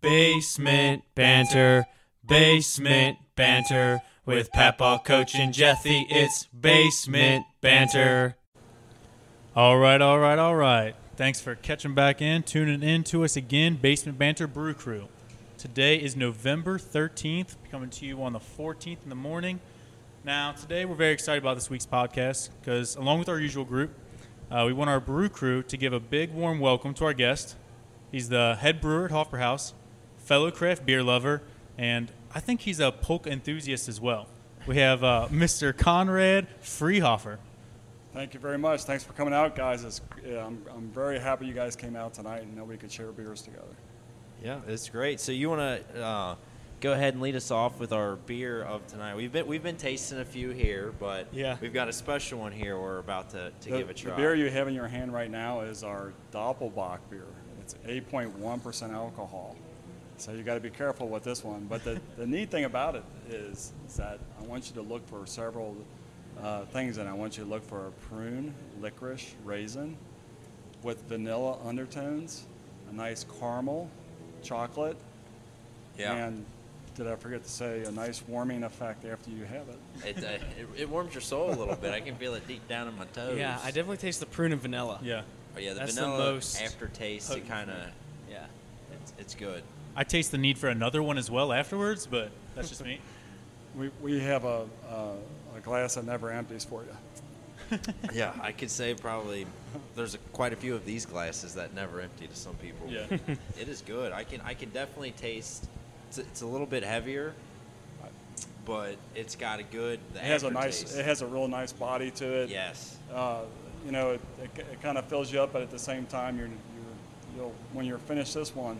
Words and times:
Basement 0.00 1.02
banter, 1.14 1.86
basement 2.24 3.18
banter. 3.34 4.02
With 4.24 4.50
Papa, 4.50 5.02
Coach, 5.04 5.36
and 5.36 5.54
Jethy, 5.54 6.04
it's 6.10 6.46
basement 6.46 7.46
banter. 7.60 8.34
All 9.54 9.78
right, 9.78 10.02
all 10.02 10.18
right, 10.18 10.36
all 10.36 10.56
right. 10.56 10.96
Thanks 11.14 11.40
for 11.40 11.54
catching 11.54 11.94
back 11.94 12.20
in, 12.20 12.42
tuning 12.42 12.82
in 12.82 13.04
to 13.04 13.22
us 13.22 13.36
again, 13.36 13.76
Basement 13.76 14.18
Banter 14.18 14.48
Brew 14.48 14.74
Crew. 14.74 15.06
Today 15.56 15.96
is 15.96 16.16
November 16.16 16.76
13th, 16.76 17.54
coming 17.70 17.88
to 17.90 18.04
you 18.04 18.20
on 18.22 18.32
the 18.32 18.40
14th 18.40 19.02
in 19.04 19.08
the 19.08 19.14
morning. 19.14 19.60
Now, 20.24 20.50
today 20.52 20.84
we're 20.84 20.96
very 20.96 21.12
excited 21.12 21.42
about 21.42 21.54
this 21.54 21.70
week's 21.70 21.86
podcast 21.86 22.50
because, 22.60 22.96
along 22.96 23.20
with 23.20 23.28
our 23.28 23.38
usual 23.38 23.64
group, 23.64 23.94
uh, 24.50 24.64
we 24.66 24.72
want 24.72 24.90
our 24.90 25.00
brew 25.00 25.28
crew 25.28 25.62
to 25.62 25.76
give 25.76 25.92
a 25.92 26.00
big 26.00 26.34
warm 26.34 26.58
welcome 26.58 26.92
to 26.94 27.04
our 27.04 27.14
guest. 27.14 27.54
He's 28.10 28.28
the 28.28 28.56
head 28.56 28.80
brewer 28.80 29.06
at 29.06 29.12
Hofbrauhaus, 29.12 29.72
fellow 30.26 30.50
craft 30.50 30.84
beer 30.84 31.02
lover, 31.04 31.40
and 31.78 32.10
I 32.34 32.40
think 32.40 32.62
he's 32.62 32.80
a 32.80 32.90
polka 32.90 33.30
enthusiast 33.30 33.88
as 33.88 34.00
well. 34.00 34.26
We 34.66 34.76
have 34.78 35.04
uh, 35.04 35.28
Mr. 35.30 35.76
Conrad 35.76 36.48
Friehofer. 36.60 37.38
Thank 38.12 38.34
you 38.34 38.40
very 38.40 38.58
much. 38.58 38.82
Thanks 38.82 39.04
for 39.04 39.12
coming 39.12 39.32
out, 39.32 39.54
guys. 39.54 39.84
It's, 39.84 40.00
yeah, 40.26 40.44
I'm, 40.44 40.60
I'm 40.74 40.88
very 40.88 41.20
happy 41.20 41.46
you 41.46 41.52
guys 41.52 41.76
came 41.76 41.94
out 41.94 42.12
tonight 42.14 42.42
and 42.42 42.56
nobody 42.56 42.76
could 42.76 42.90
share 42.90 43.12
beers 43.12 43.42
together. 43.42 43.76
Yeah, 44.42 44.60
it's 44.66 44.88
great. 44.88 45.20
So 45.20 45.30
you 45.32 45.48
want 45.48 45.60
to 45.92 46.02
uh, 46.02 46.34
go 46.80 46.92
ahead 46.92 47.14
and 47.14 47.22
lead 47.22 47.36
us 47.36 47.50
off 47.52 47.78
with 47.78 47.92
our 47.92 48.16
beer 48.16 48.62
of 48.62 48.86
tonight? 48.86 49.14
We've 49.16 49.30
been 49.32 49.46
we've 49.46 49.62
been 49.62 49.76
tasting 49.76 50.18
a 50.18 50.24
few 50.24 50.50
here, 50.50 50.92
but 50.98 51.28
Yeah. 51.32 51.56
we've 51.60 51.72
got 51.74 51.88
a 51.88 51.92
special 51.92 52.40
one 52.40 52.52
here. 52.52 52.78
We're 52.78 52.98
about 52.98 53.30
to, 53.30 53.52
to 53.60 53.70
the, 53.70 53.78
give 53.78 53.90
a 53.90 53.94
try. 53.94 54.10
the 54.10 54.16
try. 54.16 54.16
beer 54.16 54.34
you 54.34 54.50
have 54.50 54.66
in 54.66 54.74
your 54.74 54.88
hand 54.88 55.12
right 55.12 55.30
now 55.30 55.60
is 55.60 55.84
our 55.84 56.12
Doppelbock 56.32 56.98
beer. 57.10 57.26
It's 57.60 57.74
8.1% 57.86 58.92
alcohol. 58.92 59.56
So 60.18 60.32
you 60.32 60.42
got 60.42 60.54
to 60.54 60.60
be 60.60 60.70
careful 60.70 61.08
with 61.08 61.24
this 61.24 61.44
one. 61.44 61.66
But 61.68 61.84
the, 61.84 62.00
the 62.16 62.26
neat 62.26 62.50
thing 62.50 62.64
about 62.64 62.94
it 62.96 63.04
is, 63.28 63.72
is 63.86 63.96
that 63.96 64.18
I 64.40 64.44
want 64.44 64.68
you 64.68 64.74
to 64.74 64.82
look 64.82 65.06
for 65.08 65.26
several 65.26 65.76
uh, 66.42 66.64
things, 66.66 66.98
and 66.98 67.08
I 67.08 67.12
want 67.12 67.36
you 67.38 67.44
to 67.44 67.50
look 67.50 67.64
for 67.64 67.88
a 67.88 67.90
prune, 68.08 68.54
licorice, 68.80 69.34
raisin, 69.44 69.96
with 70.82 71.02
vanilla 71.08 71.58
undertones, 71.64 72.46
a 72.90 72.94
nice 72.94 73.24
caramel, 73.40 73.88
chocolate, 74.42 74.96
yeah, 75.98 76.26
and 76.26 76.44
did 76.94 77.06
I 77.06 77.16
forget 77.16 77.42
to 77.42 77.50
say 77.50 77.84
a 77.84 77.90
nice 77.90 78.22
warming 78.26 78.64
effect 78.64 79.04
after 79.04 79.30
you 79.30 79.44
have 79.44 79.68
it? 79.68 80.16
it, 80.18 80.24
uh, 80.24 80.28
it 80.58 80.68
it 80.82 80.88
warms 80.88 81.14
your 81.14 81.20
soul 81.20 81.50
a 81.50 81.56
little 81.56 81.76
bit. 81.76 81.92
I 81.92 82.00
can 82.00 82.16
feel 82.16 82.34
it 82.34 82.46
deep 82.46 82.66
down 82.68 82.88
in 82.88 82.96
my 82.96 83.04
toes. 83.06 83.38
Yeah, 83.38 83.58
I 83.62 83.66
definitely 83.66 83.98
taste 83.98 84.20
the 84.20 84.26
prune 84.26 84.52
and 84.52 84.60
vanilla. 84.60 85.00
Yeah. 85.02 85.22
Oh, 85.56 85.58
yeah, 85.58 85.72
the 85.72 85.80
That's 85.80 85.94
the 85.94 86.02
vanilla 86.02 86.18
most 86.32 86.60
aftertaste. 86.60 87.34
It 87.34 87.48
kind 87.48 87.70
of 87.70 87.78
Yeah. 88.30 88.44
it's, 88.92 89.12
it's 89.18 89.34
good. 89.34 89.62
I 89.96 90.04
taste 90.04 90.30
the 90.30 90.38
need 90.38 90.58
for 90.58 90.68
another 90.68 91.02
one 91.02 91.16
as 91.16 91.30
well 91.30 91.52
afterwards, 91.52 92.06
but 92.06 92.30
that's 92.54 92.68
just 92.68 92.84
me. 92.84 93.00
We, 93.76 93.90
we 94.00 94.20
have 94.20 94.46
a, 94.46 94.64
a, 94.90 95.12
a 95.54 95.60
glass 95.62 95.96
that 95.96 96.06
never 96.06 96.30
empties 96.30 96.64
for 96.64 96.82
you. 96.82 97.78
Yeah, 98.10 98.32
I 98.40 98.52
could 98.52 98.70
say 98.70 98.94
probably 98.94 99.46
there's 99.94 100.14
a, 100.14 100.18
quite 100.32 100.54
a 100.54 100.56
few 100.56 100.74
of 100.74 100.86
these 100.86 101.04
glasses 101.04 101.56
that 101.56 101.74
never 101.74 102.00
empty 102.00 102.26
to 102.26 102.34
some 102.34 102.54
people. 102.54 102.88
Yeah. 102.88 103.04
it 103.60 103.68
is 103.68 103.82
good. 103.82 104.12
I 104.12 104.24
can 104.24 104.40
I 104.42 104.54
can 104.54 104.70
definitely 104.70 105.10
taste. 105.10 105.66
It's, 106.08 106.16
it's 106.16 106.40
a 106.40 106.46
little 106.46 106.66
bit 106.66 106.84
heavier, 106.84 107.34
but 108.64 108.96
it's 109.14 109.36
got 109.36 109.60
a 109.60 109.62
good. 109.62 110.00
It 110.14 110.20
has 110.20 110.42
a 110.42 110.50
nice, 110.50 110.82
aftertaste. 110.82 110.98
it 110.98 111.04
has 111.04 111.22
a 111.22 111.26
real 111.26 111.48
nice 111.48 111.72
body 111.72 112.10
to 112.12 112.42
it. 112.42 112.48
Yes. 112.48 112.96
Uh, 113.12 113.40
you 113.84 113.92
know, 113.92 114.12
it, 114.12 114.20
it, 114.42 114.58
it 114.72 114.82
kind 114.82 114.96
of 114.96 115.04
fills 115.06 115.32
you 115.32 115.40
up, 115.40 115.52
but 115.52 115.60
at 115.60 115.70
the 115.70 115.78
same 115.78 116.06
time, 116.06 116.38
you're, 116.38 116.48
you're, 116.48 117.36
you'll, 117.36 117.54
when 117.72 117.84
you're 117.84 117.98
finished 117.98 118.34
this 118.34 118.54
one, 118.54 118.76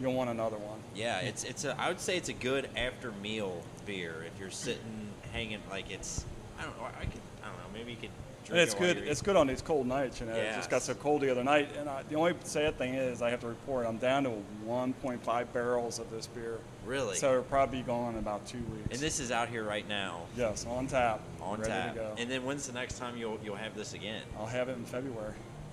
you'll 0.00 0.14
want 0.14 0.30
another 0.30 0.56
one. 0.56 0.78
Yeah, 0.94 1.20
it's 1.20 1.44
it's 1.44 1.64
a. 1.64 1.78
I 1.80 1.88
would 1.88 2.00
say 2.00 2.16
it's 2.16 2.28
a 2.28 2.34
good 2.34 2.68
after 2.76 3.12
meal 3.12 3.62
beer 3.86 4.24
if 4.26 4.38
you're 4.38 4.50
sitting 4.50 5.08
hanging 5.32 5.60
like 5.70 5.90
it's. 5.90 6.24
I 6.58 6.62
don't 6.62 6.76
know. 6.78 6.84
I 6.84 7.04
could. 7.04 7.20
I 7.42 7.48
don't 7.48 7.56
know. 7.56 7.64
Maybe 7.72 7.92
you 7.92 7.96
could. 7.96 8.10
Drink 8.44 8.60
And 8.60 8.60
it's 8.60 8.74
it 8.74 8.78
good. 8.78 8.98
It's 8.98 9.22
good 9.22 9.36
on 9.36 9.46
these 9.46 9.62
cold 9.62 9.86
nights. 9.86 10.20
You 10.20 10.26
know, 10.26 10.34
it 10.34 10.54
just 10.54 10.68
got 10.68 10.82
so 10.82 10.92
cold 10.94 11.22
the 11.22 11.30
other 11.30 11.42
night. 11.42 11.70
And 11.78 11.88
I, 11.88 12.02
the 12.02 12.14
only 12.16 12.34
sad 12.44 12.76
thing 12.76 12.94
is, 12.94 13.22
I 13.22 13.30
have 13.30 13.40
to 13.40 13.46
report, 13.46 13.86
I'm 13.86 13.96
down 13.96 14.24
to 14.24 14.32
1.5 14.66 15.52
barrels 15.54 15.98
of 15.98 16.10
this 16.10 16.26
beer. 16.26 16.58
Really. 16.84 17.16
So 17.16 17.30
it'll 17.30 17.44
probably 17.44 17.78
be 17.78 17.84
gone 17.84 18.12
in 18.12 18.18
about 18.18 18.46
two 18.46 18.58
weeks. 18.58 18.88
And 18.90 18.98
this 18.98 19.18
is 19.18 19.30
out 19.30 19.48
here 19.48 19.64
right 19.64 19.88
now, 19.88 20.24
yes, 20.36 20.66
on 20.66 20.86
tap, 20.86 21.22
on 21.40 21.60
ready 21.60 21.70
tap. 21.70 21.94
to 21.94 22.00
go. 22.00 22.14
And 22.18 22.30
then 22.30 22.44
when's 22.44 22.66
the 22.66 22.74
next 22.74 22.98
time 22.98 23.16
you'll 23.16 23.38
you'll 23.42 23.56
have 23.56 23.74
this 23.74 23.94
again? 23.94 24.22
I'll 24.38 24.44
have 24.44 24.68
it 24.68 24.76
in 24.76 24.84
February. 24.84 25.32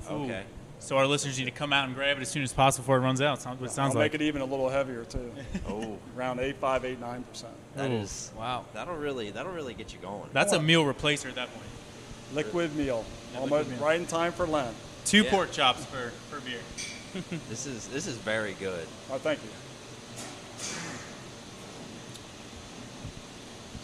Ooh. 0.10 0.32
Okay. 0.82 0.88
So 0.88 0.98
our 0.98 1.06
listeners 1.08 1.38
need 1.38 1.46
to 1.46 1.52
come 1.52 1.72
out 1.72 1.86
and 1.86 1.96
grab 1.96 2.18
it 2.18 2.22
as 2.22 2.30
soon 2.30 2.44
as 2.44 2.52
possible 2.52 2.84
before 2.84 2.98
it 2.98 3.02
runs 3.02 3.22
out. 3.22 3.42
Sounds 3.42 3.62
what 3.62 3.70
it 3.70 3.74
sounds 3.74 3.96
I'll 3.96 4.02
like. 4.02 4.14
make 4.14 4.22
it 4.22 4.26
even 4.26 4.42
a 4.42 4.46
little 4.46 4.70
heavier 4.70 5.06
too, 5.06 5.32
Oh, 5.68 5.98
around 6.18 6.40
8.5, 6.40 6.98
8.9 6.98 7.24
percent. 7.30 7.54
that 7.76 7.90
Ooh. 7.92 7.94
is. 7.94 8.32
Wow. 8.38 8.66
That'll 8.74 8.96
really 8.96 9.32
that'll 9.32 9.52
really 9.54 9.74
get 9.74 9.94
you 9.94 10.00
going. 10.00 10.30
That's 10.34 10.54
a 10.54 10.62
meal 10.62 10.84
replacer 10.84 11.28
at 11.30 11.36
that 11.36 11.50
point. 11.54 11.66
Liquid 12.34 12.76
meal, 12.76 13.06
Yeah, 13.34 13.40
almost 13.42 13.52
liquid 13.68 13.78
meal. 13.78 13.86
right 13.88 14.00
in 14.00 14.08
time 14.08 14.32
for 14.32 14.48
Lent. 14.48 14.76
Two 15.06 15.24
Yeah. 15.24 15.32
pork 15.32 15.52
chops 15.52 15.86
for, 15.86 16.12
for 16.30 16.40
beer. 16.42 16.60
This 17.50 17.66
is 17.68 17.88
this 17.88 18.08
is 18.08 18.16
very 18.18 18.54
good. 18.60 18.88
Oh, 19.12 19.18
thank 19.18 19.40
you. 19.44 19.50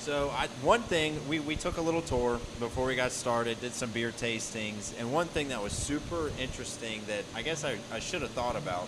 So 0.08 0.32
I, 0.34 0.48
one 0.62 0.84
thing 0.84 1.20
we, 1.28 1.42
we 1.42 1.58
took 1.58 1.76
a 1.76 1.82
little 1.82 2.02
tour 2.02 2.40
before 2.62 2.86
we 2.86 2.96
got 2.96 3.12
started, 3.12 3.60
did 3.60 3.74
some 3.74 3.92
beer 3.92 4.12
tastings, 4.12 4.98
and 4.98 5.12
one 5.12 5.28
thing 5.28 5.50
that 5.50 5.62
was 5.62 5.74
super 5.74 6.32
interesting 6.40 7.02
that 7.08 7.26
I 7.36 7.42
guess 7.42 7.66
I, 7.66 7.76
I 7.92 8.00
should 8.00 8.22
have 8.22 8.32
thought 8.32 8.56
about, 8.56 8.88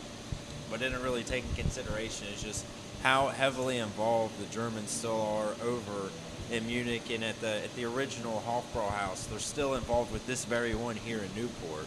but 0.71 0.79
didn't 0.79 1.03
really 1.03 1.23
take 1.23 1.43
in 1.43 1.61
consideration 1.61 2.27
is 2.33 2.41
just 2.41 2.65
how 3.03 3.27
heavily 3.27 3.79
involved 3.79 4.39
the 4.39 4.45
Germans 4.45 4.91
still 4.91 5.21
are 5.21 5.55
over 5.61 6.09
in 6.53 6.65
Munich 6.67 7.09
and 7.11 7.21
at 7.25 7.37
the 7.41 7.65
at 7.65 7.75
the 7.75 7.83
original 7.83 8.41
Hofbrauhaus. 8.47 9.29
They're 9.29 9.39
still 9.39 9.73
involved 9.73 10.13
with 10.13 10.25
this 10.25 10.45
very 10.45 10.73
one 10.73 10.95
here 10.95 11.19
in 11.19 11.35
Newport, 11.35 11.85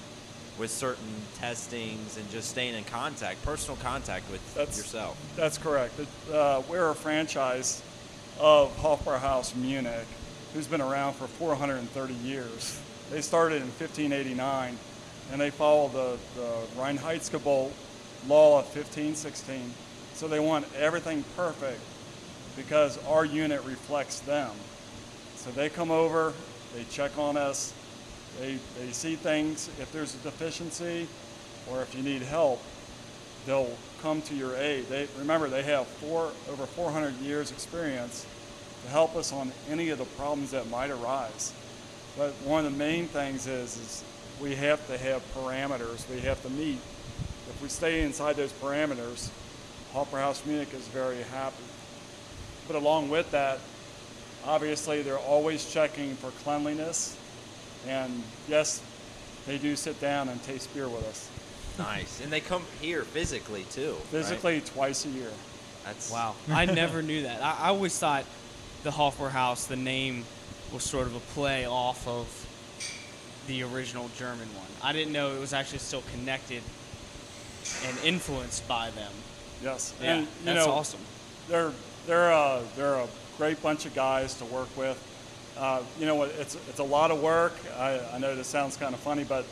with 0.58 0.70
certain 0.70 1.22
testings 1.38 2.18
and 2.18 2.30
just 2.30 2.50
staying 2.50 2.74
in 2.74 2.84
contact, 2.84 3.42
personal 3.46 3.78
contact 3.78 4.30
with 4.30 4.42
That's- 4.54 4.76
yourself. 4.76 5.16
That's 5.36 5.56
correct. 5.56 5.98
Uh, 6.30 6.60
we're 6.68 6.90
a 6.90 6.94
franchise 6.94 7.82
of 8.42 8.76
Hofbrauhaus 8.78 9.54
Munich, 9.54 10.06
who's 10.52 10.66
been 10.66 10.80
around 10.80 11.14
for 11.14 11.28
430 11.28 12.12
years. 12.14 12.80
They 13.08 13.20
started 13.20 13.62
in 13.62 13.68
1589, 13.68 14.76
and 15.30 15.40
they 15.40 15.50
follow 15.50 15.86
the, 15.88 16.18
the 16.34 16.80
Reinheitsgebot 16.80 17.70
law 18.26 18.58
of 18.58 18.64
1516. 18.64 19.72
So 20.14 20.26
they 20.26 20.40
want 20.40 20.66
everything 20.76 21.24
perfect 21.36 21.78
because 22.56 22.98
our 23.06 23.24
unit 23.24 23.62
reflects 23.64 24.18
them. 24.20 24.50
So 25.36 25.52
they 25.52 25.68
come 25.68 25.92
over, 25.92 26.32
they 26.74 26.82
check 26.90 27.16
on 27.18 27.36
us, 27.36 27.72
they, 28.40 28.58
they 28.76 28.90
see 28.90 29.14
things. 29.14 29.70
If 29.80 29.92
there's 29.92 30.16
a 30.16 30.18
deficiency 30.18 31.06
or 31.70 31.80
if 31.82 31.94
you 31.94 32.02
need 32.02 32.22
help, 32.22 32.60
they'll 33.46 33.76
come 34.02 34.20
to 34.22 34.34
your 34.34 34.56
aid. 34.56 34.86
They 34.88 35.06
remember 35.16 35.48
they 35.48 35.62
have 35.62 35.86
four 35.86 36.32
over 36.50 36.66
400 36.66 37.14
years 37.20 37.52
experience 37.52 38.26
to 38.84 38.88
help 38.88 39.16
us 39.16 39.32
on 39.32 39.52
any 39.70 39.90
of 39.90 39.98
the 39.98 40.04
problems 40.04 40.50
that 40.50 40.68
might 40.70 40.90
arise. 40.90 41.52
But 42.16 42.32
one 42.44 42.66
of 42.66 42.72
the 42.72 42.78
main 42.78 43.06
things 43.06 43.46
is, 43.46 43.76
is 43.76 44.04
we 44.40 44.54
have 44.56 44.86
to 44.88 44.98
have 44.98 45.22
parameters 45.34 46.08
we 46.10 46.20
have 46.20 46.42
to 46.42 46.50
meet. 46.50 46.78
If 47.48 47.60
we 47.62 47.68
stay 47.68 48.02
inside 48.02 48.36
those 48.36 48.52
parameters, 48.52 49.30
Hofbrauhaus 49.94 50.44
Munich 50.46 50.72
is 50.74 50.86
very 50.88 51.22
happy. 51.22 51.64
But 52.66 52.76
along 52.76 53.08
with 53.10 53.30
that, 53.32 53.58
obviously 54.44 55.02
they're 55.02 55.18
always 55.18 55.70
checking 55.72 56.14
for 56.16 56.30
cleanliness. 56.42 57.16
And 57.86 58.22
yes, 58.48 58.82
they 59.46 59.58
do 59.58 59.74
sit 59.76 60.00
down 60.00 60.28
and 60.28 60.42
taste 60.44 60.72
beer 60.74 60.88
with 60.88 61.04
us. 61.06 61.28
Nice, 61.78 62.20
and 62.22 62.30
they 62.30 62.40
come 62.40 62.62
here 62.80 63.02
physically 63.02 63.64
too. 63.70 63.92
right? 63.92 64.02
Physically, 64.10 64.60
twice 64.60 65.06
a 65.06 65.08
year. 65.08 65.30
That's 65.84 66.10
Wow. 66.10 66.34
I 66.48 66.66
never 66.66 67.02
knew 67.02 67.22
that. 67.22 67.42
I, 67.42 67.56
I 67.64 67.68
always 67.68 67.98
thought 67.98 68.24
the 68.82 68.90
Hofbräu 68.90 69.30
House, 69.30 69.66
the 69.66 69.76
name, 69.76 70.24
was 70.72 70.82
sort 70.82 71.06
of 71.06 71.14
a 71.14 71.20
play 71.20 71.66
off 71.66 72.06
of 72.08 72.26
the 73.46 73.62
original 73.62 74.10
German 74.16 74.48
one. 74.54 74.66
I 74.82 74.92
didn't 74.92 75.12
know 75.12 75.34
it 75.34 75.40
was 75.40 75.52
actually 75.52 75.78
still 75.78 76.02
connected 76.12 76.62
and 77.86 77.96
influenced 78.04 78.66
by 78.66 78.90
them. 78.90 79.12
Yes. 79.62 79.94
Yeah, 80.02 80.14
and, 80.14 80.22
you 80.22 80.28
that's 80.44 80.66
know, 80.66 80.72
awesome. 80.72 81.00
They're 81.48 81.72
they're 82.06 82.32
uh, 82.32 82.62
they're 82.76 82.94
a 82.94 83.06
great 83.38 83.62
bunch 83.62 83.86
of 83.86 83.94
guys 83.94 84.34
to 84.34 84.44
work 84.46 84.74
with. 84.76 84.98
Uh, 85.56 85.82
you 85.98 86.06
know? 86.06 86.22
It's 86.22 86.56
it's 86.68 86.78
a 86.78 86.84
lot 86.84 87.10
of 87.10 87.20
work. 87.20 87.52
I, 87.76 88.00
I 88.14 88.18
know 88.18 88.34
this 88.34 88.48
sounds 88.48 88.76
kind 88.76 88.94
of 88.94 89.00
funny, 89.00 89.24
but 89.24 89.44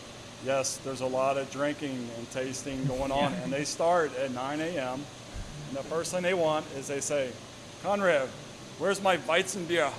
yes, 0.44 0.78
there's 0.78 1.02
a 1.02 1.06
lot 1.06 1.36
of 1.36 1.50
drinking 1.50 2.08
and 2.16 2.30
tasting 2.30 2.84
going 2.86 3.12
on, 3.12 3.32
and 3.34 3.52
they 3.52 3.64
start 3.64 4.16
at 4.16 4.32
9 4.32 4.60
a.m. 4.60 5.00
And 5.68 5.76
the 5.76 5.82
first 5.84 6.12
thing 6.12 6.22
they 6.22 6.34
want 6.34 6.66
is 6.76 6.88
they 6.88 7.00
say, 7.00 7.30
Conrad, 7.82 8.28
where's 8.80 9.00
my 9.00 9.18
Weizenbier? 9.18 9.92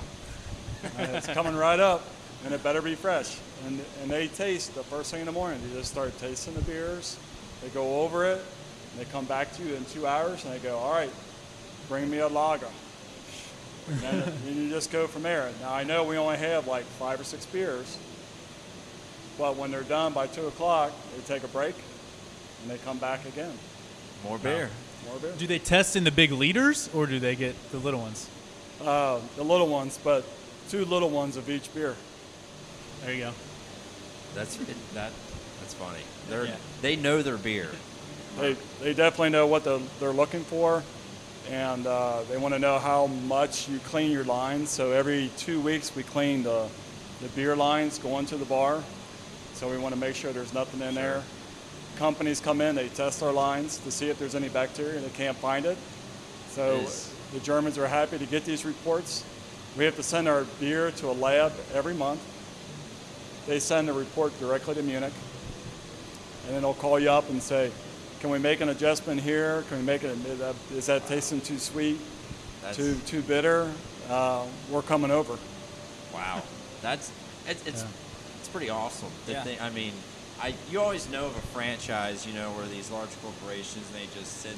And 0.83 0.97
beer? 0.97 1.09
it's 1.15 1.27
coming 1.27 1.55
right 1.55 1.79
up, 1.79 2.03
and 2.43 2.53
it 2.53 2.61
better 2.63 2.81
be 2.81 2.95
fresh. 2.95 3.37
And, 3.65 3.79
and 4.01 4.11
they 4.11 4.27
taste 4.27 4.75
the 4.75 4.83
first 4.83 5.11
thing 5.11 5.21
in 5.21 5.27
the 5.27 5.31
morning. 5.31 5.61
They 5.69 5.77
just 5.77 5.91
start 5.91 6.17
tasting 6.17 6.55
the 6.55 6.61
beers. 6.63 7.17
They 7.61 7.69
go 7.69 8.01
over 8.01 8.25
it. 8.25 8.41
And 8.91 8.99
they 8.99 9.09
come 9.11 9.25
back 9.25 9.53
to 9.53 9.63
you 9.63 9.75
in 9.75 9.85
two 9.85 10.05
hours 10.05 10.43
and 10.43 10.53
they 10.53 10.59
go, 10.59 10.77
all 10.77 10.91
right, 10.91 11.11
bring 11.87 12.09
me 12.09 12.17
a 12.17 12.27
lager. 12.27 12.67
and 13.87 13.99
then 13.99 14.33
you 14.53 14.69
just 14.69 14.91
go 14.91 15.07
from 15.07 15.23
there. 15.23 15.49
Now 15.61 15.73
I 15.73 15.83
know 15.83 16.03
we 16.03 16.17
only 16.17 16.37
have 16.37 16.67
like 16.67 16.83
five 16.83 17.21
or 17.21 17.23
six 17.23 17.45
beers, 17.45 17.97
but 19.37 19.55
when 19.55 19.71
they're 19.71 19.83
done 19.83 20.11
by 20.11 20.27
two 20.27 20.47
o'clock, 20.47 20.91
they 21.15 21.21
take 21.23 21.43
a 21.43 21.47
break 21.47 21.75
and 22.61 22.71
they 22.71 22.77
come 22.79 22.97
back 22.97 23.25
again. 23.25 23.53
More 24.25 24.37
beer. 24.37 24.69
More 25.07 25.19
beer. 25.19 25.33
Do 25.37 25.47
they 25.47 25.59
test 25.59 25.95
in 25.95 26.03
the 26.03 26.11
big 26.11 26.31
liters 26.31 26.89
or 26.93 27.05
do 27.05 27.19
they 27.19 27.35
get 27.35 27.55
the 27.71 27.77
little 27.77 28.01
ones? 28.01 28.27
Uh, 28.85 29.19
the 29.35 29.43
little 29.43 29.67
ones, 29.67 29.99
but 30.03 30.23
two 30.69 30.85
little 30.85 31.09
ones 31.09 31.37
of 31.37 31.49
each 31.49 31.73
beer. 31.73 31.95
There 33.03 33.13
you 33.13 33.19
go. 33.25 33.31
That's 34.35 34.59
it, 34.59 34.93
that. 34.93 35.11
That's 35.59 35.73
funny. 35.73 35.99
They're 36.29 36.45
Yeah. 36.45 36.55
they 36.81 36.95
know 36.95 37.21
their 37.21 37.37
beer. 37.37 37.69
They, 38.39 38.55
they 38.81 38.93
definitely 38.93 39.29
know 39.29 39.45
what 39.45 39.63
the, 39.65 39.81
they're 39.99 40.11
looking 40.13 40.43
for, 40.43 40.83
and 41.49 41.85
uh, 41.85 42.21
they 42.29 42.37
want 42.37 42.53
to 42.53 42.59
know 42.59 42.79
how 42.79 43.07
much 43.07 43.67
you 43.67 43.79
clean 43.79 44.09
your 44.11 44.23
lines. 44.23 44.69
So 44.69 44.91
every 44.91 45.29
two 45.37 45.59
weeks 45.59 45.93
we 45.95 46.03
clean 46.03 46.43
the, 46.43 46.67
the 47.21 47.27
beer 47.29 47.55
lines 47.55 47.99
going 47.99 48.25
to 48.27 48.37
the 48.37 48.45
bar. 48.45 48.81
So 49.53 49.69
we 49.69 49.77
want 49.77 49.93
to 49.93 49.99
make 49.99 50.15
sure 50.15 50.31
there's 50.31 50.53
nothing 50.53 50.81
in 50.81 50.95
there. 50.95 51.21
Companies 51.97 52.39
come 52.39 52.61
in, 52.61 52.73
they 52.75 52.87
test 52.89 53.21
our 53.21 53.33
lines 53.33 53.77
to 53.79 53.91
see 53.91 54.09
if 54.09 54.17
there's 54.17 54.33
any 54.33 54.49
bacteria, 54.49 54.95
and 54.95 55.05
they 55.05 55.09
can't 55.09 55.37
find 55.37 55.65
it. 55.65 55.77
So 56.51 56.75
Is- 56.77 57.10
the 57.33 57.39
Germans 57.39 57.77
are 57.77 57.87
happy 57.87 58.17
to 58.17 58.25
get 58.25 58.45
these 58.45 58.65
reports. 58.65 59.23
We 59.77 59.85
have 59.85 59.95
to 59.95 60.03
send 60.03 60.27
our 60.27 60.43
beer 60.59 60.91
to 60.91 61.09
a 61.09 61.13
lab 61.13 61.53
every 61.73 61.93
month. 61.93 62.21
They 63.47 63.59
send 63.59 63.87
the 63.87 63.93
report 63.93 64.37
directly 64.39 64.75
to 64.75 64.83
Munich 64.83 65.13
and 66.45 66.55
then 66.55 66.61
they'll 66.63 66.73
call 66.73 66.99
you 66.99 67.09
up 67.09 67.29
and 67.29 67.41
say, 67.41 67.71
"Can 68.19 68.29
we 68.29 68.39
make 68.39 68.61
an 68.61 68.69
adjustment 68.69 69.21
here? 69.21 69.63
Can 69.69 69.77
we 69.77 69.83
make 69.83 70.03
it? 70.03 70.09
Is 70.25 70.39
that, 70.39 70.55
is 70.73 70.85
that 70.87 71.07
tasting 71.07 71.41
too 71.41 71.59
sweet, 71.59 71.99
That's 72.61 72.77
too 72.77 72.95
too 73.05 73.21
bitter? 73.21 73.71
Uh, 74.09 74.45
we're 74.69 74.81
coming 74.81 75.11
over." 75.11 75.37
wow. 76.13 76.41
That's 76.81 77.11
it's 77.47 77.65
it's, 77.67 77.81
Yeah. 77.83 77.87
it's 78.39 78.49
pretty 78.49 78.69
awesome. 78.69 79.09
The 79.27 79.33
Yeah. 79.33 79.43
thing, 79.43 79.59
I 79.61 79.69
mean, 79.69 79.93
I 80.41 80.55
you 80.71 80.81
always 80.81 81.07
know 81.09 81.27
of 81.27 81.37
a 81.37 81.41
franchise, 81.53 82.25
you 82.25 82.33
know, 82.33 82.49
where 82.51 82.65
these 82.67 82.89
large 82.89 83.11
corporations 83.21 83.85
they 83.93 84.07
just 84.19 84.41
sit 84.41 84.53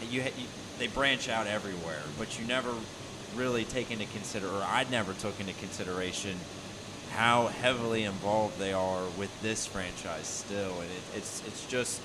and 0.00 0.10
you, 0.10 0.22
you 0.22 0.46
they 0.78 0.86
branch 0.86 1.28
out 1.28 1.46
everywhere, 1.46 2.02
but 2.18 2.38
you 2.38 2.46
never 2.46 2.72
really 3.36 3.64
take 3.64 3.90
into 3.90 4.06
consider, 4.06 4.48
or 4.48 4.62
I 4.62 4.86
never 4.90 5.12
took 5.14 5.38
into 5.40 5.52
consideration 5.54 6.36
how 7.12 7.46
heavily 7.46 8.04
involved 8.04 8.58
they 8.58 8.72
are 8.72 9.04
with 9.16 9.30
this 9.42 9.66
franchise 9.66 10.26
still, 10.26 10.80
and 10.80 10.90
it, 10.90 11.16
it's 11.16 11.42
it's 11.46 11.66
just 11.66 12.00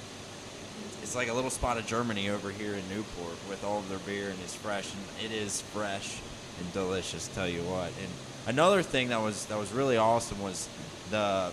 it's 1.01 1.16
like 1.16 1.30
a 1.30 1.33
little 1.33 1.50
spot 1.50 1.77
of 1.77 1.86
Germany 1.86 2.30
over 2.30 2.51
here 2.51 2.74
in 2.74 2.88
Newport 2.89 3.38
with 3.50 3.63
all 3.63 3.80
of 3.80 3.89
their 3.89 4.00
beer 4.00 4.30
and 4.30 4.38
it's 4.44 4.54
fresh 4.54 4.92
and 4.94 5.31
it 5.31 5.36
is 5.36 5.62
fresh 5.62 6.19
and 6.60 6.74
delicious. 6.74 7.27
Tell 7.30 7.48
you 7.48 7.62
what. 7.62 7.88
And 7.88 8.12
another 8.48 8.83
thing 8.83 9.10
that 9.10 9.21
was 9.21 9.45
that 9.45 9.57
was 9.57 9.71
really 9.71 9.98
awesome 9.98 10.42
was 10.42 10.68
the 11.10 11.51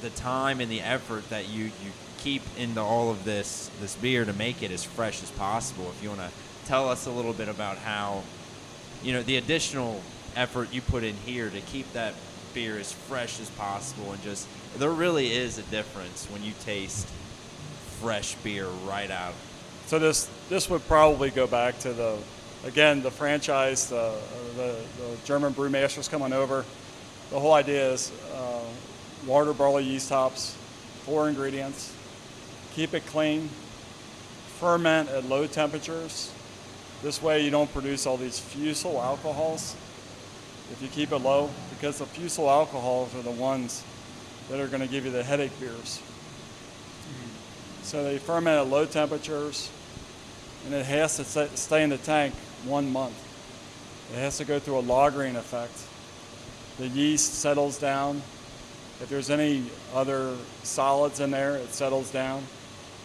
the 0.00 0.10
time 0.10 0.60
and 0.60 0.70
the 0.70 0.80
effort 0.80 1.28
that 1.30 1.48
you 1.48 1.64
you 1.64 1.92
keep 2.24 2.42
into 2.58 2.80
all 2.80 3.10
of 3.10 3.24
this 3.24 3.70
this 3.80 3.96
beer 3.96 4.24
to 4.24 4.32
make 4.32 4.62
it 4.62 4.72
as 4.72 4.82
fresh 4.82 5.22
as 5.22 5.30
possible. 5.32 5.86
If 5.90 6.02
you 6.02 6.08
want 6.08 6.22
to 6.22 6.30
tell 6.66 6.88
us 6.88 7.06
a 7.06 7.10
little 7.10 7.34
bit 7.34 7.48
about 7.48 7.78
how 7.78 8.22
you 9.02 9.12
know 9.12 9.22
the 9.22 9.36
additional 9.36 10.00
effort 10.34 10.72
you 10.72 10.80
put 10.80 11.04
in 11.04 11.14
here 11.16 11.50
to 11.50 11.60
keep 11.60 11.92
that 11.92 12.14
beer 12.54 12.78
as 12.78 12.92
fresh 12.92 13.40
as 13.40 13.50
possible 13.50 14.12
and 14.12 14.22
just 14.22 14.48
there 14.78 14.90
really 14.90 15.32
is 15.32 15.58
a 15.58 15.62
difference 15.64 16.26
when 16.30 16.42
you 16.42 16.52
taste 16.64 17.06
fresh 18.00 18.34
beer 18.36 18.66
right 18.86 19.10
out 19.10 19.34
So 19.86 19.98
this 19.98 20.28
this 20.48 20.70
would 20.70 20.86
probably 20.88 21.30
go 21.30 21.46
back 21.46 21.78
to 21.80 21.92
the 21.92 22.18
again 22.64 23.02
the 23.02 23.10
franchise, 23.10 23.88
the 23.90 24.14
the, 24.56 24.76
the 24.98 25.16
German 25.24 25.52
brewmasters 25.52 26.10
coming 26.10 26.32
over. 26.32 26.64
The 27.30 27.40
whole 27.40 27.52
idea 27.52 27.92
is 27.92 28.12
uh, 28.34 28.60
water, 29.26 29.52
barley, 29.52 29.84
yeast 29.84 30.08
hops, 30.08 30.56
four 31.04 31.28
ingredients. 31.28 31.93
Keep 32.74 32.94
it 32.94 33.06
clean. 33.06 33.48
Ferment 34.58 35.08
at 35.08 35.24
low 35.28 35.46
temperatures. 35.46 36.32
This 37.02 37.22
way 37.22 37.44
you 37.44 37.50
don't 37.50 37.72
produce 37.72 38.06
all 38.06 38.16
these 38.16 38.38
fusel 38.38 39.00
alcohols. 39.00 39.76
If 40.72 40.80
you 40.80 40.88
keep 40.88 41.12
it 41.12 41.18
low, 41.18 41.50
because 41.70 41.98
the 41.98 42.06
fusel 42.06 42.48
alcohols 42.48 43.14
are 43.14 43.22
the 43.22 43.30
ones 43.30 43.84
that 44.48 44.58
are 44.60 44.66
going 44.66 44.80
to 44.80 44.88
give 44.88 45.04
you 45.04 45.10
the 45.10 45.22
headache 45.22 45.58
beers. 45.60 46.00
So 47.82 48.02
they 48.02 48.18
ferment 48.18 48.58
at 48.58 48.66
low 48.66 48.86
temperatures, 48.86 49.70
and 50.64 50.74
it 50.74 50.86
has 50.86 51.16
to 51.18 51.24
stay 51.56 51.82
in 51.82 51.90
the 51.90 51.98
tank 51.98 52.34
one 52.64 52.90
month. 52.90 53.14
It 54.14 54.18
has 54.18 54.38
to 54.38 54.44
go 54.44 54.58
through 54.58 54.78
a 54.78 54.82
lagering 54.82 55.36
effect. 55.36 55.78
The 56.78 56.88
yeast 56.88 57.34
settles 57.34 57.78
down. 57.78 58.22
If 59.00 59.08
there's 59.08 59.28
any 59.28 59.64
other 59.94 60.36
solids 60.62 61.20
in 61.20 61.30
there, 61.30 61.56
it 61.56 61.74
settles 61.74 62.10
down. 62.10 62.44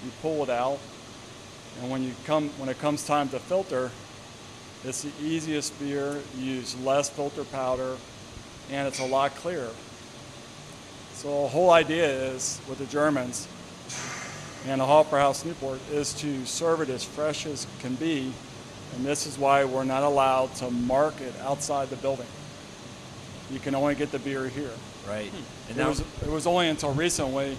You 0.04 0.12
pull 0.22 0.44
it 0.44 0.50
out, 0.50 0.80
and 1.81 1.92
when 1.92 2.04
you 2.04 2.13
come 2.25 2.50
when 2.57 2.69
it 2.69 2.80
comes 2.80 3.06
time 3.06 3.30
to 3.30 3.40
filter, 3.40 3.92
it's 4.84 5.04
the 5.04 5.12
easiest 5.22 5.78
beer. 5.80 6.22
You 6.38 6.46
use 6.56 6.80
less 6.81 7.10
filter 7.10 7.44
powder, 7.44 7.98
and 8.72 8.88
it's 8.88 9.00
a 9.00 9.06
lot 9.06 9.36
clearer. 9.36 9.72
So 11.13 11.44
the 11.44 11.48
whole 11.50 11.72
idea 11.72 12.07
is 12.07 12.62
with 12.69 12.78
the 12.78 12.86
Germans 12.86 13.48
and 14.68 14.81
the 14.81 14.86
Hofbrauhaus 14.86 15.46
Newport 15.46 15.80
is 15.92 16.13
to 16.16 16.45
serve 16.45 16.81
it 16.81 16.90
as 16.90 17.04
fresh 17.04 17.45
as 17.45 17.68
can 17.80 17.95
be, 17.95 18.31
and 18.95 19.06
this 19.06 19.25
is 19.25 19.38
why 19.38 19.63
we're 19.63 19.84
not 19.84 20.04
allowed 20.04 20.54
to 20.56 20.69
market 20.69 21.34
outside 21.42 21.90
the 21.90 21.95
building. 21.98 22.25
You 23.52 23.60
can 23.60 23.74
only 23.75 23.95
get 23.95 24.12
the 24.12 24.19
beer 24.19 24.48
here. 24.48 24.72
right 25.07 25.30
hmm. 25.30 25.69
and 25.69 25.78
It 25.78 25.81
now 25.81 25.90
was, 25.90 26.00
it 26.00 26.30
was 26.30 26.45
only 26.48 26.69
until 26.69 26.94
recently 26.94 27.57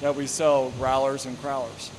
that 0.00 0.14
we 0.14 0.26
sell 0.26 0.70
growlers 0.78 1.26
and 1.26 1.40
crowlers. 1.42 1.90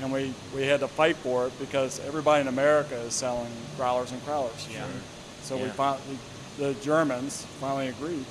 And 0.00 0.12
we, 0.12 0.34
we 0.54 0.62
had 0.62 0.80
to 0.80 0.88
fight 0.88 1.16
for 1.16 1.46
it 1.46 1.58
because 1.58 2.00
everybody 2.06 2.42
in 2.42 2.48
America 2.48 2.96
is 2.96 3.14
selling 3.14 3.50
growlers 3.76 4.12
and 4.12 4.20
crowlers. 4.26 4.72
Yeah. 4.72 4.86
So 5.42 5.56
we 5.56 5.64
Yeah. 5.64 5.72
finally, 5.72 6.18
the 6.58 6.74
Germans 6.74 7.46
finally 7.60 7.88
agreed. 7.88 8.24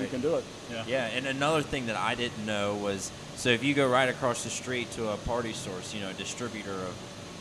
You 0.00 0.06
can 0.08 0.20
do 0.20 0.34
it. 0.36 0.44
Yeah. 0.70 0.84
Yeah, 0.86 1.06
and 1.06 1.26
another 1.26 1.62
thing 1.62 1.86
that 1.86 1.96
I 1.96 2.14
didn't 2.16 2.44
know 2.44 2.74
was 2.74 3.10
so 3.36 3.50
if 3.50 3.62
you 3.62 3.72
go 3.72 3.88
right 3.88 4.08
across 4.08 4.42
the 4.42 4.50
street 4.50 4.90
to 4.92 5.10
a 5.10 5.16
party 5.18 5.52
source, 5.52 5.94
you 5.94 6.00
know, 6.00 6.10
a 6.10 6.14
distributor 6.14 6.72
of 6.72 6.94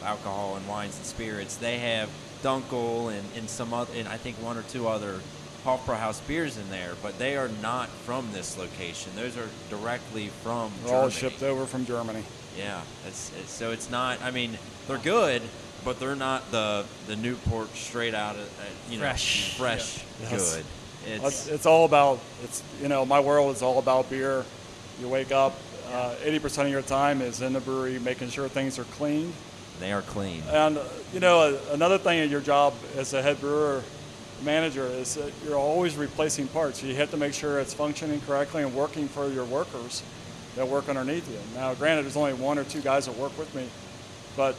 alcohol 0.03 0.55
and 0.55 0.67
wines 0.67 0.95
and 0.95 1.05
spirits, 1.05 1.55
they 1.55 1.79
have 1.79 2.09
Dunkel 2.43 3.11
and, 3.11 3.27
and 3.35 3.49
some 3.49 3.73
other, 3.73 3.91
and 3.97 4.07
I 4.07 4.17
think 4.17 4.35
one 4.37 4.57
or 4.57 4.61
two 4.63 4.87
other 4.87 5.19
Hofbrauhaus 5.65 6.25
beers 6.27 6.57
in 6.57 6.69
there, 6.69 6.93
but 7.01 7.17
they 7.17 7.35
are 7.35 7.49
not 7.61 7.89
from 7.89 8.27
this 8.31 8.57
location. 8.57 9.11
Those 9.15 9.35
are 9.35 9.49
directly 9.69 10.29
from 10.43 10.71
They're 10.85 10.93
all 10.95 11.09
Germany. 11.09 11.19
shipped 11.19 11.43
over 11.43 11.65
from 11.65 11.85
Germany. 11.85 12.23
Yeah, 12.57 12.81
it's, 13.07 13.31
it's, 13.41 13.51
so 13.51 13.71
it's 13.71 13.89
not. 13.89 14.21
I 14.21 14.31
mean, 14.31 14.57
they're 14.87 14.97
good, 14.99 15.41
but 15.83 15.99
they're 15.99 16.15
not 16.15 16.49
the 16.51 16.85
the 17.07 17.15
Newport 17.15 17.75
straight 17.75 18.13
out 18.13 18.35
of 18.35 18.41
uh, 18.43 18.63
you 18.89 18.97
know 18.97 19.03
Fresh. 19.03 19.57
fresh 19.57 20.03
Yeah. 20.21 20.29
Yes. 20.31 20.55
good. 20.55 20.65
It's, 21.07 21.23
It's 21.25 21.47
it's 21.47 21.65
all 21.65 21.85
about 21.85 22.19
it's 22.43 22.63
you 22.81 22.87
know 22.87 23.05
my 23.05 23.19
world 23.19 23.55
is 23.55 23.61
all 23.61 23.79
about 23.79 24.09
beer. 24.09 24.45
You 25.01 25.09
wake 25.09 25.31
up, 25.31 25.53
uh, 25.91 26.15
eighty 26.23 26.39
percent 26.39 26.67
of 26.67 26.71
your 26.71 26.81
time 26.83 27.21
is 27.21 27.41
in 27.41 27.53
the 27.53 27.59
brewery, 27.59 27.99
making 27.99 28.29
sure 28.29 28.47
things 28.47 28.79
are 28.79 28.85
clean. 28.85 29.33
they 29.79 29.91
are 29.91 30.01
clean. 30.03 30.41
And 30.49 30.77
uh, 30.77 30.83
you 31.11 31.19
know 31.19 31.41
uh, 31.41 31.73
another 31.73 31.97
thing 31.97 32.19
in 32.19 32.29
your 32.29 32.41
job 32.41 32.73
as 32.95 33.13
a 33.13 33.21
head 33.21 33.39
brewer 33.41 33.83
manager 34.43 34.85
is 34.85 35.15
that 35.15 35.31
you're 35.43 35.57
always 35.57 35.95
replacing 35.95 36.47
parts. 36.47 36.83
You 36.83 36.95
have 36.95 37.11
to 37.11 37.17
make 37.17 37.33
sure 37.33 37.59
it's 37.59 37.73
functioning 37.73 38.21
correctly 38.21 38.63
and 38.63 38.73
working 38.73 39.07
for 39.07 39.29
your 39.29 39.45
workers 39.45 40.03
that 40.55 40.67
work 40.67 40.89
underneath 40.89 41.29
you. 41.29 41.39
Now, 41.53 41.73
granted, 41.73 42.03
there's 42.03 42.17
only 42.17 42.33
one 42.33 42.57
or 42.57 42.63
two 42.63 42.81
guys 42.81 43.05
that 43.05 43.17
work 43.17 43.37
with 43.37 43.53
me, 43.55 43.67
but 44.35 44.55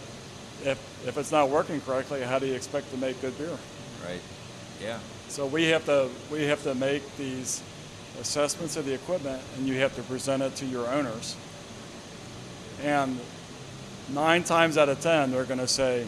if 0.65 0.79
if 1.07 1.19
it's 1.19 1.33
not 1.33 1.51
working 1.51 1.81
correctly, 1.81 2.23
how 2.23 2.39
do 2.39 2.47
you 2.47 2.55
expect 2.55 2.91
to 2.91 2.97
make 2.97 3.21
good 3.21 3.37
beer? 3.39 3.57
Right. 4.05 4.21
Yeah. 4.83 4.99
So 5.29 5.47
we 5.47 5.65
have 5.67 5.85
to 5.87 6.09
we 6.31 6.45
have 6.45 6.63
to 6.65 6.75
make 6.75 7.17
these 7.17 7.63
assessments 8.21 8.77
of 8.77 8.87
the 8.87 8.95
equipment, 8.95 9.43
and 9.57 9.67
you 9.67 9.75
have 9.81 9.95
to 9.97 10.03
present 10.03 10.43
it 10.43 10.57
to 10.57 10.67
your 10.67 10.87
owners. 10.89 11.37
And 12.83 13.19
nine 14.13 14.45
times 14.45 14.79
out 14.79 14.89
of 14.89 15.01
ten, 15.01 15.31
they're 15.31 15.45
going 15.45 15.61
to 15.61 15.69
say, 15.69 16.07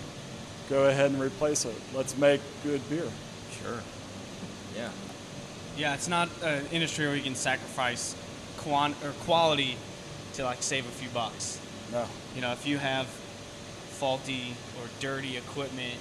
"Go 0.68 0.86
ahead 0.86 1.10
and 1.10 1.20
replace 1.20 1.64
it. 1.64 1.74
Let's 1.94 2.16
make 2.16 2.40
good 2.62 2.86
beer." 2.88 3.08
Sure. 3.62 3.80
Yeah. 4.76 4.90
Yeah, 5.76 5.94
it's 5.94 6.08
not 6.08 6.28
an 6.42 6.66
industry 6.72 7.06
where 7.06 7.16
you 7.16 7.22
can 7.22 7.34
sacrifice 7.34 8.14
quan- 8.58 8.94
or 9.04 9.10
quality 9.24 9.76
to 10.34 10.44
like 10.44 10.62
save 10.62 10.86
a 10.86 10.90
few 10.90 11.08
bucks. 11.10 11.58
No, 11.92 12.04
You 12.34 12.40
know, 12.42 12.52
if 12.52 12.66
you 12.66 12.78
have 12.78 13.06
faulty 13.06 14.54
or 14.80 14.88
dirty 15.00 15.36
equipment, 15.36 15.94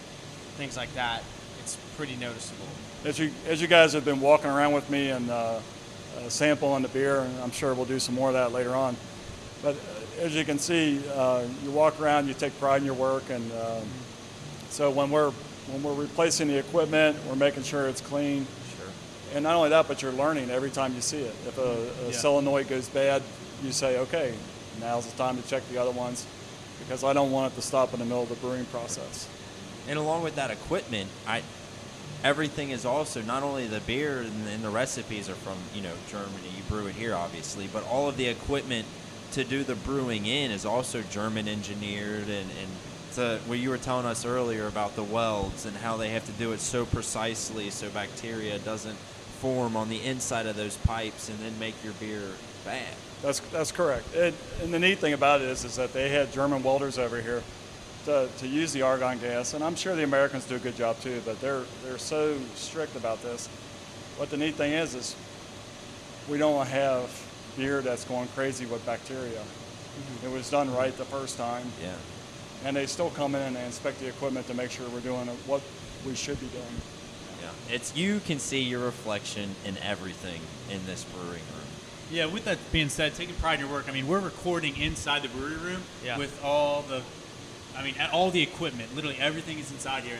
things 0.58 0.76
like 0.76 0.94
that, 0.96 1.24
it's 1.62 1.78
pretty 1.96 2.16
noticeable. 2.16 2.66
as 3.06 3.20
you 3.20 3.32
as 3.48 3.62
you 3.62 3.68
guys 3.68 3.94
have 3.94 4.04
been 4.06 4.20
walking 4.22 4.50
around 4.50 4.74
with 4.74 4.90
me 4.90 5.10
and 5.12 5.30
uh, 5.30 5.60
uh, 6.18 6.30
sampling 6.30 6.82
the 6.84 6.90
beer, 6.90 7.22
and 7.22 7.40
I'm 7.40 7.52
sure 7.52 7.74
we'll 7.74 7.86
do 7.86 8.00
some 8.00 8.16
more 8.16 8.30
of 8.30 8.34
that 8.34 8.52
later 8.52 8.76
on. 8.76 8.96
But 9.64 9.76
uh, 9.76 10.22
as 10.24 10.36
you 10.36 10.44
can 10.46 10.60
see, 10.60 11.00
uh, 11.16 11.44
you 11.64 11.72
walk 11.72 12.00
around, 12.00 12.28
you 12.28 12.34
take 12.34 12.58
pride 12.60 12.82
in 12.82 12.86
your 12.86 12.96
work, 12.96 13.30
and 13.30 13.52
um, 13.54 13.88
so 14.70 14.90
when 14.92 15.10
we're 15.12 15.32
when 15.70 15.84
we're 15.84 15.94
replacing 15.94 16.48
the 16.48 16.58
equipment, 16.58 17.18
we're 17.28 17.36
making 17.36 17.64
sure 17.64 17.88
it's 17.88 18.02
clean. 18.02 18.46
Sure. 18.78 18.88
And 19.34 19.44
not 19.44 19.56
only 19.56 19.70
that, 19.70 19.88
but 19.88 20.02
you're 20.02 20.12
learning 20.12 20.50
every 20.50 20.70
time 20.72 20.94
you 20.96 21.02
see 21.02 21.20
it. 21.20 21.36
If 21.48 21.58
a, 21.58 21.62
a 21.62 22.06
Yeah. 22.08 22.12
solenoid 22.18 22.68
goes 22.68 22.88
bad, 22.90 23.22
you 23.64 23.72
say, 23.72 23.98
okay, 24.00 24.34
now's 24.80 25.06
the 25.06 25.18
time 25.18 25.42
to 25.42 25.48
check 25.48 25.64
the 25.70 25.78
other 25.78 25.92
ones, 25.92 26.26
because 26.80 27.04
I 27.04 27.14
don't 27.14 27.32
want 27.32 27.52
it 27.52 27.56
to 27.56 27.62
stop 27.62 27.94
in 27.94 28.00
the 28.00 28.06
middle 28.06 28.24
of 28.24 28.30
the 28.30 28.36
brewing 28.36 28.66
process. 28.66 29.28
And 29.88 29.98
along 29.98 30.24
with 30.24 30.36
that 30.36 30.52
equipment, 30.52 31.10
I 31.28 31.42
everything 32.24 32.72
is 32.72 32.84
also 32.84 33.22
not 33.22 33.44
only 33.44 33.68
the 33.68 33.80
beer 33.82 34.20
and, 34.20 34.48
and 34.48 34.64
the 34.64 34.70
recipes 34.70 35.30
are 35.30 35.36
from 35.36 35.56
you 35.74 35.82
know 35.82 35.94
Germany. 36.10 36.50
You 36.56 36.64
brew 36.68 36.88
it 36.88 36.96
here, 36.96 37.16
obviously, 37.16 37.68
but 37.72 37.86
all 37.88 38.10
of 38.10 38.18
the 38.18 38.28
equipment 38.28 38.86
to 39.32 39.44
do 39.44 39.64
the 39.64 39.76
brewing 39.76 40.26
in 40.26 40.52
is 40.52 40.66
also 40.66 41.02
German 41.04 41.48
engineered 41.48 42.24
and 42.28 42.50
and 42.52 42.70
to, 43.18 43.40
what 43.48 43.58
you 43.58 43.72
were 43.72 43.80
telling 43.80 44.06
us 44.06 44.26
earlier 44.26 44.68
about 44.68 44.96
the 44.96 45.04
welds 45.04 45.66
and 45.66 45.76
how 45.78 45.98
they 45.98 46.10
have 46.10 46.26
to 46.28 46.32
do 46.34 46.52
it 46.52 46.60
so 46.60 46.86
precisely 46.86 47.72
so 47.72 47.90
bacteria 47.90 48.60
doesn't 48.60 48.98
form 49.40 49.76
on 49.76 49.90
the 49.90 50.04
inside 50.04 50.46
of 50.46 50.56
those 50.56 50.78
pipes 50.78 51.28
and 51.28 51.40
then 51.40 51.58
make 51.60 51.76
your 51.84 51.94
beer 51.94 52.22
bad. 52.64 52.94
That's 53.24 53.40
that's 53.40 53.72
correct. 53.72 54.14
It, 54.14 54.36
and 54.62 54.72
the 54.72 54.78
neat 54.78 55.00
thing 55.00 55.14
about 55.14 55.42
it 55.42 55.48
is, 55.48 55.66
is 55.66 55.76
that 55.78 55.94
they 55.94 56.10
had 56.10 56.32
German 56.32 56.62
welders 56.62 57.00
over 57.00 57.20
here 57.20 57.42
to, 58.06 58.30
to 58.38 58.48
use 58.48 58.72
the 58.72 58.84
argon 58.84 59.18
gas, 59.18 59.56
and 59.56 59.64
I'm 59.64 59.76
sure 59.76 59.96
the 59.96 60.04
Americans 60.04 60.46
do 60.46 60.56
a 60.56 60.60
good 60.60 60.76
job 60.76 61.00
too. 61.00 61.22
But 61.26 61.42
they're 61.42 61.64
they're 61.84 61.98
so 61.98 62.38
strict 62.54 62.96
about 62.96 63.24
this. 63.24 63.48
What 64.18 64.30
the 64.30 64.38
neat 64.38 64.54
thing 64.54 64.74
is, 64.74 64.94
is 64.94 65.16
we 66.30 66.38
don't 66.38 66.68
have 66.68 67.10
beer 67.58 67.82
that's 67.82 68.06
going 68.06 68.28
crazy 68.30 68.68
with 68.68 68.86
bacteria. 68.86 69.40
Mm-hmm. 69.40 70.28
It 70.28 70.32
was 70.32 70.52
done 70.52 70.72
right 70.76 70.96
the 70.96 71.06
first 71.06 71.38
time, 71.38 71.66
Yeah. 71.82 71.96
And 72.66 72.76
they 72.76 72.86
still 72.86 73.10
come 73.12 73.36
in 73.36 73.42
and 73.42 73.56
they 73.56 73.66
inspect 73.66 74.00
the 74.00 74.08
equipment 74.08 74.48
to 74.48 74.54
make 74.54 74.72
sure 74.72 74.88
we're 74.90 75.00
doing 75.00 75.28
what 75.46 75.62
we 76.06 76.16
should 76.16 76.40
be 76.40 76.48
doing. 76.48 76.66
Yeah. 77.42 77.76
It's 77.76 77.96
you 77.96 78.20
can 78.20 78.40
see 78.40 78.62
your 78.62 78.80
reflection 78.82 79.56
in 79.66 79.78
everything 79.80 80.42
in 80.72 80.86
this 80.86 81.04
brewing 81.06 81.30
room. 81.32 81.68
Yeah, 82.12 82.26
with 82.26 82.46
that 82.46 82.58
being 82.72 82.90
said, 82.90 83.16
taking 83.16 83.36
pride 83.36 83.56
in 83.56 83.66
your 83.66 83.70
work, 83.74 83.90
I 83.90 83.92
mean, 83.92 84.08
we're 84.08 84.20
recording 84.20 84.78
inside 84.78 85.24
the 85.24 85.28
brewery 85.30 85.58
room 85.58 85.82
Yeah. 86.06 86.18
with 86.18 86.42
all 86.44 86.84
the, 86.84 87.02
I 87.78 87.84
mean, 87.84 87.96
all 88.14 88.32
the 88.32 88.42
equipment. 88.42 88.96
Literally 88.96 89.18
everything 89.20 89.60
is 89.60 89.70
inside 89.72 90.04
here. 90.04 90.18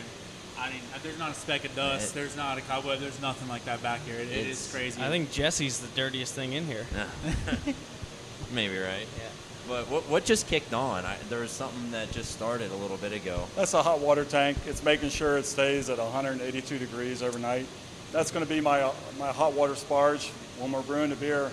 I 0.58 0.70
mean, 0.70 0.80
uh, 0.94 0.98
there's 1.02 1.18
not 1.18 1.30
a 1.30 1.34
speck 1.34 1.64
of 1.64 1.74
dust. 1.74 2.10
It- 2.10 2.14
there's 2.14 2.36
not 2.36 2.58
a 2.58 2.60
cobweb. 2.62 2.98
There's 3.00 3.20
nothing 3.22 3.48
like 3.48 3.64
that 3.64 3.82
back 3.82 4.04
here. 4.04 4.16
It, 4.16 4.28
it 4.28 4.46
is 4.46 4.66
It's- 4.66 4.72
crazy. 4.72 5.00
I 5.00 5.08
think 5.08 5.30
Jesse's 5.32 5.78
the 5.78 5.86
dirtiest 5.88 6.34
thing 6.34 6.52
in 6.52 6.66
here. 6.66 6.86
Maybe 8.52 8.76
right. 8.78 9.06
Yeah. 9.16 9.28
But 9.68 9.90
what, 9.90 10.08
what 10.08 10.24
just 10.24 10.46
kicked 10.46 10.72
on? 10.72 11.04
I, 11.04 11.18
there 11.28 11.40
was 11.40 11.50
something 11.50 11.90
that 11.90 12.10
just 12.10 12.30
started 12.30 12.72
a 12.72 12.76
little 12.76 12.96
bit 12.96 13.12
ago. 13.12 13.46
That's 13.54 13.74
a 13.74 13.82
hot 13.82 14.00
water 14.00 14.24
tank. 14.24 14.56
It's 14.66 14.82
making 14.82 15.10
sure 15.10 15.36
it 15.36 15.44
stays 15.44 15.90
at 15.90 15.98
182 15.98 16.78
degrees 16.78 17.22
overnight. 17.22 17.66
That's 18.10 18.30
going 18.30 18.42
to 18.42 18.48
be 18.48 18.62
my, 18.62 18.90
my 19.18 19.30
hot 19.30 19.52
water 19.52 19.74
sparge 19.74 20.30
when 20.58 20.72
we're 20.72 20.80
brewing 20.80 21.10
the 21.10 21.16
beer. 21.16 21.52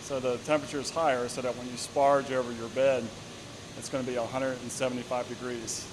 So 0.00 0.18
the 0.18 0.38
temperature 0.38 0.80
is 0.80 0.90
higher 0.90 1.28
so 1.28 1.40
that 1.40 1.56
when 1.56 1.68
you 1.68 1.74
sparge 1.74 2.32
over 2.32 2.52
your 2.52 2.68
bed, 2.70 3.04
it's 3.78 3.88
going 3.88 4.04
to 4.04 4.10
be 4.10 4.18
175 4.18 5.28
degrees 5.28 5.86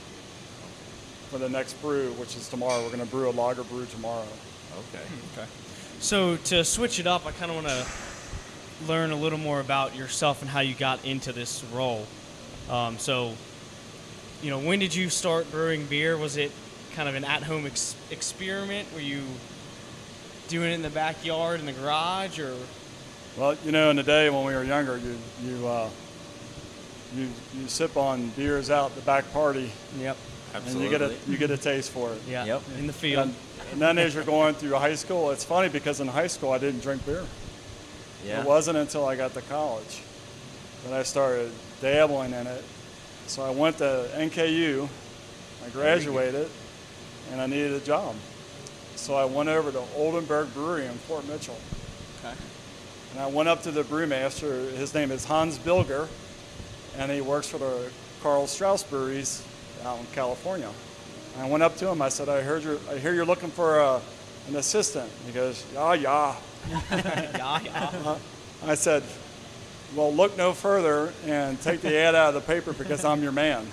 for 1.30 1.38
the 1.38 1.50
next 1.50 1.80
brew, 1.84 2.12
which 2.14 2.36
is 2.36 2.50
tomorrow. 2.50 2.82
We're 2.82 2.90
going 2.90 3.06
to 3.06 3.12
brew 3.12 3.30
a 3.30 3.32
lager 3.32 3.64
brew 3.64 3.86
tomorrow. 3.86 4.26
Okay. 4.74 5.04
Hmm, 5.04 5.40
okay. 5.40 5.48
So 6.00 6.38
to 6.38 6.66
switch 6.66 7.00
it 7.00 7.06
up, 7.06 7.28
I 7.28 7.32
kind 7.32 7.52
of 7.52 7.64
want 7.64 7.68
to 7.68 7.86
learn 8.88 9.12
a 9.12 9.16
little 9.16 9.40
more 9.40 9.60
about 9.60 9.96
yourself 9.96 10.42
and 10.42 10.50
how 10.50 10.60
you 10.62 10.74
got 10.74 11.04
into 11.06 11.32
this 11.34 11.64
role. 11.74 12.06
Um, 12.70 12.98
so, 12.98 13.34
you 14.42 14.50
know, 14.50 14.60
when 14.60 14.80
did 14.80 14.94
you 14.96 15.10
start 15.10 15.50
brewing 15.52 15.86
beer? 15.86 16.18
Was 16.18 16.38
it 16.38 16.52
kind 16.94 17.10
of 17.10 17.16
an 17.16 17.24
at-home 17.26 17.66
ex- 17.66 17.96
experiment? 18.12 18.88
Were 18.94 19.02
you 19.02 19.22
doing 20.48 20.72
it 20.72 20.76
in 20.76 20.82
the 20.82 20.90
backyard 20.90 21.60
in 21.60 21.66
the 21.66 21.74
garage, 21.74 22.40
or 22.40 22.56
Well, 23.38 23.56
you 23.66 23.72
know, 23.72 23.90
in 23.90 23.96
the 23.96 24.04
day 24.04 24.30
when 24.30 24.46
we 24.46 24.54
were 24.56 24.64
younger, 24.64 24.98
you 24.98 25.18
you 25.44 25.68
uh, 25.68 25.90
you 27.16 27.28
you 27.56 27.68
sip 27.68 27.98
on 27.98 28.30
beers 28.30 28.70
out 28.70 28.96
the 28.96 29.02
back 29.02 29.32
party, 29.34 29.72
yep, 30.00 30.16
Absolutely. 30.54 30.84
and 30.86 30.92
you 30.92 30.98
get 30.98 31.10
a 31.12 31.32
you 31.32 31.38
get 31.38 31.52
a 31.52 31.58
taste 31.58 31.92
for 31.92 32.14
it. 32.14 32.22
yeah, 32.28 32.46
Yep. 32.46 32.62
in 32.80 32.88
the 32.88 32.94
field? 32.94 33.26
And, 33.28 33.36
and 33.74 33.82
then 33.82 33.98
as 34.00 34.16
you're 34.16 34.24
going 34.24 34.56
through 34.56 34.72
high 34.74 34.96
school, 34.96 35.30
it's 35.32 35.44
funny 35.44 35.70
because 35.70 36.00
in 36.00 36.08
high 36.08 36.28
school 36.28 36.52
I 36.52 36.58
didn't 36.58 36.82
drink 36.82 37.06
beer. 37.06 37.24
Yeah. 38.26 38.42
It 38.42 38.48
wasn't 38.48 38.78
until 38.78 39.06
I 39.06 39.16
got 39.16 39.34
to 39.34 39.42
college 39.42 40.02
that 40.86 40.94
I 40.94 41.04
started 41.04 41.52
dabbling 41.82 42.34
in 42.34 42.48
it. 42.48 42.64
So 43.28 43.44
I 43.44 43.52
went 43.52 43.78
to 43.78 44.10
NKU, 44.16 44.88
I 45.66 45.70
graduated, 45.70 46.50
and 47.32 47.42
I 47.42 47.46
needed 47.46 47.74
a 47.74 47.80
job. 47.80 48.16
So 48.96 49.16
I 49.16 49.26
went 49.26 49.50
over 49.50 49.72
to 49.72 49.80
Oldenberg 49.98 50.54
Brewery 50.54 50.86
in 50.86 50.94
Fort 50.94 51.28
Mitchell. 51.28 51.58
Okay. 52.20 52.36
And 53.12 53.22
I 53.22 53.28
went 53.28 53.50
up 53.50 53.64
to 53.64 53.72
the 53.72 53.84
brewmaster. 53.84 54.72
His 54.74 54.94
name 54.94 55.12
is 55.12 55.26
Hans 55.26 55.58
Bilger, 55.58 56.08
and 56.98 57.12
he 57.12 57.22
works 57.22 57.48
for 57.48 57.58
the 57.58 57.92
Karl 58.22 58.48
Strauss 58.48 58.84
breweries 58.84 59.44
out 59.86 60.00
in 60.00 60.06
California. 60.08 60.70
And 61.36 61.46
I 61.46 61.50
went 61.50 61.64
up 61.64 61.78
to 61.78 61.88
him. 61.88 62.02
I 62.02 62.10
said, 62.10 62.30
"I 62.30 62.42
heard 62.42 62.64
you're. 62.64 62.80
I 62.90 62.98
hear 62.98 63.14
you're 63.14 63.26
looking 63.26 63.52
for 63.52 63.80
a, 63.80 64.02
an 64.48 64.56
assistant." 64.56 65.10
He 65.26 65.32
goes, 65.32 65.66
"Yeah, 65.74 65.94
yeah." 65.94 66.36
yeah, 66.92 67.60
yeah. 67.62 68.18
I 68.66 68.76
said, 68.76 69.04
"Well, 69.96 70.14
look 70.14 70.38
no 70.38 70.54
further 70.54 71.14
and 71.26 71.60
take 71.62 71.82
the 71.82 71.96
ad 71.98 72.16
out 72.16 72.30
of 72.30 72.34
the 72.36 72.42
paper 72.42 72.74
because 72.74 73.06
I'm 73.06 73.24
your 73.24 73.32
man." 73.32 73.66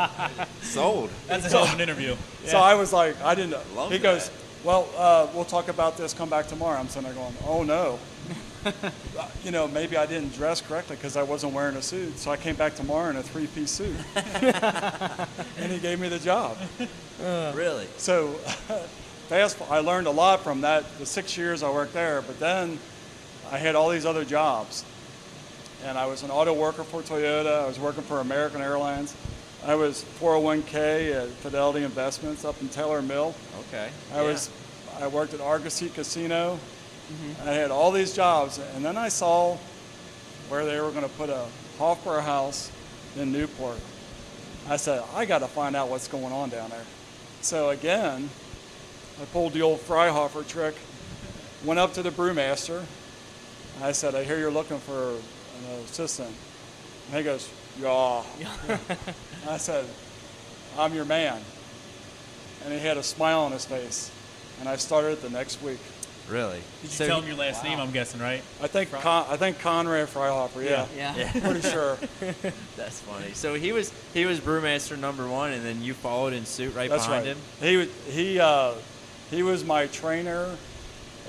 Sold. 0.62 1.10
That's 1.26 1.46
a 1.46 1.48
hell 1.48 1.64
of 1.64 1.74
an 1.74 1.80
interview. 1.80 2.16
So 2.46 2.58
I 2.58 2.74
was 2.74 2.92
like, 2.92 3.20
I 3.22 3.34
didn't. 3.34 3.56
Love 3.74 3.92
he 3.92 3.98
goes, 3.98 4.30
"Well, 4.64 4.88
uh, 4.96 5.28
we'll 5.34 5.44
talk 5.44 5.68
about 5.68 5.96
this. 5.96 6.12
Come 6.14 6.28
back 6.28 6.46
tomorrow." 6.46 6.78
I'm 6.78 6.88
sitting 6.88 7.04
there 7.04 7.14
going, 7.14 7.34
"Oh 7.46 7.62
no." 7.62 7.98
Uh, 8.64 9.26
you 9.42 9.50
know, 9.50 9.66
maybe 9.66 9.96
I 9.96 10.06
didn't 10.06 10.34
dress 10.34 10.60
correctly 10.60 10.94
because 10.94 11.16
I 11.16 11.24
wasn't 11.24 11.52
wearing 11.52 11.74
a 11.74 11.82
suit. 11.82 12.16
So 12.16 12.30
I 12.30 12.36
came 12.36 12.54
back 12.54 12.76
tomorrow 12.76 13.10
in 13.10 13.16
a 13.16 13.22
three-piece 13.22 13.72
suit, 13.72 13.96
and 14.14 15.72
he 15.72 15.80
gave 15.80 15.98
me 15.98 16.08
the 16.08 16.20
job. 16.20 16.56
really? 17.20 17.88
So 17.96 18.36
fast, 19.28 19.58
I 19.70 19.78
learned 19.80 20.06
a 20.06 20.10
lot 20.10 20.40
from 20.42 20.60
that. 20.62 20.84
The 20.98 21.06
six 21.06 21.36
years 21.36 21.62
I 21.62 21.70
worked 21.70 21.92
there, 21.94 22.22
but 22.22 22.38
then 22.38 22.78
I 23.50 23.58
had 23.58 23.74
all 23.74 23.88
these 23.90 24.06
other 24.06 24.24
jobs, 24.24 24.84
and 25.84 25.96
I 25.98 26.06
was 26.06 26.22
an 26.22 26.30
auto 26.30 26.52
worker 26.52 26.84
for 26.84 27.02
Toyota. 27.02 27.62
I 27.62 27.66
was 27.66 27.78
working 27.78 28.02
for 28.02 28.20
American 28.20 28.60
Airlines. 28.60 29.14
I 29.64 29.74
was 29.74 30.04
401k 30.20 31.14
at 31.22 31.28
Fidelity 31.28 31.84
Investments 31.84 32.44
up 32.44 32.60
in 32.60 32.68
Taylor 32.68 33.00
Mill. 33.02 33.34
Okay. 33.68 33.88
I 34.12 34.16
Yeah. 34.16 34.22
was, 34.22 34.50
I 35.00 35.06
worked 35.06 35.34
at 35.34 35.40
Argosy 35.40 35.88
Casino. 35.88 36.58
Mm-hmm. 37.12 37.48
I 37.48 37.52
had 37.52 37.70
all 37.70 37.90
these 37.92 38.12
jobs, 38.14 38.58
and 38.74 38.84
then 38.84 38.96
I 38.96 39.08
saw 39.08 39.56
where 40.48 40.64
they 40.64 40.80
were 40.80 40.90
going 40.90 41.04
to 41.04 41.10
put 41.10 41.30
a 41.30 41.46
Hofbrauhaus 41.78 42.70
in 43.16 43.32
Newport. 43.32 43.78
I 44.68 44.76
said, 44.76 45.02
I 45.14 45.24
got 45.24 45.38
to 45.38 45.48
find 45.48 45.74
out 45.76 45.88
what's 45.88 46.08
going 46.08 46.32
on 46.32 46.48
down 46.50 46.70
there. 46.70 46.84
So 47.40 47.70
again, 47.70 48.30
I 49.22 49.24
pulled 49.26 49.52
the 49.52 49.62
old 49.62 49.78
Friehofer 49.78 50.46
trick, 50.48 50.74
went 51.64 51.78
up 51.78 51.94
to 51.94 52.02
the 52.02 52.10
brewmaster. 52.10 52.82
I 53.80 53.92
said, 53.92 54.16
I 54.16 54.24
hear 54.24 54.36
you're 54.36 54.50
looking 54.50 54.78
for 54.80 55.10
an 55.10 55.80
assistant. 55.84 56.34
And 57.08 57.16
he 57.18 57.22
goes, 57.22 57.48
Yeah. 57.80 58.24
I 59.48 59.58
said, 59.58 59.84
I'm 60.76 60.92
your 60.92 61.04
man. 61.04 61.40
And 62.64 62.72
he 62.72 62.80
had 62.80 62.96
a 62.96 63.02
smile 63.02 63.40
on 63.42 63.52
his 63.52 63.64
face. 63.64 64.10
And 64.58 64.68
I 64.68 64.74
started 64.76 65.22
the 65.22 65.30
next 65.30 65.62
week. 65.62 65.78
Really? 66.28 66.58
Did 66.82 66.84
you 66.84 66.88
So 66.88 67.06
tell 67.06 67.20
him 67.20 67.28
your 67.28 67.36
last 67.36 67.62
name? 67.62 67.78
I'm 67.78 67.90
guessing, 67.92 68.20
right? 68.20 68.42
I 68.60 68.66
think 68.66 68.90
Con- 68.92 69.26
I 69.28 69.36
think 69.36 69.58
Conrad 69.60 70.08
Friehofer, 70.08 70.64
yeah. 70.64 70.86
Yeah. 70.96 71.30
Pretty 71.40 71.62
sure. 71.68 71.96
That's 72.76 73.00
funny. 73.00 73.32
So 73.34 73.54
he 73.54 73.72
was 73.72 73.92
he 74.14 74.24
was 74.24 74.38
brewmaster 74.40 74.96
number 74.98 75.28
one, 75.28 75.52
and 75.52 75.64
then 75.64 75.82
you 75.82 75.94
followed 75.94 76.32
in 76.32 76.44
suit 76.46 76.74
right 76.74 76.88
That's 76.90 77.06
behind 77.06 77.26
right. 77.26 77.36
him. 77.36 77.42
He 77.60 77.76
was 77.76 77.88
he 78.08 78.38
uh, 78.38 78.74
he 79.32 79.42
was 79.42 79.64
my 79.64 79.86
trainer, 79.86 80.56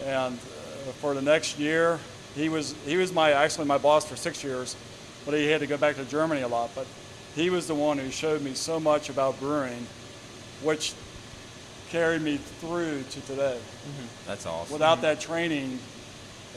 and 0.05 0.35
uh, 0.35 0.91
for 0.99 1.13
the 1.13 1.21
next 1.21 1.57
year, 1.57 1.99
he 2.35 2.49
was 2.49 2.75
he 2.85 2.97
was 2.97 3.13
my 3.13 3.31
actually 3.31 3.65
my 3.65 3.77
boss 3.77 4.05
for 4.05 4.17
six 4.17 4.43
years, 4.43 4.75
but 5.25 5.33
he 5.33 5.47
had 5.47 5.61
to 5.61 5.67
go 5.67 5.77
back 5.77 5.95
to 5.95 6.05
Germany 6.05 6.41
a 6.41 6.47
lot. 6.47 6.69
But 6.75 6.85
he 7.33 7.49
was 7.49 7.65
the 7.65 7.75
one 7.75 7.97
who 7.97 8.11
showed 8.11 8.41
me 8.41 8.53
so 8.53 8.79
much 8.79 9.09
about 9.09 9.39
brewing, 9.39 9.87
which 10.61 10.93
carried 11.89 12.21
me 12.21 12.37
through 12.59 13.03
to 13.03 13.21
today. 13.21 13.57
That's 14.27 14.45
awesome. 14.45 14.73
Without 14.73 15.01
that 15.01 15.21
training 15.21 15.79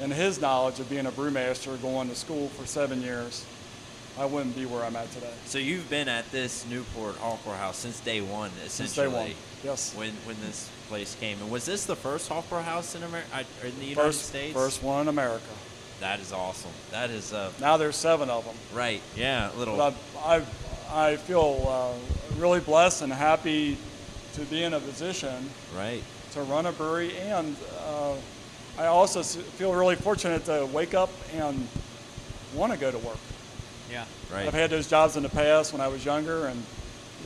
and 0.01 0.13
his 0.13 0.41
knowledge 0.41 0.81
of 0.81 0.91
being 0.91 1.07
a 1.07 1.13
brewmaster, 1.13 1.81
going 1.81 2.09
to 2.09 2.17
school 2.17 2.49
for 2.49 2.67
seven 2.67 3.03
years, 3.03 3.47
I 4.19 4.25
wouldn't 4.25 4.57
be 4.57 4.65
where 4.65 4.83
I'm 4.83 4.97
at 4.97 5.11
today. 5.13 5.33
So 5.45 5.59
you've 5.59 5.91
been 5.91 6.09
at 6.09 6.31
this 6.33 6.65
Newport 6.71 7.17
Hofbrauhaus 7.17 7.75
since 7.75 8.01
day 8.01 8.21
one, 8.23 8.51
essentially. 8.65 8.89
Since 8.89 8.95
day 8.95 9.07
one. 9.09 9.31
Yes. 9.63 9.95
When 9.95 10.13
when 10.25 10.37
this 10.41 10.71
place 10.89 11.17
came, 11.21 11.39
and 11.41 11.51
was 11.51 11.67
this 11.67 11.85
the 11.85 11.97
first 11.97 12.31
Hofbrauhaus 12.31 12.95
in 12.97 13.03
America, 13.03 13.29
in 13.65 13.79
the 13.79 13.85
United 13.85 13.97
First, 13.97 14.27
States? 14.27 14.55
first 14.55 14.83
one 14.83 15.03
in 15.03 15.09
America. 15.09 15.45
That 16.01 16.21
is 16.21 16.33
awesome. 16.33 16.71
That 16.91 17.11
is 17.11 17.33
uh, 17.33 17.51
Now 17.61 17.77
there's 17.77 17.97
seven 17.97 18.31
of 18.31 18.45
them. 18.45 18.55
right. 18.75 19.03
Yeah, 19.17 19.51
a 19.53 19.57
little. 19.57 19.77
But 19.77 19.95
I, 20.25 20.43
I, 20.91 21.13
I 21.13 21.17
feel 21.17 21.67
uh, 21.69 22.39
really 22.39 22.61
blessed 22.61 23.03
and 23.03 23.13
happy 23.13 23.77
to 24.35 24.41
be 24.43 24.63
in 24.63 24.75
a 24.75 24.81
position 24.81 25.49
right. 25.77 26.03
to 26.33 26.43
run 26.43 26.67
a 26.67 26.73
brewery, 26.73 27.17
and 27.19 27.57
uh, 27.87 28.15
I 28.79 28.87
also 28.87 29.23
feel 29.23 29.75
really 29.75 29.97
fortunate 29.97 30.45
to 30.47 30.69
wake 30.73 30.93
up 30.95 31.11
and 31.35 31.67
want 32.55 32.73
to 32.73 32.79
go 32.79 32.91
to 32.91 32.99
work. 32.99 33.17
Yeah. 33.91 34.05
Right. 34.33 34.47
I've 34.47 34.55
had 34.55 34.71
those 34.71 34.89
jobs 34.89 35.17
in 35.17 35.23
the 35.23 35.29
past 35.29 35.73
when 35.73 35.81
I 35.81 35.89
was 35.89 36.05
younger, 36.05 36.47
and 36.47 36.63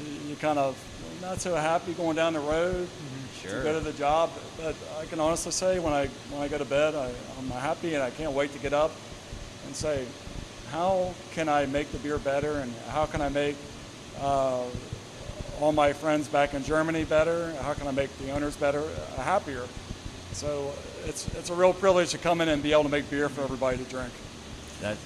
you- 0.04 0.30
you 0.30 0.36
kind 0.36 0.58
of 0.58 0.76
not 1.22 1.40
so 1.40 1.54
happy 1.54 1.92
going 1.92 2.16
down 2.16 2.32
the 2.34 2.40
road 2.40 2.88
Sure. 3.42 3.58
to 3.58 3.62
go 3.62 3.72
to 3.74 3.80
the 3.80 3.92
job. 3.92 4.30
But 4.58 4.74
I 5.00 5.06
can 5.06 5.20
honestly 5.20 5.52
say 5.52 5.78
when 5.78 5.92
I 5.92 6.06
when 6.30 6.42
I 6.42 6.48
go 6.48 6.58
to 6.58 6.64
bed, 6.64 6.94
I, 6.94 7.10
I'm 7.38 7.50
happy 7.50 7.94
and 7.94 8.02
I 8.02 8.10
can't 8.10 8.32
wait 8.32 8.52
to 8.52 8.58
get 8.58 8.72
up 8.72 8.90
and 9.66 9.74
say, 9.76 10.04
how 10.70 11.14
can 11.34 11.48
I 11.48 11.66
make 11.66 11.90
the 11.92 11.98
beer 11.98 12.18
better, 12.18 12.58
and 12.58 12.72
how 12.90 13.06
can 13.06 13.20
I 13.22 13.28
make 13.28 13.56
uh, 14.20 14.62
all 15.60 15.72
my 15.72 15.92
friends 15.92 16.28
back 16.28 16.54
in 16.54 16.62
Germany 16.64 17.04
better? 17.04 17.52
How 17.62 17.74
can 17.74 17.86
I 17.86 17.90
make 17.92 18.10
the 18.18 18.30
owners 18.32 18.56
better, 18.56 18.82
uh, 18.82 19.22
happier? 19.22 19.64
So 20.32 20.72
it's 21.06 21.26
it's 21.38 21.50
a 21.50 21.54
real 21.54 21.72
privilege 21.72 22.10
to 22.10 22.18
come 22.18 22.40
in 22.40 22.48
and 22.48 22.62
be 22.62 22.72
able 22.72 22.84
to 22.84 22.88
make 22.90 23.08
beer 23.10 23.28
for 23.28 23.42
everybody 23.42 23.78
to 23.78 23.84
drink. 23.84 24.12
That 24.80 24.96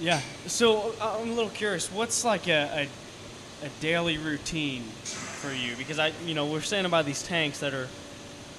Yeah. 0.00 0.20
So 0.46 0.94
uh, 1.00 1.18
I'm 1.20 1.30
a 1.30 1.34
little 1.34 1.50
curious. 1.50 1.90
What's 1.90 2.24
like 2.24 2.46
a, 2.48 2.88
a, 3.62 3.66
a 3.66 3.68
daily 3.80 4.18
routine 4.18 4.82
for 4.82 5.52
you? 5.52 5.74
Because 5.76 5.98
I, 5.98 6.12
you 6.24 6.34
know, 6.34 6.46
we're 6.46 6.60
saying 6.60 6.84
about 6.84 7.04
these 7.04 7.22
tanks 7.22 7.60
that 7.60 7.74
are 7.74 7.88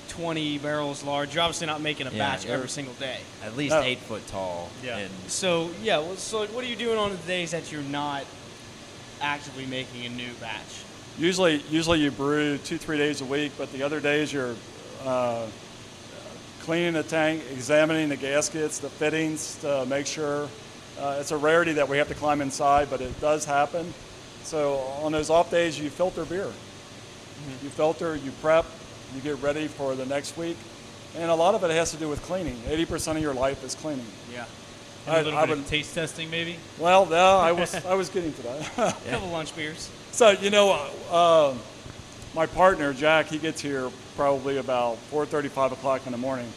20 0.10 0.58
barrels 0.58 1.04
large. 1.04 1.34
You're 1.34 1.44
obviously 1.44 1.68
not 1.68 1.82
making 1.82 2.08
a 2.08 2.12
Yeah, 2.12 2.18
batch 2.32 2.46
every 2.46 2.68
single 2.70 2.94
day. 2.96 3.20
at 3.44 3.56
least 3.56 3.74
No. 3.76 3.82
eight 3.82 4.00
foot 4.00 4.26
tall. 4.28 4.70
Yeah. 4.84 4.98
And 4.98 5.12
So 5.28 5.70
yeah. 5.82 6.00
Well, 6.00 6.16
so 6.18 6.46
what 6.48 6.64
are 6.64 6.68
you 6.68 6.76
doing 6.76 6.98
on 6.98 7.12
the 7.12 7.18
days 7.28 7.52
that 7.52 7.72
you're 7.72 7.82
not 7.84 8.26
actively 9.22 9.66
making 9.66 10.06
a 10.06 10.10
new 10.10 10.34
batch? 10.42 10.84
Usually, 11.18 11.62
usually 11.70 12.00
you 12.00 12.12
brew 12.12 12.58
two, 12.58 12.78
three 12.78 12.98
days 12.98 13.22
a 13.22 13.26
week, 13.26 13.52
but 13.58 13.72
the 13.74 13.84
other 13.84 14.00
days 14.00 14.32
you're 14.32 14.56
uh, 15.06 15.46
cleaning 16.62 16.94
the 16.94 17.04
tank, 17.04 17.44
examining 17.52 18.10
the 18.10 18.16
gaskets, 18.16 18.80
the 18.80 18.90
fittings 18.90 19.56
to 19.58 19.86
make 19.86 20.06
sure. 20.08 20.48
Uh, 21.00 21.18
it's 21.20 21.32
a 21.32 21.38
rarity 21.38 21.74
that 21.74 21.88
we 21.88 21.98
have 21.98 22.08
to 22.10 22.14
climb 22.16 22.42
inside, 22.42 22.90
but 22.90 23.00
it 23.02 23.20
does 23.22 23.46
happen. 23.46 23.94
So 24.44 24.78
on 25.02 25.12
those 25.12 25.30
off 25.30 25.50
days, 25.52 25.80
you 25.80 25.90
filter 25.90 26.26
beer. 26.26 26.52
You 27.64 27.70
filter, 27.70 28.16
you 28.16 28.32
prep, 28.42 28.66
you 29.16 29.22
get 29.22 29.42
ready 29.42 29.68
for 29.68 29.96
the 29.96 30.06
next 30.06 30.38
week, 30.38 30.58
and 31.16 31.32
a 31.32 31.36
lot 31.36 31.56
of 31.56 31.64
it 31.64 31.72
has 31.72 31.92
to 31.92 31.98
do 31.98 32.10
with 32.10 32.22
cleaning. 32.24 32.58
80% 32.68 33.16
of 33.16 33.22
your 33.22 33.34
life 33.34 33.64
is 33.64 33.76
cleaning. 33.76 34.06
Yeah. 34.34 34.46
And 35.08 35.16
a 35.16 35.22
little 35.24 35.40
I 35.40 35.46
bit 35.46 35.50
would- 35.52 35.60
of 35.60 35.68
taste 35.70 35.96
testing, 35.96 36.30
maybe. 36.30 36.58
Well, 36.78 37.06
no, 37.06 37.38
I 37.38 37.54
was 37.54 37.74
I 37.86 37.94
was 37.94 38.10
getting 38.10 38.34
to 38.34 38.42
that. 38.44 38.78
A 38.78 39.10
couple 39.10 39.30
lunch 39.30 39.56
beers. 39.56 39.90
So 40.12 40.32
you 40.32 40.50
know, 40.50 40.90
uh, 41.10 41.54
my 42.36 42.46
partner 42.46 42.94
Jack, 42.94 43.28
he 43.28 43.38
gets 43.38 43.62
here 43.62 43.90
probably 44.18 44.58
about 44.58 44.98
4.35 45.12 45.72
o'clock 45.72 46.06
in 46.06 46.12
the 46.12 46.18
morning, 46.18 46.52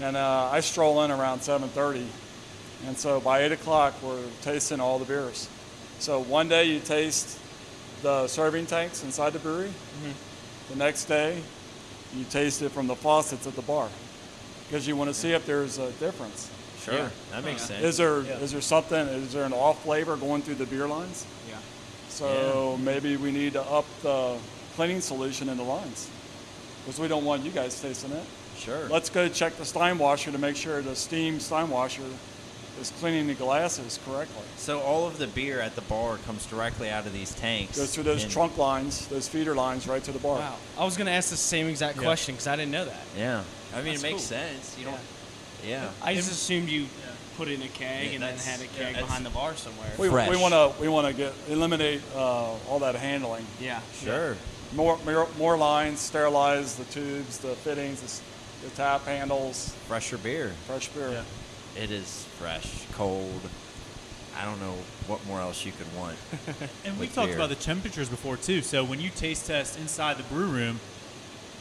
and 0.00 0.16
uh, 0.16 0.48
I 0.50 0.60
stroll 0.60 1.02
in 1.02 1.10
around 1.10 1.40
7:30, 1.40 2.06
and 2.86 2.96
so 2.96 3.20
by 3.20 3.40
8 3.42 3.52
o'clock 3.52 3.94
we're 4.02 4.22
tasting 4.42 4.80
all 4.80 4.98
the 4.98 5.04
beers. 5.04 5.48
So 5.98 6.20
one 6.20 6.48
day 6.48 6.64
you 6.64 6.80
taste 6.80 7.38
the 8.02 8.26
serving 8.26 8.66
tanks 8.66 9.02
inside 9.04 9.32
the 9.32 9.38
brewery. 9.38 9.68
Mm-hmm. 9.68 10.72
The 10.72 10.76
next 10.78 11.04
day 11.04 11.42
you 12.16 12.24
taste 12.30 12.62
it 12.62 12.70
from 12.70 12.86
the 12.86 12.94
faucets 12.94 13.46
at 13.46 13.56
the 13.56 13.62
bar, 13.62 13.88
because 14.68 14.86
you 14.86 14.96
want 14.96 15.08
to 15.10 15.14
see 15.14 15.32
if 15.32 15.46
there's 15.46 15.78
a 15.78 15.90
difference. 15.92 16.50
sure, 16.82 16.94
Yeah. 16.94 17.08
that 17.32 17.44
makes 17.44 17.62
uh-huh. 17.64 17.80
sense. 17.80 17.84
Is 17.84 17.96
there 17.96 18.18
is 18.18 18.26
Yeah. 18.26 18.46
there 18.46 18.60
something? 18.60 18.98
Is 19.08 19.32
there 19.32 19.44
an 19.44 19.52
off 19.54 19.82
flavor 19.84 20.16
going 20.16 20.42
through 20.42 20.56
the 20.56 20.66
beer 20.66 20.86
lines? 20.86 21.24
Yeah. 21.48 21.56
So 22.10 22.78
maybe 22.82 23.16
we 23.16 23.30
need 23.32 23.54
to 23.54 23.62
up 23.62 23.86
the 24.02 24.36
cleaning 24.76 25.00
solution 25.00 25.48
in 25.48 25.56
the 25.56 25.62
lines 25.64 26.08
because 26.84 27.00
we 27.00 27.08
don't 27.08 27.24
want 27.24 27.44
you 27.44 27.50
guys 27.50 27.80
tasting 27.80 28.12
it. 28.12 28.24
sure. 28.58 28.86
Let's 28.88 29.08
go 29.10 29.28
check 29.28 29.56
the 29.56 29.64
steam 29.64 29.98
washer 29.98 30.30
to 30.30 30.38
make 30.38 30.56
sure 30.56 30.80
the 30.82 30.94
steam 30.94 31.40
steam 31.40 31.70
washer 31.70 32.02
is 32.80 32.90
cleaning 33.00 33.26
the 33.26 33.34
glasses 33.34 33.98
correctly. 34.06 34.42
So 34.56 34.80
all 34.80 35.06
of 35.06 35.18
the 35.18 35.26
beer 35.28 35.60
at 35.60 35.74
the 35.74 35.80
bar 35.82 36.18
comes 36.26 36.44
directly 36.46 36.90
out 36.90 37.06
of 37.06 37.12
these 37.12 37.32
tanks. 37.34 37.76
Goes 37.78 37.94
through 37.94 38.04
those 38.04 38.22
and- 38.24 38.32
trunk 38.32 38.56
lines, 38.58 39.06
those 39.08 39.28
feeder 39.28 39.54
lines 39.54 39.86
right 39.86 40.02
to 40.04 40.12
the 40.12 40.18
bar. 40.18 40.38
Wow. 40.38 40.56
I 40.78 40.84
was 40.84 40.96
gonna 40.96 41.10
ask 41.12 41.30
the 41.30 41.36
same 41.36 41.68
exact 41.68 41.96
Yeah. 41.96 42.02
question 42.04 42.34
because 42.34 42.46
I 42.48 42.56
didn't 42.56 42.72
know 42.72 42.84
that. 42.84 43.02
Yeah. 43.16 43.42
I 43.72 43.76
mean, 43.78 43.86
That's 43.92 43.98
it 43.98 44.02
makes 44.02 44.12
cool. 44.22 44.38
sense. 44.38 44.74
You 44.78 44.84
don't. 44.86 45.00
Yeah. 45.66 45.88
I 46.02 46.14
just 46.14 46.30
assumed 46.30 46.68
you 46.68 46.86
put 47.36 47.48
it 47.48 47.54
in 47.54 47.62
a 47.62 47.68
keg 47.68 48.06
Yeah, 48.08 48.12
and 48.14 48.22
then 48.22 48.36
that's- 48.36 48.46
had 48.46 48.60
a 48.60 48.64
yeah, 48.64 48.68
keg 48.70 48.86
that's- 48.94 49.02
behind 49.04 49.26
the 49.26 49.30
bar 49.30 49.56
somewhere. 49.56 49.90
We, 49.98 50.08
Fresh. 50.08 50.28
we 50.30 50.36
want 50.36 50.52
to 50.54 50.72
we 50.80 50.88
want 50.88 51.06
to 51.06 51.12
get 51.12 51.32
eliminate 51.48 52.02
uh, 52.14 52.52
all 52.68 52.78
that 52.80 52.94
handling. 52.96 53.46
yeah. 53.60 53.80
Sure. 54.02 54.36
More, 54.74 54.98
more 55.04 55.28
more 55.38 55.56
lines, 55.56 56.00
sterilize 56.00 56.74
the 56.74 56.84
tubes, 56.84 57.38
the 57.38 57.54
fittings, 57.56 58.00
the, 58.00 58.06
s- 58.06 58.20
the 58.64 58.70
tap 58.70 59.04
handles, 59.06 59.72
Fresher 59.88 60.18
beer. 60.18 60.52
fresh 60.66 60.88
beer. 60.88 61.24
Yeah. 61.76 61.82
It 61.82 61.90
is 61.90 62.26
fresh, 62.38 62.84
cold. 62.92 63.40
I 64.40 64.44
don't 64.44 64.60
know 64.60 64.74
what 65.06 65.24
more 65.26 65.40
else 65.40 65.64
you 65.64 65.72
could 65.72 65.86
want. 65.96 66.16
And 66.84 66.98
we 66.98 67.06
talked 67.06 67.28
beer. 67.28 67.36
about 67.36 67.48
the 67.50 67.54
temperatures 67.54 68.08
before 68.08 68.36
too. 68.36 68.62
So 68.62 68.82
when 68.84 69.00
you 69.00 69.10
taste 69.10 69.46
test 69.46 69.78
inside 69.78 70.16
the 70.16 70.22
brew 70.24 70.46
room, 70.46 70.80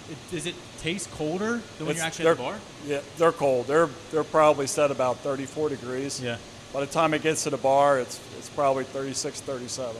it, 0.10 0.18
does 0.32 0.46
it 0.48 0.56
taste 0.80 1.10
colder 1.12 1.62
than 1.78 1.88
when 1.88 1.96
It's- 1.96 1.98
you're 1.98 2.06
actually 2.06 2.28
at 2.28 2.38
the 2.38 2.44
they're- 2.44 2.52
bar? 2.52 2.60
Yeah, 2.88 3.00
they're 3.18 3.32
cold. 3.32 3.68
They're 3.68 3.90
they're 4.12 4.24
probably 4.24 4.68
set 4.68 4.92
about 4.92 5.18
34 5.20 5.70
degrees. 5.70 6.20
Yeah. 6.20 6.38
By 6.74 6.80
the 6.82 6.92
time 6.92 7.14
it 7.14 7.22
gets 7.22 7.44
to 7.44 7.50
the 7.52 7.58
bar, 7.58 8.00
it's 8.00 8.20
it's 8.40 8.50
probably 8.50 8.84
36, 8.86 9.40
37. 9.42 9.96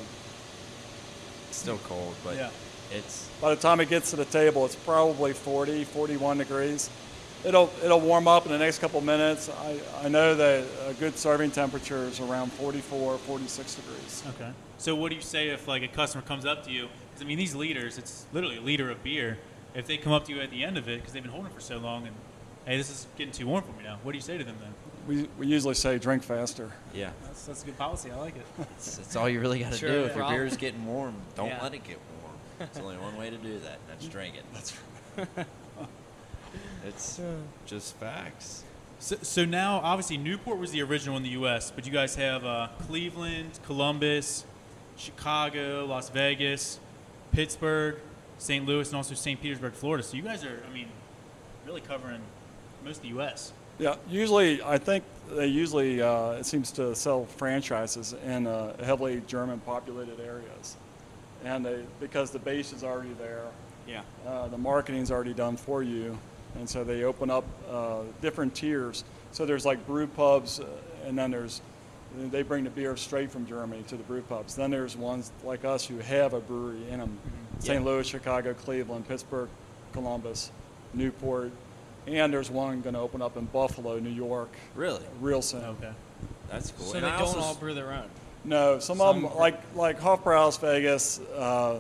It's 1.50 1.58
still 1.58 1.78
cold, 1.88 2.16
but 2.24 2.36
Yeah. 2.36 2.50
it's 2.92 3.28
By 3.40 3.54
the 3.54 3.62
time 3.62 3.80
it 3.80 3.90
gets 3.90 4.10
to 4.10 4.16
the 4.16 4.26
table, 4.26 4.66
it's 4.66 4.76
probably 4.76 5.34
40, 5.34 5.84
41 5.84 6.40
degrees. 6.40 6.90
It'll 7.46 7.70
it'll 7.84 8.00
warm 8.00 8.28
up 8.28 8.46
in 8.46 8.52
the 8.52 8.58
next 8.58 8.80
couple 8.80 9.02
minutes. 9.02 9.50
I, 9.50 9.80
I 10.04 10.08
know 10.08 10.34
that 10.36 10.64
a 10.88 10.94
good 10.94 11.18
serving 11.18 11.52
temperature 11.52 12.06
is 12.06 12.20
around 12.22 12.52
44, 12.54 13.18
46 13.18 13.76
degrees. 13.76 14.24
Okay. 14.36 14.52
So 14.78 14.96
what 14.96 15.10
do 15.10 15.16
you 15.16 15.22
say 15.22 15.50
if 15.50 15.68
like 15.68 15.84
a 15.84 15.88
customer 15.90 16.24
comes 16.24 16.46
up 16.46 16.64
to 16.66 16.72
you? 16.72 16.88
'cause, 17.14 17.22
I 17.22 17.26
mean, 17.26 17.38
these 17.38 17.54
liters, 17.54 17.98
it's 17.98 18.26
literally 18.34 18.58
a 18.58 18.62
liter 18.62 18.90
of 18.90 19.04
beer. 19.04 19.38
If 19.76 19.88
they 19.88 19.98
come 19.98 20.14
up 20.14 20.26
to 20.26 20.32
you 20.34 20.40
at 20.42 20.52
the 20.52 20.64
end 20.64 20.78
of 20.78 20.88
it 20.88 21.00
because 21.00 21.14
they've 21.14 21.22
been 21.24 21.32
holding 21.32 21.52
it 21.52 21.56
for 21.56 21.60
so 21.62 21.78
long, 21.78 22.08
and 22.08 22.16
hey, 22.66 22.78
this 22.78 22.90
is 22.90 23.08
getting 23.18 23.34
too 23.34 23.48
warm 23.48 23.64
for 23.64 23.72
me 23.74 23.84
now. 23.84 23.98
What 24.04 24.14
do 24.14 24.18
you 24.18 24.22
say 24.22 24.38
to 24.38 24.44
them 24.44 24.56
then? 24.62 24.74
We, 25.06 25.28
we 25.38 25.48
usually 25.48 25.74
say 25.74 25.98
drink 25.98 26.24
faster. 26.24 26.72
yeah. 26.94 27.10
That's, 27.26 27.46
that's 27.46 27.64
a 27.64 27.66
good 27.66 27.78
policy. 27.78 28.10
I 28.12 28.16
like 28.16 28.36
it. 28.38 28.46
It's, 28.78 29.00
it's 29.00 29.16
all 29.18 29.28
you 29.28 29.42
really 29.42 29.60
got 29.60 29.74
to 29.74 29.78
Sure, 29.78 29.90
do. 29.90 29.96
no 29.96 30.04
If 30.06 30.08
your 30.16 30.16
problem. 30.24 30.40
beer's 30.40 30.56
getting 30.58 30.86
warm, 30.86 31.16
don't 31.36 31.48
Yeah. 31.50 31.62
let 31.62 31.74
it 31.74 31.84
get 31.84 31.98
warm. 32.22 32.36
It's 32.62 32.80
only 32.80 32.96
one 32.98 33.18
way 33.18 33.30
to 33.30 33.36
do 33.38 33.60
that. 33.60 33.74
and 33.80 33.90
That's 33.90 34.08
drink 34.16 34.36
it. 34.36 34.44
That's 34.54 34.74
It's 36.86 37.20
just 37.66 37.96
facts. 37.98 38.64
So, 39.00 39.18
so 39.22 39.46
now, 39.46 39.80
obviously, 39.84 40.18
Newport 40.18 40.58
was 40.60 40.72
the 40.72 40.82
original 40.82 41.18
in 41.18 41.24
the 41.24 41.30
U.S., 41.30 41.72
but 41.72 41.86
you 41.86 41.92
guys 41.92 42.16
have 42.16 42.46
uh, 42.46 42.70
Cleveland, 42.88 43.60
Columbus, 43.66 44.46
Chicago, 44.96 45.86
Las 45.86 46.10
Vegas, 46.10 46.80
Pittsburgh, 47.32 47.98
St. 48.38 48.66
Louis, 48.66 48.88
and 48.88 48.96
also 48.96 49.14
St. 49.16 49.42
Petersburg, 49.42 49.74
Florida. 49.74 50.04
So 50.04 50.16
you 50.16 50.24
guys 50.24 50.44
are, 50.46 50.64
I 50.70 50.74
mean, 50.74 50.88
really 51.66 51.82
covering 51.82 52.22
most 52.86 52.98
of 52.98 53.04
the 53.04 53.10
U.S. 53.10 53.52
Yeah, 53.80 53.96
usually 54.08 54.62
I 54.62 54.78
think 54.78 55.04
they 55.32 55.48
usually 55.48 56.02
uh, 56.02 56.34
it 56.34 56.46
seems 56.46 56.72
to 56.74 56.96
sell 56.96 57.26
franchises 57.26 58.14
in 58.26 58.46
uh, 58.46 58.76
heavily 58.84 59.22
German 59.26 59.60
populated 59.62 60.20
areas, 60.20 60.78
and 61.44 61.66
they, 61.66 61.84
because 62.00 62.30
the 62.32 62.40
base 62.40 62.72
is 62.72 62.84
already 62.84 63.14
there, 63.14 63.46
Yeah. 63.88 64.02
uh, 64.28 64.48
the 64.48 64.58
marketing's 64.60 65.12
already 65.12 65.34
done 65.34 65.58
for 65.58 65.82
you, 65.82 66.18
and 66.56 66.70
so 66.70 66.84
they 66.84 67.04
open 67.04 67.30
up 67.30 67.46
uh, 67.70 68.02
different 68.22 68.54
tiers. 68.56 69.04
So 69.32 69.46
there's 69.46 69.66
like 69.66 69.86
brew 69.88 70.08
pubs, 70.08 70.60
uh, 70.60 70.66
and 71.06 71.18
then 71.18 71.32
there's 71.32 71.62
they 72.30 72.44
bring 72.44 72.64
the 72.64 72.70
beer 72.70 72.96
straight 72.96 73.32
from 73.32 73.46
Germany 73.48 73.84
to 73.88 73.96
the 73.98 74.04
brew 74.04 74.22
pubs. 74.22 74.56
Then 74.56 74.70
there's 74.70 74.96
ones 74.96 75.32
like 75.44 75.66
us 75.66 75.86
who 75.86 75.98
have 76.00 76.34
a 76.34 76.40
brewery 76.40 76.88
in 76.90 77.00
them: 77.00 77.18
St. 77.60 77.80
Yeah. 77.82 77.86
Louis, 77.86 78.06
Chicago, 78.08 78.54
Cleveland, 78.54 79.08
Pittsburgh, 79.08 79.50
Columbus, 79.94 80.52
Newport, 80.94 81.52
and 82.06 82.32
there's 82.32 82.52
one 82.52 82.82
going 82.82 82.94
to 82.94 83.00
open 83.02 83.22
up 83.22 83.36
in 83.38 83.46
Buffalo, 83.46 83.98
New 84.00 84.10
York, 84.12 84.56
Really? 84.76 85.02
real 85.20 85.42
soon. 85.42 85.64
Okay. 85.64 85.92
That's 86.52 86.72
cool. 86.72 86.86
So 86.86 86.96
And 86.98 87.06
they 87.06 87.10
I 87.10 87.18
don't 87.18 87.28
also 87.28 87.40
all 87.40 87.56
brew 87.56 87.74
their 87.74 87.92
own. 87.92 88.06
No, 88.46 88.78
some, 88.78 89.00
of 89.02 89.16
them, 89.16 89.26
are- 89.26 89.36
like 89.36 89.60
like 89.74 90.00
Hofbrauhaus 90.00 90.60
Vegas, 90.60 91.20
uh, 91.36 91.80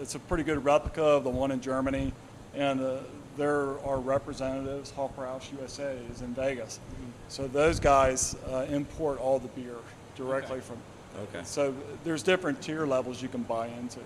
it's 0.00 0.14
a 0.14 0.18
pretty 0.20 0.44
good 0.44 0.62
replica 0.64 1.02
of 1.02 1.24
the 1.24 1.30
one 1.30 1.50
in 1.50 1.60
Germany, 1.60 2.12
and 2.54 2.80
uh, 2.80 2.98
there 3.36 3.78
are 3.84 3.98
representatives. 3.98 4.92
Hofbrauhaus 4.92 5.50
USA 5.58 5.96
is 6.12 6.22
in 6.22 6.34
Vegas, 6.34 6.80
so 7.28 7.46
those 7.48 7.80
guys 7.80 8.36
uh, 8.50 8.66
import 8.68 9.18
all 9.18 9.38
the 9.38 9.48
beer 9.48 9.76
directly 10.16 10.56
Okay. 10.58 10.60
from. 10.60 10.76
Okay. 11.24 11.44
So 11.44 11.74
there's 12.04 12.22
different 12.22 12.60
tier 12.62 12.86
levels 12.86 13.20
you 13.22 13.28
can 13.28 13.42
buy 13.42 13.66
into. 13.68 14.00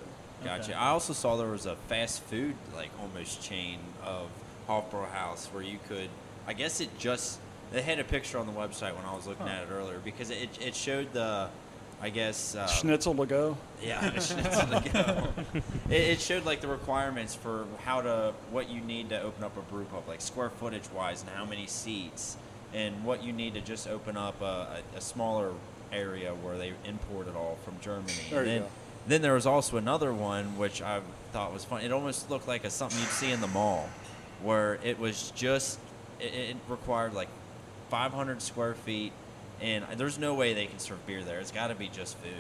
Gotcha. 0.44 0.64
Okay. 0.64 0.72
I 0.74 0.88
also 0.88 1.12
saw 1.12 1.36
there 1.36 1.50
was 1.50 1.66
a 1.66 1.76
fast 1.88 2.22
food 2.24 2.54
like 2.74 2.90
almost 3.00 3.42
chain 3.42 3.78
of 4.04 4.28
Hofbrauhaus 4.68 5.46
where 5.52 5.62
you 5.62 5.78
could. 5.88 6.08
I 6.46 6.52
guess 6.52 6.80
it 6.80 6.96
just 6.98 7.38
They 7.72 7.82
had 7.82 7.98
a 7.98 8.04
picture 8.04 8.38
on 8.38 8.46
the 8.46 8.52
website 8.52 8.94
when 8.94 9.04
I 9.04 9.14
was 9.14 9.26
looking 9.26 9.48
at 9.48 9.62
it 9.64 9.68
earlier 9.72 9.98
because 10.04 10.30
it, 10.30 10.48
it 10.60 10.74
showed 10.74 11.12
the, 11.12 11.48
I 12.00 12.10
guess. 12.10 12.54
Uh, 12.54 12.66
Schnitzel 12.66 13.14
to 13.14 13.26
go. 13.26 13.56
Yeah, 13.82 14.18
schnitzel 14.18 14.80
to 14.80 14.90
go. 14.92 15.28
It, 15.90 15.92
it 15.92 16.20
showed 16.20 16.44
like 16.44 16.60
the 16.60 16.68
requirements 16.68 17.34
for 17.34 17.66
how 17.84 18.02
to, 18.02 18.34
what 18.50 18.68
you 18.68 18.80
need 18.80 19.08
to 19.10 19.22
open 19.22 19.44
up 19.44 19.56
a 19.56 19.60
brew 19.62 19.84
pub, 19.84 20.08
like 20.08 20.20
square 20.20 20.50
footage 20.50 20.90
wise, 20.94 21.22
and 21.22 21.30
how 21.30 21.44
many 21.44 21.66
seats, 21.66 22.36
and 22.74 23.04
what 23.04 23.22
you 23.22 23.32
need 23.32 23.54
to 23.54 23.60
just 23.60 23.88
open 23.88 24.16
up 24.16 24.40
a, 24.42 24.82
a, 24.94 24.98
a 24.98 25.00
smaller 25.00 25.52
area 25.92 26.34
where 26.34 26.58
they 26.58 26.72
import 26.84 27.28
it 27.28 27.36
all 27.36 27.58
from 27.64 27.74
Germany. 27.80 28.12
There 28.30 28.40
and 28.40 28.48
you 28.48 28.54
then, 28.54 28.62
go. 28.62 28.68
then 29.06 29.22
there 29.22 29.34
was 29.34 29.46
also 29.46 29.76
another 29.76 30.12
one 30.12 30.58
which 30.58 30.82
I 30.82 31.00
thought 31.32 31.52
was 31.52 31.64
fun. 31.64 31.82
It 31.82 31.92
almost 31.92 32.30
looked 32.30 32.48
like 32.48 32.64
a 32.64 32.70
something 32.70 32.98
you'd 32.98 33.08
see 33.08 33.30
in 33.30 33.40
the 33.40 33.46
mall, 33.48 33.88
where 34.42 34.78
it 34.82 34.98
was 34.98 35.32
just 35.36 35.78
it, 36.20 36.34
it 36.34 36.56
required 36.68 37.14
like 37.14 37.28
500 37.90 38.42
square 38.42 38.74
feet, 38.74 39.12
and 39.60 39.84
there's 39.96 40.18
no 40.18 40.34
way 40.34 40.54
they 40.54 40.66
can 40.66 40.78
serve 40.78 41.04
beer 41.06 41.22
there. 41.22 41.40
It's 41.40 41.52
got 41.52 41.68
to 41.68 41.74
be 41.74 41.88
just 41.88 42.16
food. 42.18 42.32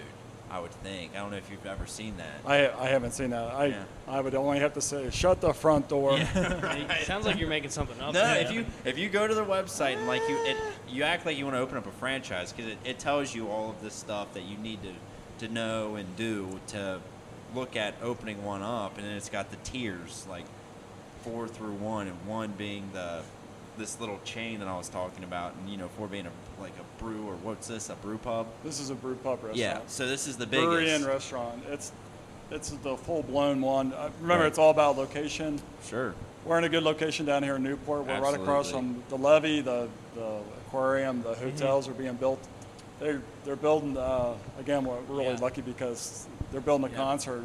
I 0.48 0.60
would 0.60 0.70
think. 0.70 1.12
I 1.14 1.18
don't 1.18 1.32
know 1.32 1.38
if 1.38 1.50
you've 1.50 1.66
ever 1.66 1.86
seen 1.86 2.16
that. 2.18 2.40
I, 2.46 2.70
I 2.70 2.86
haven't 2.86 3.12
seen 3.12 3.30
that. 3.30 3.52
I, 3.52 3.66
Yeah. 3.66 3.84
I 4.06 4.20
would 4.20 4.34
only 4.36 4.60
have 4.60 4.74
to 4.74 4.80
say, 4.80 5.10
shut 5.10 5.40
the 5.40 5.52
front 5.52 5.88
door. 5.88 6.18
It 6.36 7.04
sounds 7.04 7.26
like 7.26 7.38
you're 7.38 7.48
making 7.48 7.70
something 7.70 8.00
up. 8.00 8.14
No, 8.14 8.20
there. 8.20 8.42
if 8.42 8.52
you 8.52 8.64
if 8.84 8.96
you 8.96 9.08
go 9.08 9.26
to 9.26 9.34
their 9.34 9.44
website 9.44 9.96
and 9.96 10.06
like 10.06 10.22
you 10.28 10.36
it, 10.44 10.56
you 10.88 11.02
act 11.02 11.26
like 11.26 11.36
you 11.36 11.44
want 11.44 11.56
to 11.56 11.60
open 11.60 11.76
up 11.76 11.86
a 11.86 11.90
franchise 11.92 12.52
because 12.52 12.70
it, 12.70 12.78
it 12.84 12.98
tells 12.98 13.34
you 13.34 13.48
all 13.48 13.70
of 13.70 13.82
this 13.82 13.94
stuff 13.94 14.32
that 14.34 14.44
you 14.44 14.56
need 14.58 14.80
to 14.82 15.46
to 15.46 15.52
know 15.52 15.96
and 15.96 16.16
do 16.16 16.60
to 16.68 17.00
look 17.54 17.76
at 17.76 17.94
opening 18.02 18.44
one 18.44 18.62
up, 18.62 18.98
and 18.98 19.06
then 19.06 19.16
it's 19.16 19.28
got 19.28 19.50
the 19.50 19.56
tiers 19.56 20.26
like 20.28 20.44
four 21.22 21.48
through 21.48 21.74
one, 21.74 22.06
and 22.06 22.26
one 22.26 22.52
being 22.52 22.88
the 22.92 23.22
this 23.78 24.00
little 24.00 24.20
chain 24.24 24.60
that 24.60 24.68
I 24.68 24.76
was 24.76 24.88
talking 24.88 25.24
about, 25.24 25.54
and 25.54 25.68
you 25.68 25.76
know 25.76 25.88
four 25.88 26.06
being 26.06 26.26
a 26.26 26.30
like 26.60 26.72
a 26.78 27.02
brew 27.02 27.26
or 27.26 27.34
what's 27.36 27.66
this 27.66 27.90
a 27.90 27.94
brew 27.96 28.18
pub? 28.18 28.46
This 28.64 28.80
is 28.80 28.90
a 28.90 28.94
brew 28.94 29.14
pub 29.16 29.38
restaurant. 29.44 29.56
Yeah, 29.56 29.80
so 29.86 30.06
this 30.06 30.26
is 30.26 30.36
the 30.36 30.46
biggest. 30.46 30.66
Brewery 30.68 30.90
and 30.90 31.04
restaurant. 31.04 31.62
It's 31.70 31.92
it's 32.50 32.70
the 32.70 32.96
full 32.96 33.22
blown 33.24 33.60
one. 33.60 33.92
Uh, 33.92 34.10
remember, 34.20 34.44
Right. 34.44 34.48
it's 34.48 34.58
all 34.58 34.70
about 34.70 34.96
location. 34.96 35.60
Sure. 35.84 36.14
We're 36.44 36.58
in 36.58 36.64
a 36.64 36.68
good 36.68 36.84
location 36.84 37.26
down 37.26 37.42
here 37.42 37.56
in 37.56 37.64
Newport. 37.64 38.06
We're 38.06 38.20
right 38.20 38.34
across 38.38 38.70
from 38.70 39.02
the 39.08 39.16
levee, 39.18 39.62
the, 39.62 39.88
the 40.14 40.38
aquarium, 40.68 41.24
the 41.24 41.34
hotels 41.34 41.88
are 41.88 41.92
being 41.92 42.14
built. 42.14 42.38
They're, 43.00 43.20
they're 43.44 43.56
building, 43.56 43.96
uh, 43.96 44.34
again, 44.60 44.84
we're 44.84 45.00
really 45.08 45.24
Yeah. 45.24 45.38
lucky 45.40 45.60
because 45.60 46.28
they're 46.52 46.60
building 46.60 46.86
a 46.86 46.90
Yeah. 46.90 46.96
concert 46.96 47.42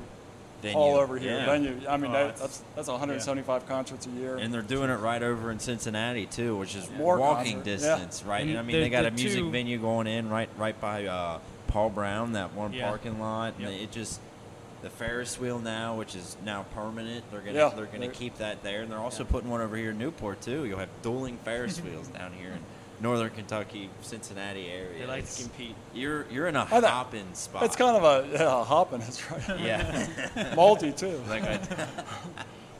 Venue. 0.62 0.78
all 0.78 0.96
over 0.98 1.18
here. 1.18 1.38
Yeah. 1.38 1.46
Venue. 1.46 1.82
I 1.88 1.98
mean, 1.98 2.12
Oh, 2.12 2.14
that, 2.14 2.38
that's, 2.38 2.64
that's 2.76 2.88
175 2.88 3.68
concerts 3.68 4.06
a 4.08 4.10
year. 4.12 4.36
And 4.38 4.54
they're 4.54 4.62
doing 4.62 4.90
it 4.90 4.96
right 4.96 5.22
over 5.22 5.52
in 5.52 5.60
Cincinnati 5.60 6.26
too, 6.26 6.56
which 6.58 6.76
is 6.76 6.90
More 6.92 7.18
walking 7.18 7.62
concert, 7.64 7.70
yeah. 7.86 7.96
distance, 7.98 8.24
right? 8.24 8.42
And 8.42 8.52
And 8.52 8.60
I 8.60 8.62
mean, 8.62 8.76
the- 8.76 8.82
they 8.84 8.90
got 8.90 9.02
the 9.04 9.08
a 9.10 9.12
music 9.12 9.40
two- 9.40 9.52
venue 9.52 9.78
going 9.80 10.08
in 10.08 10.30
right 10.30 10.50
right 10.58 10.80
by 10.80 11.06
uh, 11.06 11.40
Paul 11.68 11.90
Brown, 11.90 12.34
that 12.34 12.54
one 12.54 12.74
Yeah. 12.74 12.88
parking 12.88 13.20
lot. 13.20 13.54
And 13.60 13.72
Yep. 13.74 13.82
it 13.82 13.92
just 13.92 14.20
the 14.82 14.90
Ferris 14.90 15.40
wheel 15.40 15.60
now, 15.60 15.96
which 15.96 16.16
is 16.16 16.36
now 16.44 16.66
permanent. 16.74 17.24
They're 17.32 17.42
gonna 17.42 17.54
Yeah, 17.58 17.70
they're 17.70 17.86
gonna 17.86 18.00
they're- 18.00 18.10
keep 18.10 18.38
that 18.40 18.64
there, 18.64 18.82
and 18.82 18.92
they're 18.92 18.98
also 19.00 19.24
putting 19.24 19.50
one 19.50 19.62
over 19.62 19.76
here 19.78 19.92
in 19.92 19.98
Newport 20.00 20.42
too. 20.42 20.66
You'll 20.66 20.80
have 20.80 20.90
dueling 21.04 21.38
Ferris 21.46 21.80
wheels 21.84 22.08
down 22.08 22.32
here 22.34 22.52
in 22.52 22.60
Northern 23.02 23.32
Kentucky, 23.32 23.90
Cincinnati 24.02 24.68
area. 24.70 25.00
they 25.00 25.06
like 25.08 25.20
It's- 25.20 25.38
to 25.38 25.44
compete. 25.44 25.76
You're 25.94 26.26
you're 26.32 26.48
in 26.48 26.56
a 26.56 26.68
I 26.72 26.80
know. 26.80 26.88
hopping 26.88 27.34
spot. 27.34 27.64
It's 27.64 27.76
kind 27.76 27.98
of 27.98 28.04
a 28.04 28.30
yeah, 28.32 28.64
hopping, 28.64 29.00
that's 29.00 29.32
right. 29.32 29.60
yeah. 29.60 30.54
Multi, 30.56 30.92
too. 30.92 31.20
like 31.30 31.44
I, 31.44 31.60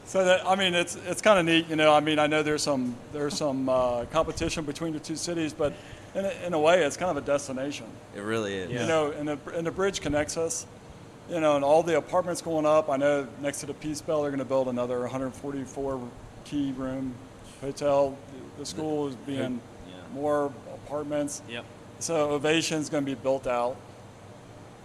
So 0.04 0.24
that 0.24 0.46
I 0.46 0.54
mean, 0.56 0.74
it's 0.74 0.96
it's 1.06 1.22
kind 1.22 1.38
of 1.38 1.44
neat, 1.46 1.68
you 1.68 1.76
know. 1.76 1.92
I 1.92 2.00
mean, 2.00 2.18
I 2.18 2.26
know 2.26 2.42
there's 2.42 2.62
some 2.62 2.94
there's 3.12 3.34
some 3.34 3.68
uh, 3.68 4.04
competition 4.06 4.64
between 4.64 4.92
the 4.92 5.00
two 5.00 5.16
cities, 5.16 5.52
but 5.52 5.72
in 6.14 6.24
a, 6.24 6.30
in 6.46 6.52
a 6.54 6.58
way, 6.58 6.82
it's 6.84 6.96
kind 6.96 7.10
of 7.10 7.16
a 7.16 7.26
destination. 7.26 7.86
it 8.14 8.20
really 8.20 8.54
is. 8.54 8.70
You 8.70 8.86
know, 8.86 9.10
and 9.12 9.26
the 9.28 9.38
and 9.54 9.66
the 9.66 9.70
bridge 9.70 10.00
connects 10.00 10.36
us. 10.36 10.66
You 11.30 11.40
know, 11.40 11.54
and 11.56 11.64
all 11.64 11.82
the 11.82 11.96
apartments 11.96 12.42
going 12.42 12.66
up. 12.66 12.90
I 12.90 12.96
know 12.96 13.26
next 13.40 13.60
to 13.60 13.66
the 13.66 13.74
Peace 13.74 14.02
Bell, 14.02 14.20
they're 14.22 14.30
going 14.32 14.40
to 14.40 14.44
build 14.44 14.68
another 14.68 15.00
144 15.00 16.00
key 16.44 16.72
room 16.76 17.14
hotel. 17.60 18.18
The 18.58 18.66
school 18.66 19.06
is 19.06 19.14
being 19.14 19.38
Yeah. 19.54 19.71
More 20.12 20.52
apartments. 20.86 21.42
Yep. 21.48 21.64
So 21.98 22.30
Ovation's 22.30 22.88
going 22.88 23.04
to 23.04 23.10
be 23.10 23.20
built 23.20 23.46
out. 23.46 23.76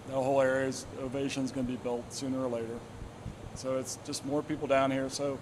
The 0.08 0.14
whole 0.14 0.40
area's 0.40 0.86
Ovation's 1.00 1.52
going 1.52 1.66
to 1.66 1.72
be 1.72 1.78
built 1.78 2.10
sooner 2.12 2.40
or 2.42 2.48
later. 2.48 2.78
So 3.54 3.76
it's 3.78 3.98
just 4.06 4.24
more 4.24 4.42
people 4.42 4.66
down 4.68 4.90
here. 4.90 5.10
So 5.10 5.38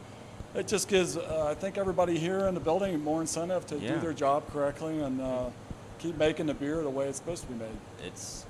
it 0.54 0.66
just 0.66 0.88
gives, 0.88 1.16
uh, 1.16 1.46
I 1.50 1.54
think, 1.54 1.76
everybody 1.78 2.18
here 2.18 2.46
in 2.46 2.54
the 2.54 2.60
building 2.60 2.98
more 3.04 3.20
incentive 3.20 3.66
to 3.66 3.78
Yeah. 3.78 3.94
do 3.94 4.00
their 4.00 4.12
job 4.14 4.50
correctly 4.52 5.00
and 5.00 5.20
uh, 5.20 5.50
keep 5.98 6.16
making 6.16 6.46
the 6.46 6.54
beer 6.54 6.82
the 6.82 6.90
way 6.90 7.08
it's 7.08 7.18
supposed 7.18 7.42
to 7.46 7.48
be 7.52 7.58
made. 7.58 7.76
it's 8.04 8.46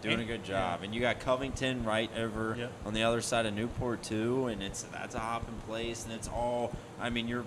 doing 0.00 0.20
a 0.20 0.24
good 0.24 0.44
job. 0.44 0.82
And 0.82 0.94
you 0.94 1.00
got 1.00 1.18
Covington 1.20 1.82
right 1.84 2.10
over 2.18 2.54
Yep. 2.58 2.72
on 2.86 2.92
the 2.94 3.02
other 3.04 3.20
side 3.22 3.46
of 3.46 3.54
Newport 3.54 4.02
too, 4.02 4.48
and 4.48 4.62
it's 4.62 4.82
that's 4.92 5.14
a 5.14 5.18
hopping 5.18 5.54
place, 5.66 6.04
and 6.04 6.12
it's 6.12 6.28
all. 6.28 6.72
I 7.00 7.08
mean, 7.10 7.26
you're 7.26 7.44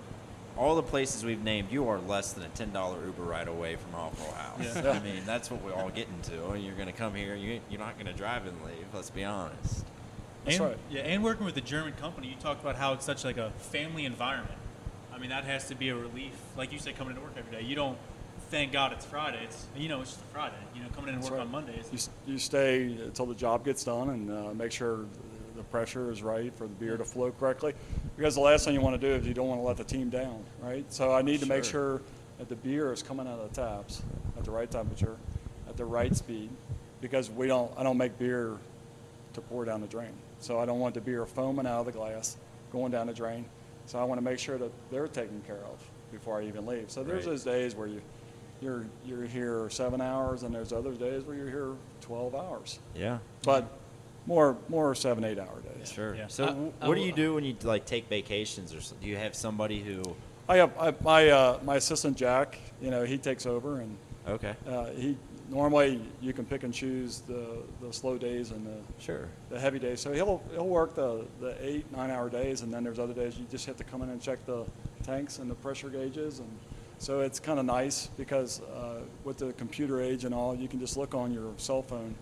all 0.58 0.76
the 0.76 0.84
places 0.84 1.24
we've 1.24 1.43
named. 1.43 1.72
You 1.72 1.88
are 1.88 2.00
less 2.00 2.34
than 2.34 2.43
a 2.43 2.50
ten 2.50 2.72
dollar 2.72 3.06
Uber 3.06 3.24
ride 3.24 3.48
away 3.48 3.76
from 3.76 3.91
Hofbrauhaus. 3.93 4.84
Yeah. 4.84 4.91
I 4.91 5.00
mean, 5.00 5.22
that's 5.26 5.52
what 5.52 5.63
we 5.63 5.72
all 5.72 5.89
get 5.89 6.08
into. 6.10 6.58
You're 6.58 6.76
going 6.76 6.88
to 6.88 6.93
come 6.93 7.15
here. 7.15 7.36
You, 7.36 7.62
you're 7.70 7.80
not 7.80 7.96
going 7.96 8.08
to 8.08 8.13
drive 8.13 8.46
and 8.46 8.58
leave. 8.63 8.86
Let's 8.93 9.10
be 9.10 9.24
honest. 9.24 9.86
That's 10.46 10.58
and, 10.58 10.67
right. 10.67 10.78
Yeah, 10.89 11.02
and 11.02 11.24
working 11.24 11.46
with 11.46 11.58
a 11.58 11.62
German 11.62 11.93
company, 11.93 12.28
you 12.28 12.36
talked 12.36 12.62
about 12.62 12.76
how 12.76 12.93
it's 12.93 13.06
such 13.06 13.24
like 13.24 13.38
a 13.38 13.52
family 13.58 14.06
environment. 14.06 14.58
I 15.13 15.20
mean, 15.20 15.30
that 15.30 15.46
has 15.46 15.67
to 15.67 15.76
be 15.76 15.89
a 15.89 15.96
relief. 15.96 16.34
Like 16.56 16.72
you 16.72 16.80
said, 16.80 16.98
coming 16.98 17.15
into 17.15 17.22
work 17.22 17.36
every 17.38 17.52
day, 17.52 17.63
you 17.63 17.76
don't. 17.76 17.98
Thank 18.50 18.72
God 18.72 18.93
it's 18.93 19.04
Friday. 19.06 19.39
It's 19.43 19.65
you 19.76 19.89
know 19.89 20.00
it's 20.00 20.12
just 20.12 20.24
a 20.24 20.28
Friday. 20.34 20.56
You 20.74 20.82
know, 20.82 20.88
coming 20.96 21.10
in 21.10 21.15
and 21.15 21.24
That's 21.24 21.32
work 21.32 21.39
right. 21.39 21.46
on 21.48 21.52
Mondays. 21.52 21.89
You, 21.91 22.34
you 22.34 22.39
stay 22.39 22.84
until 22.84 23.26
the 23.26 23.36
job 23.36 23.65
gets 23.65 23.84
done 23.84 24.10
and 24.10 24.32
uh, 24.32 24.54
make 24.54 24.72
sure 24.72 25.00
the 25.58 25.63
pressure 25.63 26.12
is 26.12 26.24
right 26.24 26.56
for 26.56 26.63
the 26.67 26.74
beer 26.76 26.96
to 26.98 27.04
flow 27.04 27.32
correctly. 27.32 27.74
Because 28.15 28.36
the 28.36 28.41
last 28.41 28.65
thing 28.65 28.74
you 28.74 28.82
want 28.82 29.00
to 29.00 29.08
do 29.08 29.13
is 29.13 29.28
you 29.28 29.34
don't 29.34 29.48
want 29.48 29.60
to 29.60 29.65
let 29.65 29.78
the 29.78 29.84
team 29.84 30.10
down, 30.10 30.43
right? 30.62 30.86
So 30.93 31.12
I 31.13 31.22
need 31.22 31.39
to 31.41 31.46
make 31.46 31.63
Sure. 31.65 32.02
that 32.38 32.48
the 32.50 32.56
beer 32.56 32.93
is 32.93 33.04
coming 33.04 33.28
out 33.28 33.39
of 33.39 33.54
the 33.54 33.62
taps 33.62 34.02
at 34.38 34.43
the 34.46 34.52
right 34.52 34.70
temperature, 34.70 35.17
at 35.67 35.76
the 35.76 35.86
right 35.86 36.15
speed, 36.15 36.50
because 37.02 37.30
we 37.30 37.48
don't. 37.48 37.72
I 37.78 37.84
don't 37.84 37.98
make 37.98 38.17
beer 38.17 38.58
to 39.34 39.41
pour 39.41 39.65
down 39.65 39.82
the 39.82 39.88
drain. 39.88 40.13
So 40.39 40.60
I 40.60 40.65
don't 40.65 40.80
want 40.80 40.93
the 40.96 41.02
beer 41.02 41.26
foaming 41.26 41.65
out 41.67 41.80
of 41.82 41.86
the 41.88 41.91
glass, 41.91 42.38
going 42.72 42.91
down 42.91 43.08
the 43.08 43.13
drain. 43.13 43.46
So 43.88 44.00
I 44.00 44.04
want 44.04 44.20
to 44.20 44.24
make 44.24 44.39
sure 44.39 44.58
that 44.58 44.72
they're 44.91 45.08
taken 45.08 45.41
care 45.48 45.63
of 45.72 45.84
before 46.12 46.39
I 46.39 46.46
even 46.46 46.65
leave. 46.65 46.89
So 46.91 47.04
there's 47.04 47.26
Right. 47.26 47.32
those 47.32 47.43
days 47.43 47.76
where 47.76 47.88
you, 47.88 48.02
you're 48.62 48.86
you're 49.06 49.26
here 49.26 49.70
seven 49.70 50.02
hours, 50.02 50.43
and 50.43 50.54
there's 50.54 50.72
other 50.74 50.93
days 50.93 51.24
where 51.24 51.36
you're 51.36 51.50
here 51.50 51.72
12 52.02 52.36
hours. 52.36 52.80
Yeah. 52.96 53.17
But 53.43 53.67
more 54.28 54.58
more 54.70 54.94
seven 54.94 55.24
eight 55.24 55.40
hour 55.40 55.62
days. 55.76 55.92
Sure. 55.92 56.13
Yeah. 56.13 56.28
So, 56.28 56.44
I- 56.44 56.48
w- 56.48 56.74
I 56.82 56.88
what 56.88 56.96
do 56.96 57.02
you 57.02 57.12
do 57.13 57.34
when 57.36 57.44
you 57.44 57.56
like 57.63 57.86
take 57.86 58.08
vacations, 58.10 58.74
or 58.74 58.80
do 59.02 59.08
you 59.08 59.16
have 59.18 59.34
somebody 59.34 59.80
who? 59.82 60.04
I 60.50 60.58
have 60.58 60.72
I, 60.78 60.94
my 61.02 61.30
uh, 61.30 61.60
my 61.63 61.76
assistant 61.78 62.16
Jack. 62.18 62.60
You 62.82 62.92
know 62.92 63.04
he 63.04 63.18
takes 63.18 63.46
over 63.48 63.80
and 63.82 63.98
Okay. 64.28 64.54
uh, 64.70 64.88
he 64.92 65.18
normally 65.50 66.02
you 66.22 66.34
can 66.34 66.44
pick 66.46 66.63
and 66.63 66.74
choose 66.74 67.22
the, 67.22 67.63
the 67.82 67.94
slow 67.94 68.18
days 68.18 68.52
and 68.52 68.66
the 68.68 68.76
Sure. 69.02 69.30
the 69.50 69.58
heavy 69.58 69.80
days. 69.80 70.02
So 70.02 70.12
he'll 70.12 70.44
he'll 70.52 70.68
work 70.68 70.94
the, 70.96 71.26
the 71.40 71.56
eight 71.66 71.90
nine 71.96 72.12
hour 72.12 72.30
days, 72.30 72.62
and 72.62 72.74
then 72.74 72.84
there's 72.84 73.00
other 73.00 73.13
days 73.13 73.38
you 73.38 73.46
just 73.50 73.66
have 73.66 73.78
to 73.78 73.86
come 73.86 74.02
in 74.02 74.10
and 74.10 74.22
check 74.22 74.46
the 74.46 74.66
tanks 75.04 75.40
and 75.40 75.50
the 75.50 75.56
pressure 75.56 75.88
gauges, 75.90 76.40
and 76.40 76.50
so 77.00 77.22
it's 77.22 77.40
kind 77.40 77.60
of 77.60 77.66
nice 77.66 78.08
because 78.18 78.60
uh, 78.62 79.00
with 79.24 79.38
the 79.38 79.54
computer 79.54 80.02
age 80.02 80.26
and 80.26 80.34
all, 80.36 80.54
you 80.56 80.68
can 80.68 80.80
just 80.80 80.98
look 80.98 81.13
on 81.16 81.32
your 81.34 81.54
cell 81.58 81.82
phone 81.82 82.13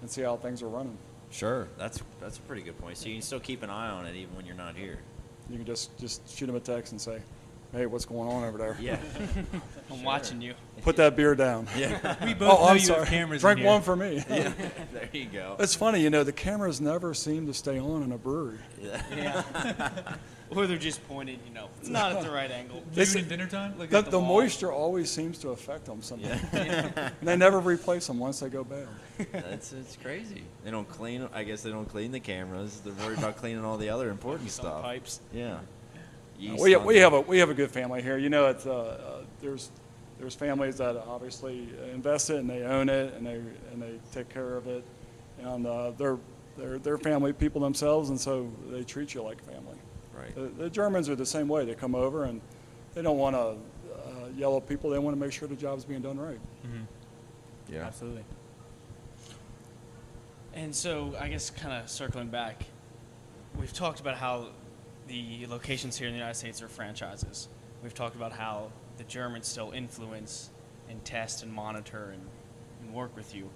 and 0.00 0.10
see 0.10 0.22
how 0.22 0.36
things 0.36 0.60
are 0.62 0.68
running. 0.68 0.96
Sure. 1.30 1.68
That's 1.78 2.00
that's 2.20 2.38
a 2.38 2.42
pretty 2.42 2.62
good 2.62 2.78
point. 2.78 2.96
So 2.96 3.08
you 3.08 3.14
can 3.16 3.22
still 3.22 3.40
keep 3.40 3.62
an 3.62 3.70
eye 3.70 3.90
on 3.90 4.06
it 4.06 4.14
even 4.16 4.34
when 4.36 4.46
you're 4.46 4.54
not 4.56 4.76
here. 4.76 4.98
You 5.50 5.56
can 5.56 5.66
just 5.66 5.96
just 5.98 6.28
shoot 6.36 6.48
him 6.48 6.54
a 6.56 6.60
text 6.60 6.92
and 6.92 7.00
say, 7.00 7.20
"Hey, 7.72 7.86
what's 7.86 8.04
going 8.04 8.28
on 8.28 8.44
over 8.44 8.56
there? 8.56 8.76
Yeah. 8.80 8.98
I'm 9.90 10.02
watching 10.04 10.40
you. 10.40 10.54
Put 10.82 10.96
that 10.96 11.16
beer 11.16 11.34
down." 11.34 11.66
yeah. 11.76 12.24
We 12.24 12.34
both 12.34 12.48
oh, 12.50 12.54
know 12.54 12.58
Oh, 12.60 12.66
I'm 12.68 12.76
you 12.76 12.82
sorry. 12.82 13.00
have 13.00 13.08
cameras. 13.08 13.40
Drink 13.42 13.58
in 13.58 13.64
here. 13.64 13.72
one 13.72 13.82
for 13.82 13.96
me. 13.96 14.24
yeah. 14.28 14.52
there 14.92 15.08
you 15.12 15.26
go. 15.26 15.56
It's 15.58 15.74
funny, 15.74 16.00
you 16.00 16.10
know, 16.10 16.24
the 16.24 16.32
cameras 16.32 16.80
never 16.80 17.12
seem 17.14 17.46
to 17.46 17.54
stay 17.54 17.78
on 17.78 18.02
in 18.02 18.12
a 18.12 18.18
brewery. 18.18 18.58
Yeah. 18.80 19.42
or 20.50 20.66
they're 20.66 20.76
just 20.76 21.06
pointed, 21.08 21.38
you 21.46 21.52
know, 21.54 21.68
it's 21.80 21.88
not 21.88 22.12
at 22.12 22.22
the 22.22 22.30
right 22.30 22.50
angle. 22.50 22.80
Do 22.92 23.00
It's- 23.00 23.14
you 23.14 23.22
dinner 23.22 23.46
time? 23.46 23.74
Look 23.78 23.90
The, 23.90 23.98
at 23.98 24.04
the, 24.06 24.10
the 24.12 24.20
moisture 24.20 24.72
always 24.72 25.10
seems 25.10 25.38
to 25.38 25.50
affect 25.50 25.86
them 25.86 26.02
somehow. 26.02 26.38
and 26.52 27.12
they 27.22 27.36
never 27.36 27.60
replace 27.60 28.06
them 28.06 28.18
once 28.18 28.40
they 28.40 28.48
go 28.48 28.64
bad. 28.64 28.86
That's 29.32 29.72
it's 29.72 29.96
crazy. 29.96 30.42
They 30.64 30.70
don't 30.70 30.88
clean. 30.88 31.28
I 31.32 31.44
guess 31.44 31.62
they 31.62 31.70
don't 31.70 31.88
clean 31.88 32.12
the 32.12 32.20
cameras. 32.20 32.80
They're 32.84 32.92
worried 32.94 33.18
about 33.18 33.36
cleaning 33.36 33.64
all 33.64 33.76
the 33.78 33.88
other 33.90 34.10
important 34.10 34.50
stuff. 34.50 34.82
pipes. 34.82 35.20
Yeah. 35.32 35.58
Yeast 36.38 36.62
We, 36.62 36.74
on 36.74 36.84
we 36.84 36.96
have 36.98 37.12
a 37.12 37.20
we 37.20 37.38
have 37.38 37.48
a 37.50 37.54
good 37.54 37.70
family 37.70 38.02
here. 38.02 38.18
You 38.18 38.28
know, 38.28 38.46
it's, 38.48 38.66
uh, 38.66 38.72
uh, 38.72 39.22
there's 39.40 39.70
there's 40.18 40.34
families 40.34 40.76
that 40.78 40.96
obviously 40.96 41.68
invest 41.92 42.30
it 42.30 42.36
and 42.36 42.50
they 42.50 42.62
own 42.62 42.88
it 42.88 43.14
and 43.14 43.24
they 43.26 43.34
and 43.72 43.80
they 43.80 43.98
take 44.12 44.28
care 44.30 44.56
of 44.56 44.66
it, 44.66 44.82
and 45.40 45.64
uh, 45.64 45.92
they're 45.92 46.18
they're 46.56 46.78
they're 46.78 46.98
family 46.98 47.32
people 47.32 47.60
themselves, 47.60 48.10
and 48.10 48.20
so 48.20 48.50
they 48.68 48.82
treat 48.82 49.14
you 49.14 49.22
like 49.22 49.40
family. 49.44 49.76
Right. 50.16 50.34
The, 50.34 50.64
the 50.64 50.70
Germans 50.70 51.08
are 51.08 51.16
the 51.16 51.26
same 51.26 51.48
way. 51.48 51.64
They 51.64 51.74
come 51.74 51.94
over 51.94 52.24
and 52.24 52.40
they 52.94 53.02
don't 53.02 53.18
want 53.18 53.34
to, 53.36 53.56
uh, 54.42 54.56
at 54.56 54.68
people, 54.68 54.90
they 54.90 54.98
want 54.98 55.16
to 55.16 55.20
make 55.20 55.32
sure 55.32 55.48
the 55.48 55.56
job's 55.56 55.84
being 55.84 56.02
done 56.02 56.18
right. 56.18 56.40
Yeah. 57.68 57.86
Absolutely. 57.86 58.24
And 60.54 60.74
so, 60.74 61.14
I 61.18 61.28
guess, 61.28 61.50
kind 61.50 61.72
of 61.74 61.90
circling 61.90 62.28
back, 62.28 62.64
we've 63.58 63.72
talked 63.72 64.00
about 64.00 64.16
how 64.16 64.48
the 65.08 65.46
locations 65.48 65.96
here 65.96 66.06
in 66.06 66.14
the 66.14 66.18
United 66.18 66.38
States 66.38 66.62
are 66.62 66.68
franchises. 66.68 67.48
We've 67.82 67.94
talked 67.94 68.14
about 68.14 68.32
how 68.32 68.70
the 68.96 69.04
Germans 69.04 69.48
still 69.48 69.72
influence 69.72 70.50
and 70.88 71.04
test 71.04 71.42
and 71.42 71.52
monitor 71.52 72.10
and, 72.12 72.22
and 72.82 72.94
work 72.94 73.16
with 73.16 73.34
you. 73.34 73.50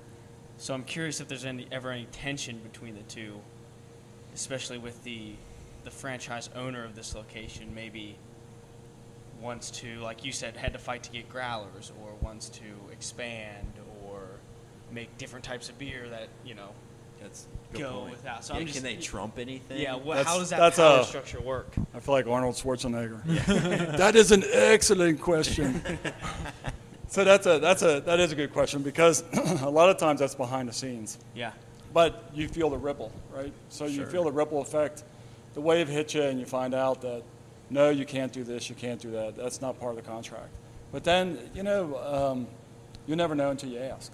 So 0.57 0.75
I'm 0.75 0.83
curious 0.83 1.21
if 1.21 1.29
there's 1.29 1.45
any, 1.45 1.69
ever 1.71 1.93
any 1.93 2.07
tension 2.07 2.59
between 2.59 2.97
the 2.97 3.03
two, 3.03 3.41
especially 4.35 4.79
with 4.79 5.05
the 5.05 5.35
the 5.89 5.95
franchise 5.95 6.51
owner 6.55 6.85
of 6.85 6.95
this 6.95 7.15
location 7.15 7.75
maybe 7.75 8.15
wants 9.41 9.71
to, 9.71 9.99
like 10.01 10.23
you 10.23 10.33
said, 10.33 10.55
had 10.55 10.75
to 10.75 10.79
fight 10.79 11.03
to 11.05 11.11
get 11.11 11.29
growlers, 11.31 11.93
or 12.03 12.11
wants 12.21 12.51
to 12.51 12.65
expand, 12.93 13.73
or 14.07 14.21
make 14.93 15.17
different 15.17 15.45
types 15.47 15.71
of 15.71 15.79
beer 15.79 16.07
that 16.11 16.29
you 16.45 16.55
know 16.55 16.69
That's 17.23 17.47
a 17.71 17.73
good 17.73 17.83
Go 17.85 17.93
point. 18.01 18.11
without. 18.11 18.45
So 18.45 18.53
yeah, 18.53 18.61
I'm 18.61 18.67
just, 18.67 18.77
can 18.79 18.85
they 18.85 18.97
trump 19.01 19.39
anything? 19.39 19.81
Yeah, 19.81 19.95
what, 19.95 20.17
That's- 20.17 20.27
how 20.27 20.39
does 20.39 20.51
that 20.51 20.59
that's 20.59 20.77
power 20.77 21.01
a- 21.01 21.05
structure 21.05 21.41
work? 21.41 21.73
I 21.95 22.01
feel 22.01 22.15
like 22.15 22.27
Arnold 22.27 22.57
Schwarzenegger. 22.57 23.25
that 23.97 24.15
is 24.15 24.31
an 24.31 24.45
excellent 24.53 25.23
question. 25.23 25.81
so 27.09 27.25
that's 27.25 27.47
a 27.47 27.59
that's 27.61 27.81
a 27.83 28.01
that 28.01 28.21
is 28.21 28.33
a 28.33 28.35
good 28.37 28.53
question 28.53 28.83
because 28.83 29.25
a 29.63 29.71
lot 29.71 29.89
of 29.89 29.97
times 29.97 30.21
that's 30.21 30.35
behind 30.35 30.69
the 30.69 30.73
scenes, 30.75 31.17
Yeah, 31.35 31.53
but 31.95 32.29
you 32.35 32.47
feel 32.47 32.69
the 32.69 32.77
ripple, 32.77 33.11
right? 33.35 33.55
So 33.71 33.87
you 33.87 34.01
Sure. 34.03 34.07
feel 34.07 34.25
the 34.25 34.33
ripple 34.33 34.61
effect. 34.61 35.05
The 35.59 35.63
wave 35.63 35.89
hits 35.89 36.15
you, 36.15 36.23
and 36.23 36.39
you 36.39 36.47
find 36.47 36.73
out 36.73 37.01
that 37.01 37.25
no, 37.69 37.91
you 37.91 38.07
can't 38.07 38.33
do 38.33 38.45
this, 38.45 38.69
you 38.71 38.77
can't 38.77 39.01
do 39.01 39.11
that. 39.11 39.35
That's 39.35 39.61
not 39.61 39.81
part 39.81 39.91
of 39.91 39.97
the 39.97 40.09
contract. 40.09 40.51
But 40.93 41.03
then 41.03 41.37
you 41.53 41.65
know 41.65 41.99
um, 41.99 42.47
you 43.09 43.17
never 43.17 43.35
know 43.35 43.51
until 43.51 43.69
you 43.69 43.81
ask. 43.81 44.13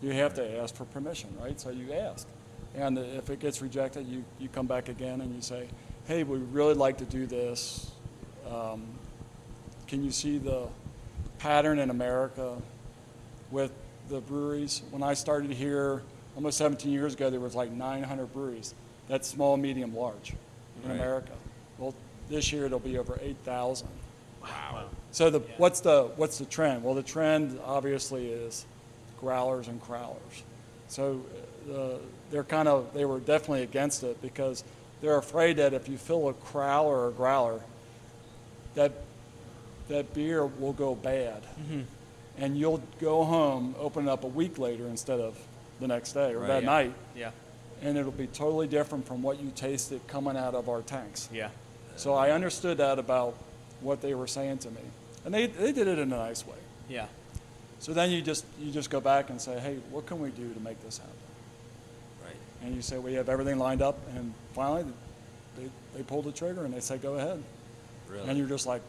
You 0.00 0.12
have 0.12 0.32
to 0.34 0.60
ask 0.60 0.72
for 0.76 0.84
permission, 0.84 1.34
right? 1.40 1.60
So 1.60 1.70
you 1.70 1.92
ask. 1.92 2.28
And 2.76 2.98
if 2.98 3.30
it 3.30 3.40
gets 3.40 3.62
rejected, 3.62 4.06
you, 4.06 4.24
you 4.38 4.48
come 4.48 4.68
back 4.68 4.88
again 4.88 5.22
and 5.22 5.34
you 5.34 5.42
say, 5.42 5.66
hey, 6.06 6.22
we'd 6.22 6.38
really 6.52 6.74
like 6.74 6.98
to 6.98 7.04
do 7.04 7.26
this. 7.26 7.90
Um, 8.48 8.84
can 9.88 10.04
you 10.04 10.12
see 10.12 10.38
the 10.38 10.68
pattern 11.38 11.80
in 11.80 11.90
America 11.90 12.62
with 13.50 13.72
the 14.08 14.20
breweries? 14.20 14.82
When 14.92 15.02
I 15.02 15.14
started 15.14 15.50
here 15.50 16.04
almost 16.36 16.58
17 16.58 16.92
years 16.92 17.14
ago, 17.14 17.28
there 17.28 17.40
was 17.40 17.56
like 17.56 17.72
900 17.72 18.32
breweries. 18.32 18.72
That's 19.08 19.28
small, 19.28 19.56
medium, 19.56 19.94
large 19.94 20.32
in 20.82 20.88
Right. 20.88 20.96
America. 20.96 21.32
Well, 21.78 21.94
this 22.28 22.52
year 22.52 22.66
it'll 22.66 22.78
be 22.78 22.98
over 22.98 23.18
8,000. 23.22 23.88
Wow. 24.42 24.84
So 25.12 25.30
the, 25.30 25.40
what's 25.58 25.80
the 25.80 26.10
what's 26.16 26.38
the 26.38 26.44
trend? 26.44 26.82
Well, 26.84 26.94
the 26.94 27.02
trend 27.02 27.58
obviously 27.64 28.28
is 28.28 28.66
growlers 29.20 29.68
and 29.68 29.82
crowlers. 29.82 30.42
So 30.88 31.22
uh, 31.72 31.98
they're 32.30 32.44
kind 32.44 32.68
of 32.68 32.92
they 32.92 33.04
were 33.04 33.20
definitely 33.20 33.62
against 33.62 34.02
it 34.02 34.20
because 34.20 34.64
they're 35.00 35.16
afraid 35.16 35.56
that 35.58 35.72
if 35.72 35.88
you 35.88 35.96
fill 35.96 36.28
a 36.28 36.34
crowler 36.34 36.84
or 36.86 37.08
a 37.08 37.12
growler, 37.12 37.60
that 38.74 38.92
that 39.88 40.12
beer 40.14 40.44
will 40.46 40.72
go 40.72 40.94
bad, 40.94 41.42
and 42.38 42.56
you'll 42.58 42.82
go 43.00 43.24
home, 43.24 43.74
open 43.78 44.08
it 44.08 44.10
up 44.10 44.24
a 44.24 44.28
week 44.28 44.58
later 44.58 44.86
instead 44.88 45.20
of 45.20 45.38
the 45.80 45.86
next 45.88 46.12
day 46.12 46.32
or 46.34 46.40
Right, 46.40 46.48
that 46.48 46.62
yeah. 46.62 46.66
night, 46.68 46.94
yeah, 47.14 47.30
and 47.84 47.96
it'll 47.98 48.10
be 48.10 48.26
totally 48.26 48.66
different 48.66 49.06
from 49.06 49.22
what 49.22 49.38
you 49.40 49.52
tasted 49.54 50.04
coming 50.08 50.36
out 50.36 50.54
of 50.54 50.68
our 50.68 50.80
tanks. 50.82 51.28
yeah, 51.32 51.50
So 51.96 52.14
I 52.14 52.30
understood 52.30 52.78
that 52.78 52.98
about 52.98 53.36
what 53.80 54.00
they 54.00 54.14
were 54.14 54.26
saying 54.26 54.58
to 54.58 54.70
me, 54.70 54.80
and 55.24 55.32
they, 55.34 55.46
they 55.46 55.70
did 55.72 55.86
it 55.86 55.98
in 55.98 56.12
a 56.12 56.16
nice 56.16 56.46
way. 56.46 56.56
yeah, 56.88 57.06
So 57.80 57.92
then 57.92 58.10
you 58.10 58.22
just 58.22 58.44
you 58.60 58.72
just 58.72 58.88
go 58.90 59.00
back 59.00 59.28
and 59.30 59.40
say, 59.40 59.58
hey, 59.60 59.76
what 59.90 60.06
can 60.06 60.18
we 60.20 60.30
do 60.30 60.52
to 60.54 60.60
make 60.60 60.82
this 60.82 60.98
happen? 60.98 61.12
Right. 62.24 62.36
And 62.64 62.74
you 62.74 62.80
say 62.82 62.98
we 62.98 63.14
have 63.14 63.28
everything 63.28 63.58
lined 63.58 63.82
up, 63.82 63.98
and 64.16 64.32
finally 64.54 64.84
they, 65.58 65.68
they 65.94 66.02
pull 66.02 66.22
the 66.22 66.32
trigger 66.32 66.64
and 66.64 66.72
they 66.72 66.80
say 66.80 66.96
go 66.98 67.14
ahead, 67.16 67.42
Really. 68.08 68.28
and 68.28 68.38
you're 68.38 68.48
just 68.48 68.66
like, 68.66 68.80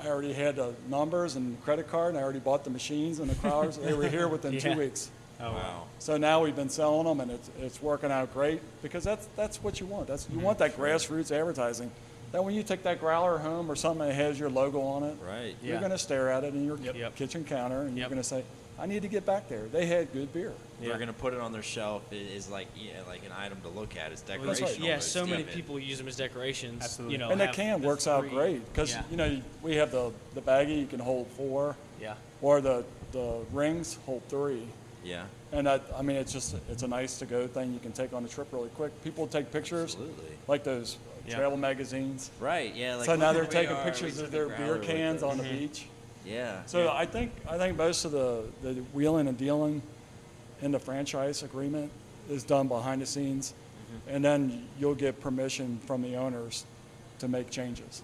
I 0.00 0.08
already 0.08 0.32
had 0.32 0.56
the 0.56 0.74
numbers 0.88 1.36
and 1.36 1.62
credit 1.64 1.88
card, 1.88 2.10
and 2.14 2.18
I 2.18 2.22
already 2.22 2.38
bought 2.40 2.64
the 2.64 2.70
machines 2.70 3.18
and 3.18 3.28
the 3.30 3.34
crowlers. 3.34 3.82
they 3.82 3.92
were 3.94 4.08
here 4.08 4.28
within 4.28 4.52
Yeah. 4.58 4.60
two 4.60 4.78
weeks. 4.78 5.10
Oh, 5.40 5.52
wow. 5.52 5.84
So 5.98 6.16
now 6.16 6.42
we've 6.42 6.56
been 6.56 6.68
selling 6.68 7.06
them, 7.06 7.20
and 7.20 7.30
it's, 7.30 7.50
it's 7.60 7.82
working 7.82 8.10
out 8.10 8.32
great 8.32 8.60
because 8.82 9.04
that's 9.04 9.28
that's 9.36 9.62
what 9.62 9.80
you 9.80 9.86
want. 9.86 10.06
That's 10.06 10.28
you 10.28 10.36
mm-hmm. 10.36 10.44
want 10.44 10.58
that 10.58 10.76
grassroots 10.76 11.30
advertising. 11.30 11.90
That 12.32 12.42
when 12.44 12.54
you 12.54 12.62
take 12.62 12.82
that 12.82 13.00
growler 13.00 13.38
home 13.38 13.70
or 13.70 13.76
something 13.76 14.06
that 14.06 14.14
has 14.14 14.38
your 14.38 14.50
logo 14.50 14.80
on 14.80 15.04
it, 15.04 15.16
Right. 15.24 15.54
You're 15.62 15.78
going 15.78 15.92
to 15.92 15.98
stare 15.98 16.30
at 16.30 16.44
it 16.44 16.54
in 16.54 16.64
your 16.64 16.76
Yep. 16.76 17.16
kitchen 17.16 17.44
counter, 17.44 17.82
and 17.82 17.96
you're 17.96 18.08
going 18.08 18.20
to 18.20 18.24
say, 18.24 18.44
"I 18.78 18.86
need 18.86 19.02
to 19.02 19.08
get 19.08 19.24
back 19.24 19.48
there. 19.48 19.66
They 19.66 19.86
had 19.86 20.12
good 20.12 20.32
beer." 20.32 20.52
Yeah. 20.80 20.88
They're 20.88 20.98
gonna 20.98 21.12
put 21.14 21.32
it 21.32 21.40
on 21.40 21.52
their 21.52 21.62
shelf. 21.62 22.02
It 22.12 22.16
is 22.16 22.50
like 22.50 22.68
yeah, 22.76 23.00
like 23.08 23.24
an 23.24 23.32
item 23.32 23.60
to 23.62 23.68
look 23.68 23.96
at. 23.96 24.12
It's 24.12 24.20
That's 24.20 24.38
decoration. 24.38 24.66
right. 24.66 24.78
yeah. 24.78 24.98
So 24.98 25.26
many 25.26 25.42
yeah. 25.42 25.54
people 25.54 25.78
use 25.78 25.98
them 25.98 26.08
as 26.08 26.16
decorations. 26.16 26.84
Absolutely. 26.84 27.14
You 27.14 27.18
know, 27.18 27.30
and 27.30 27.40
that 27.40 27.54
can 27.54 27.80
the 27.80 27.86
works 27.86 28.06
out 28.06 28.28
great 28.28 28.64
because 28.72 28.92
yeah, 28.92 29.02
you 29.10 29.16
know 29.16 29.40
we 29.62 29.76
have 29.76 29.90
the 29.90 30.12
the 30.34 30.42
baggie 30.42 30.78
you 30.78 30.86
can 30.86 31.00
hold 31.00 31.28
four, 31.28 31.76
yeah, 32.00 32.14
or 32.42 32.60
the 32.60 32.84
the 33.12 33.40
rings 33.52 33.98
hold 34.04 34.22
three. 34.28 34.66
Yeah. 35.06 35.24
And 35.52 35.66
that, 35.66 35.82
I 35.96 36.02
mean, 36.02 36.16
it's 36.16 36.32
just 36.32 36.56
it's 36.68 36.82
a 36.82 36.88
nice 36.88 37.18
to 37.20 37.26
go 37.26 37.46
thing 37.46 37.72
you 37.72 37.78
can 37.78 37.92
take 37.92 38.12
on 38.12 38.24
a 38.24 38.28
trip 38.28 38.48
really 38.52 38.68
quick. 38.70 38.92
People 39.04 39.26
take 39.26 39.52
pictures 39.52 39.94
Absolutely. 39.94 40.36
like 40.48 40.64
those 40.64 40.98
Yeah. 41.26 41.36
travel 41.36 41.56
magazines. 41.56 42.30
Right. 42.40 42.74
Yeah. 42.74 42.96
Like 42.96 43.06
so 43.06 43.16
now 43.16 43.32
they're 43.32 43.46
taking 43.46 43.76
are, 43.76 43.84
pictures 43.84 44.18
of 44.18 44.30
their 44.30 44.48
beer 44.48 44.78
cans 44.78 45.22
on 45.22 45.38
the 45.38 45.44
beach. 45.44 45.86
Yeah. 46.24 46.64
So 46.66 46.84
yeah. 46.84 46.92
I 46.92 47.06
think 47.06 47.30
I 47.48 47.56
think 47.56 47.76
most 47.76 48.04
of 48.04 48.10
the, 48.12 48.44
the 48.62 48.74
wheeling 48.92 49.28
and 49.28 49.38
dealing 49.38 49.80
in 50.60 50.72
the 50.72 50.78
franchise 50.80 51.42
agreement 51.44 51.90
is 52.28 52.42
done 52.42 52.66
behind 52.68 53.00
the 53.02 53.06
scenes, 53.06 53.54
Mm-hmm. 53.86 54.16
and 54.16 54.24
then 54.24 54.66
you'll 54.80 54.96
get 54.96 55.20
permission 55.20 55.78
from 55.86 56.02
the 56.02 56.16
owners 56.16 56.64
to 57.20 57.28
make 57.28 57.50
changes. 57.50 58.02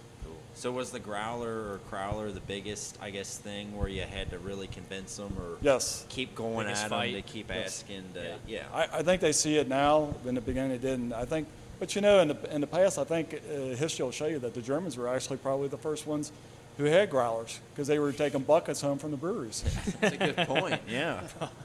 Cool. 0.55 0.61
So 0.61 0.73
was 0.73 0.91
the 0.91 1.01
growler 1.01 1.49
or 1.49 1.81
crowler 1.91 2.33
the 2.33 2.41
biggest, 2.41 2.99
I 3.01 3.11
guess, 3.11 3.39
thing 3.39 3.77
where 3.77 3.89
you 3.89 4.03
had 4.03 4.31
to 4.31 4.39
really 4.39 4.67
convince 4.67 5.17
them 5.17 5.33
or 5.39 5.57
Yes, 5.61 6.05
keep 6.09 6.35
going 6.35 6.67
Biggest 6.67 6.85
at 6.85 6.91
them 6.91 7.01
to 7.01 7.13
fight. 7.15 7.27
keep 7.27 7.49
Yes. 7.49 7.67
asking 7.83 8.05
to 8.15 8.23
Yeah. 8.23 8.35
yeah. 8.47 8.63
I, 8.73 8.99
I 8.99 9.03
think 9.03 9.21
they 9.21 9.33
see 9.33 9.57
it 9.57 9.69
now. 9.69 10.15
In 10.27 10.35
the 10.35 10.41
beginning, 10.41 10.71
they 10.73 10.79
didn't. 10.79 11.13
I 11.13 11.25
think, 11.25 11.49
but 11.79 11.95
you 11.95 12.01
know, 12.01 12.21
in 12.21 12.29
the 12.29 12.55
in 12.55 12.61
the 12.61 12.67
past, 12.67 12.99
I 12.99 13.05
think 13.05 13.35
uh, 13.35 13.75
history 13.77 14.05
will 14.05 14.13
show 14.13 14.27
you 14.27 14.39
that 14.41 14.55
the 14.55 14.63
Germans 14.63 14.97
were 14.97 15.09
actually 15.09 15.39
probably 15.39 15.69
the 15.69 15.79
first 15.79 16.07
ones 16.07 16.31
who 16.79 16.85
had 16.85 17.11
growlers 17.11 17.61
because 17.75 17.87
they 17.87 17.99
were 17.99 18.13
taking 18.13 18.41
buckets 18.41 18.81
home 18.81 18.97
from 18.99 19.11
the 19.11 19.17
breweries. 19.17 19.63
That's 20.01 20.15
a 20.15 20.17
good 20.17 20.37
point. 20.49 20.81
Yeah. 20.89 21.21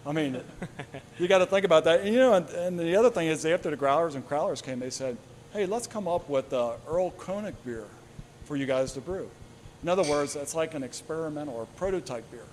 I 0.05 0.11
mean, 0.11 0.41
you 1.17 1.27
got 1.29 1.37
to 1.37 1.45
think 1.45 1.63
about 1.65 1.85
that. 1.85 2.01
And, 2.01 2.09
you 2.13 2.19
know, 2.19 2.33
and, 2.33 2.49
and 2.49 2.77
the 2.79 2.93
other 2.97 3.09
thing 3.09 3.27
is, 3.27 3.45
after 3.45 3.69
the 3.69 3.77
growlers 3.77 4.15
and 4.15 4.27
crowlers 4.27 4.61
came, 4.61 4.79
they 4.79 4.89
said, 4.89 5.15
"Hey, 5.53 5.65
let's 5.65 5.87
come 5.87 6.07
up 6.09 6.27
with 6.29 6.51
uh, 6.51 6.73
Earl 6.89 7.11
Koenig 7.11 7.55
beer 7.65 7.85
for 8.47 8.55
you 8.55 8.65
guys 8.65 8.93
to 8.93 9.01
brew." 9.01 9.29
In 9.83 9.89
other 9.89 10.03
words, 10.03 10.35
it's 10.35 10.55
like 10.55 10.73
an 10.73 10.83
experimental 10.83 11.53
or 11.53 11.65
prototype 11.75 12.29
beer. 12.31 12.45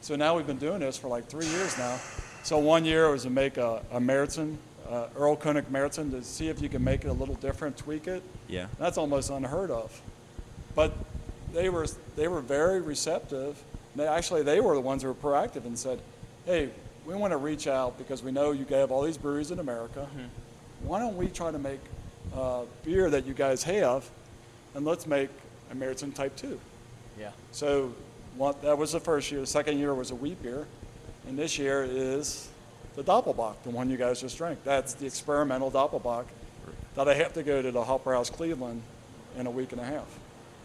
So 0.00 0.14
now 0.16 0.36
we've 0.36 0.46
been 0.46 0.58
doing 0.58 0.80
this 0.80 0.96
for 0.96 1.08
like 1.08 1.26
three 1.26 1.46
years 1.46 1.76
now. 1.78 1.98
So 2.42 2.58
one 2.58 2.84
year 2.84 3.10
was 3.10 3.22
to 3.24 3.30
make 3.30 3.56
a, 3.56 3.82
a 3.90 3.98
Märzen, 3.98 4.56
uh, 4.88 5.08
Earl 5.16 5.36
Koenig 5.36 5.70
Märzen, 5.70 6.10
to 6.12 6.22
see 6.22 6.48
if 6.48 6.62
you 6.62 6.68
can 6.68 6.84
make 6.84 7.04
it 7.04 7.08
a 7.08 7.12
little 7.12 7.34
different, 7.36 7.76
tweak 7.76 8.06
it. 8.06 8.22
Yeah. 8.46 8.66
That's 8.78 8.96
almost 8.96 9.30
unheard 9.30 9.70
of. 9.70 10.00
But 10.74 10.92
they 11.52 11.68
were 11.68 11.86
they 12.16 12.28
were 12.28 12.40
very 12.40 12.80
receptive. 12.80 13.62
They 13.96 14.06
actually 14.06 14.42
they 14.42 14.60
were 14.60 14.74
the 14.74 14.80
ones 14.80 15.02
who 15.02 15.08
were 15.08 15.14
proactive 15.14 15.64
and 15.64 15.78
said, 15.78 16.00
"Hey, 16.46 16.70
we 17.06 17.14
want 17.14 17.32
to 17.32 17.38
reach 17.38 17.66
out 17.66 17.98
because 17.98 18.22
we 18.22 18.30
know 18.30 18.52
you 18.52 18.64
have 18.66 18.90
all 18.90 19.02
these 19.02 19.18
breweries 19.18 19.50
in 19.50 19.58
America. 19.58 20.06
Why 20.82 21.00
don't 21.00 21.16
we 21.16 21.28
try 21.28 21.50
to 21.50 21.58
make 21.58 21.80
uh, 22.36 22.62
beer 22.84 23.10
that 23.10 23.26
you 23.26 23.34
guys 23.34 23.62
have, 23.64 24.08
and 24.74 24.84
let's 24.84 25.06
make 25.06 25.30
a 25.70 25.74
Märzen 25.74 26.14
Type 26.14 26.34
2. 26.36 26.58
yeah, 27.18 27.30
So 27.52 27.94
one, 28.36 28.54
that 28.62 28.78
was 28.78 28.92
the 28.92 29.00
first 29.00 29.30
year. 29.30 29.40
The 29.40 29.46
second 29.46 29.78
year 29.78 29.94
was 29.94 30.10
a 30.10 30.14
wheat 30.14 30.42
beer, 30.42 30.66
and 31.26 31.38
this 31.38 31.58
year 31.58 31.86
is 31.88 32.48
the 32.96 33.02
Doppelbock, 33.02 33.62
the 33.64 33.70
one 33.70 33.90
you 33.90 33.96
guys 33.96 34.20
just 34.20 34.38
drank. 34.38 34.62
That's 34.64 34.94
the 34.94 35.06
experimental 35.06 35.70
Doppelbock 35.70 36.26
that 36.94 37.08
I 37.08 37.14
have 37.14 37.32
to 37.34 37.42
go 37.42 37.62
to 37.62 37.70
the 37.70 37.82
Hofbrauhaus 37.82 38.32
Cleveland 38.32 38.82
in 39.36 39.46
a 39.46 39.50
week 39.50 39.72
and 39.72 39.80
a 39.80 39.84
half. 39.84 40.06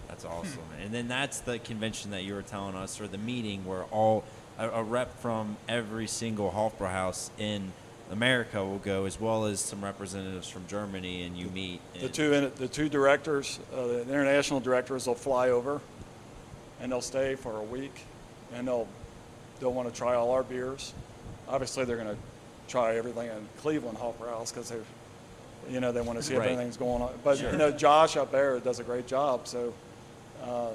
That's 0.07 0.25
awesome. 0.25 0.59
And 0.81 0.93
then 0.93 1.07
that's 1.07 1.39
the 1.39 1.59
convention 1.59 2.11
that 2.11 2.23
you 2.23 2.33
were 2.33 2.41
telling 2.41 2.75
us, 2.75 3.01
or 3.01 3.07
the 3.07 3.17
meeting 3.17 3.65
where 3.65 3.83
all 3.85 4.23
a, 4.57 4.69
a 4.69 4.83
rep 4.83 5.19
from 5.19 5.57
every 5.67 6.07
single 6.07 6.51
Hofbrauhaus 6.51 7.29
in 7.37 7.71
America 8.11 8.63
will 8.63 8.77
go, 8.79 9.05
as 9.05 9.19
well 9.19 9.45
as 9.45 9.59
some 9.59 9.83
representatives 9.83 10.47
from 10.49 10.67
Germany, 10.67 11.23
and 11.23 11.37
you 11.37 11.47
meet. 11.47 11.79
The 11.99 12.09
two 12.09 12.33
in- 12.33 12.51
the 12.55 12.67
two 12.67 12.89
directors, 12.89 13.59
uh, 13.75 13.87
the 13.87 14.01
international 14.01 14.59
directors, 14.59 15.07
will 15.07 15.15
fly 15.15 15.49
over, 15.49 15.81
and 16.79 16.91
they'll 16.91 17.01
stay 17.01 17.35
for 17.35 17.57
a 17.57 17.63
week, 17.63 18.05
and 18.53 18.67
they'll 18.67 18.87
they'll 19.59 19.73
want 19.73 19.87
to 19.91 19.95
try 19.97 20.15
all 20.15 20.31
our 20.31 20.43
beers. 20.43 20.93
Obviously, 21.47 21.85
they're 21.85 21.95
going 21.97 22.09
to 22.09 22.17
try 22.67 22.95
everything 22.95 23.27
in 23.29 23.47
Cleveland 23.59 23.97
Hofbrauhaus 23.97 24.53
because 24.53 24.69
they, 24.69 24.77
you 25.69 25.79
know, 25.79 25.91
they 25.91 26.01
want 26.01 26.17
to 26.19 26.23
see 26.23 26.35
Right. 26.35 26.45
if 26.47 26.51
anything's 26.53 26.77
going 26.77 27.01
on. 27.01 27.13
But 27.23 27.37
Sure. 27.37 27.51
you 27.51 27.57
know, 27.57 27.71
Josh 27.71 28.17
up 28.17 28.31
there 28.31 28.59
does 28.59 28.79
a 28.79 28.83
great 28.83 29.07
job. 29.07 29.47
So, 29.47 29.73
uh, 30.43 30.69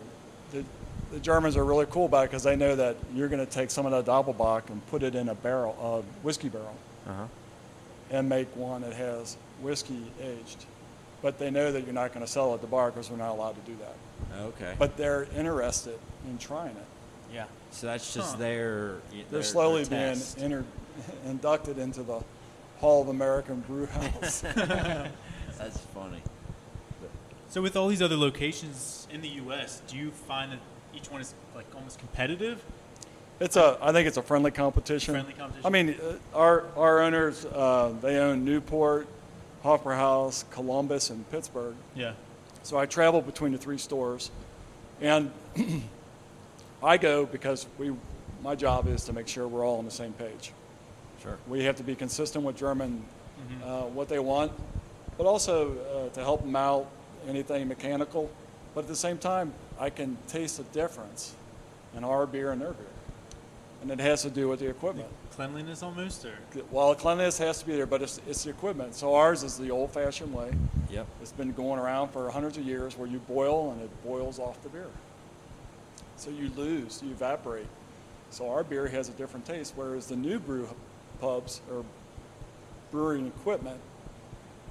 the 0.52 0.64
the 1.12 1.18
Germans 1.20 1.56
are 1.56 1.64
really 1.64 1.86
cool 1.86 2.04
about 2.06 2.24
it 2.24 2.30
because 2.30 2.42
they 2.42 2.54
know 2.56 2.76
that 2.76 2.96
you're 3.14 3.28
going 3.28 3.44
to 3.44 3.50
take 3.50 3.70
some 3.70 3.86
of 3.86 3.92
that 3.92 4.04
Doppelbock 4.10 4.68
and 4.68 4.86
put 4.88 5.02
it 5.02 5.14
in 5.14 5.30
a 5.30 5.34
barrel, 5.34 5.74
a 5.80 6.24
whiskey 6.24 6.50
barrel, 6.50 6.74
Uh-huh. 7.08 7.24
and 8.10 8.28
make 8.28 8.54
one 8.56 8.82
that 8.82 8.92
has 8.92 9.36
whiskey 9.60 10.10
aged. 10.20 10.64
But 11.22 11.38
they 11.38 11.50
know 11.50 11.72
that 11.72 11.84
you're 11.84 11.94
not 11.94 12.12
going 12.12 12.24
to 12.24 12.30
sell 12.30 12.52
it 12.52 12.56
at 12.56 12.60
the 12.60 12.66
bar 12.68 12.90
because 12.90 13.10
we're 13.10 13.16
not 13.16 13.30
allowed 13.32 13.54
to 13.64 13.70
do 13.70 13.76
that. 13.80 14.38
Okay. 14.40 14.74
But 14.78 14.96
they're 14.96 15.26
interested 15.36 15.98
in 16.28 16.38
trying 16.38 16.76
it. 16.76 16.86
Yeah. 17.32 17.44
so 17.72 17.86
that's 17.88 18.14
just 18.14 18.32
Huh. 18.32 18.38
their. 18.38 18.96
They're 19.30 19.42
slowly 19.42 19.84
their 19.84 20.14
being 20.14 20.24
inter- 20.44 20.64
inducted 21.26 21.78
into 21.78 22.02
the 22.02 22.20
Hall 22.80 23.02
of 23.02 23.08
American 23.08 23.60
Brew 23.60 23.86
House. 23.86 24.40
That's 25.58 25.78
funny. 25.92 26.22
So 27.50 27.60
with 27.62 27.76
all 27.76 27.88
these 27.88 28.02
other 28.02 28.16
locations 28.16 29.08
in 29.12 29.20
the 29.22 29.28
U.S., 29.28 29.82
do 29.88 29.96
you 29.96 30.10
find 30.10 30.52
that 30.52 30.58
each 30.94 31.10
one 31.10 31.20
is 31.20 31.34
like 31.54 31.66
almost 31.74 31.98
competitive? 31.98 32.62
It's 33.40 33.56
a, 33.56 33.78
I 33.80 33.92
think 33.92 34.08
it's 34.08 34.16
a 34.16 34.22
friendly 34.22 34.50
competition. 34.50 35.14
Friendly 35.14 35.32
competition? 35.32 35.66
I 35.66 35.70
mean, 35.70 35.96
uh, 36.34 36.36
our, 36.36 36.64
our 36.76 37.00
owners, 37.00 37.44
uh, 37.46 37.92
they 38.02 38.18
own 38.18 38.44
Newport, 38.44 39.06
Hofbrauhaus, 39.64 40.44
Columbus, 40.50 41.10
and 41.10 41.28
Pittsburgh. 41.30 41.74
Yeah. 41.94 42.12
So 42.64 42.76
I 42.78 42.86
travel 42.86 43.20
between 43.22 43.52
the 43.52 43.58
three 43.58 43.78
stores, 43.78 44.30
and 45.00 45.30
I 46.82 46.96
go 46.96 47.26
because 47.26 47.66
we, 47.78 47.92
my 48.42 48.54
job 48.54 48.88
is 48.88 49.04
to 49.04 49.12
make 49.12 49.28
sure 49.28 49.46
we're 49.46 49.64
all 49.66 49.78
on 49.78 49.84
the 49.84 49.90
same 49.90 50.12
page. 50.14 50.52
Sure. 51.22 51.38
We 51.48 51.64
have 51.64 51.76
to 51.76 51.82
be 51.82 51.94
consistent 51.94 52.44
with 52.44 52.56
German, 52.56 53.04
Mm-hmm. 53.38 53.68
uh, 53.70 53.82
what 53.90 54.08
they 54.08 54.18
want, 54.18 54.50
but 55.16 55.24
also 55.24 55.72
uh, 55.78 56.12
to 56.12 56.20
help 56.20 56.40
them 56.40 56.56
out, 56.56 56.88
anything 57.28 57.68
mechanical. 57.68 58.28
But 58.74 58.80
at 58.80 58.88
the 58.88 58.96
same 58.96 59.16
time, 59.16 59.52
I 59.78 59.90
can 59.90 60.18
taste 60.26 60.56
the 60.56 60.64
difference 60.64 61.36
in 61.96 62.02
our 62.02 62.26
beer 62.26 62.50
and 62.50 62.60
their 62.60 62.72
beer. 62.72 62.86
And 63.80 63.90
it 63.90 64.00
has 64.00 64.22
to 64.22 64.30
do 64.30 64.48
with 64.48 64.60
the 64.60 64.68
equipment. 64.68 65.08
Cleanliness 65.30 65.82
almost, 65.82 66.24
or 66.24 66.34
Well, 66.70 66.94
cleanliness 66.94 67.38
has 67.38 67.60
to 67.60 67.66
be 67.66 67.76
there, 67.76 67.86
but 67.86 68.02
it's, 68.02 68.20
it's 68.26 68.42
the 68.44 68.50
equipment. 68.50 68.94
So 68.94 69.14
ours 69.14 69.44
is 69.44 69.56
the 69.56 69.70
old 69.70 69.92
fashioned 69.92 70.34
way. 70.34 70.52
Yep. 70.90 71.06
It's 71.22 71.32
been 71.32 71.52
going 71.52 71.78
around 71.78 72.08
for 72.08 72.28
hundreds 72.30 72.56
of 72.56 72.64
years 72.64 72.98
where 72.98 73.08
you 73.08 73.18
boil 73.20 73.70
and 73.70 73.80
it 73.82 74.04
boils 74.04 74.40
off 74.40 74.60
the 74.62 74.68
beer. 74.68 74.88
So 76.16 76.30
you 76.30 76.50
lose, 76.56 77.00
you 77.04 77.12
evaporate. 77.12 77.68
So 78.30 78.50
our 78.50 78.64
beer 78.64 78.88
has 78.88 79.08
a 79.08 79.12
different 79.12 79.46
taste, 79.46 79.74
whereas 79.76 80.06
the 80.08 80.16
new 80.16 80.38
brew 80.40 80.68
pubs 81.20 81.60
or 81.70 81.84
brewing 82.90 83.28
equipment, 83.28 83.80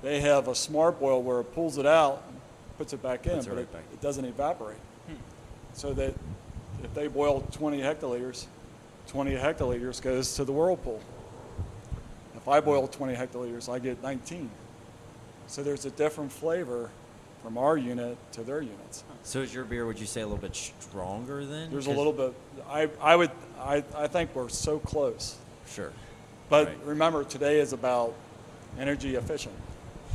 they 0.01 0.19
have 0.19 0.47
a 0.47 0.55
smart 0.55 0.99
boil 0.99 1.23
where 1.23 1.39
it 1.39 1.53
pulls 1.55 1.77
it 1.77 1.85
out, 1.85 2.23
and 2.27 2.39
puts 2.77 2.93
it 2.93 3.01
back 3.01 3.25
in, 3.25 3.35
Puts 3.35 3.47
it 3.47 3.49
but 3.49 3.55
right 3.57 3.67
it, 3.73 3.93
it 3.93 4.01
doesn't 4.01 4.25
evaporate. 4.25 4.77
Hmm. 5.07 5.15
So 5.73 5.93
that 5.93 6.13
if 6.83 6.93
they 6.93 7.07
boil 7.07 7.41
20 7.51 7.79
hectoliters, 7.79 8.45
20 9.07 9.31
hectoliters 9.31 10.01
goes 10.01 10.35
to 10.35 10.43
the 10.43 10.51
whirlpool. 10.51 11.01
If 12.35 12.47
I 12.47 12.59
boil 12.59 12.87
20 12.87 13.13
hectoliters, 13.15 13.69
I 13.71 13.79
get 13.79 14.01
19. 14.03 14.49
So 15.47 15.63
there's 15.63 15.85
a 15.85 15.91
different 15.91 16.31
flavor 16.31 16.89
from 17.41 17.57
our 17.57 17.77
unit 17.77 18.17
to 18.33 18.43
their 18.43 18.61
units. 18.61 19.03
So 19.23 19.41
is 19.41 19.53
your 19.53 19.63
beer? 19.63 19.85
Would 19.85 19.99
you 19.99 20.05
say 20.05 20.21
a 20.21 20.25
little 20.25 20.41
bit 20.41 20.55
stronger 20.55 21.45
then? 21.45 21.71
There's 21.71 21.87
a 21.87 21.91
little 21.91 22.13
bit. 22.13 22.33
I, 22.69 22.89
I 23.01 23.15
would. 23.15 23.31
I, 23.59 23.83
I 23.95 24.07
think 24.07 24.33
we're 24.35 24.49
so 24.49 24.79
close. 24.79 25.37
Sure. 25.67 25.91
But 26.49 26.67
Right. 26.67 26.77
remember, 26.85 27.23
today 27.23 27.59
is 27.59 27.73
about 27.73 28.13
energy 28.77 29.15
efficient. 29.15 29.55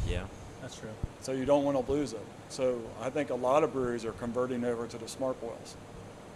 Yeah. 0.07 0.25
that's 0.61 0.79
true. 0.79 0.89
So 1.21 1.33
you 1.33 1.45
don't 1.45 1.65
want 1.65 1.85
to 1.87 1.93
lose 1.93 2.13
it. 2.13 2.25
So 2.49 2.81
I 3.01 3.09
think 3.11 3.31
a 3.31 3.35
lot 3.35 3.65
of 3.65 3.73
breweries 3.73 4.05
are 4.05 4.13
converting 4.13 4.65
over 4.65 4.87
to 4.87 4.99
the 4.99 5.09
smart 5.09 5.41
boils. 5.41 5.77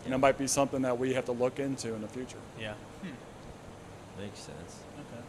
And 0.07 0.14
it 0.14 0.19
might 0.19 0.38
be 0.38 0.47
something 0.47 0.83
that 0.83 0.99
we 0.99 1.14
have 1.14 1.25
to 1.27 1.33
look 1.33 1.59
into 1.59 1.92
in 1.95 2.01
the 2.01 2.09
future. 2.09 2.38
Yeah. 2.61 2.75
Hmm. 3.03 4.23
Makes 4.23 4.38
sense. 4.40 4.77
Okay. 4.99 5.23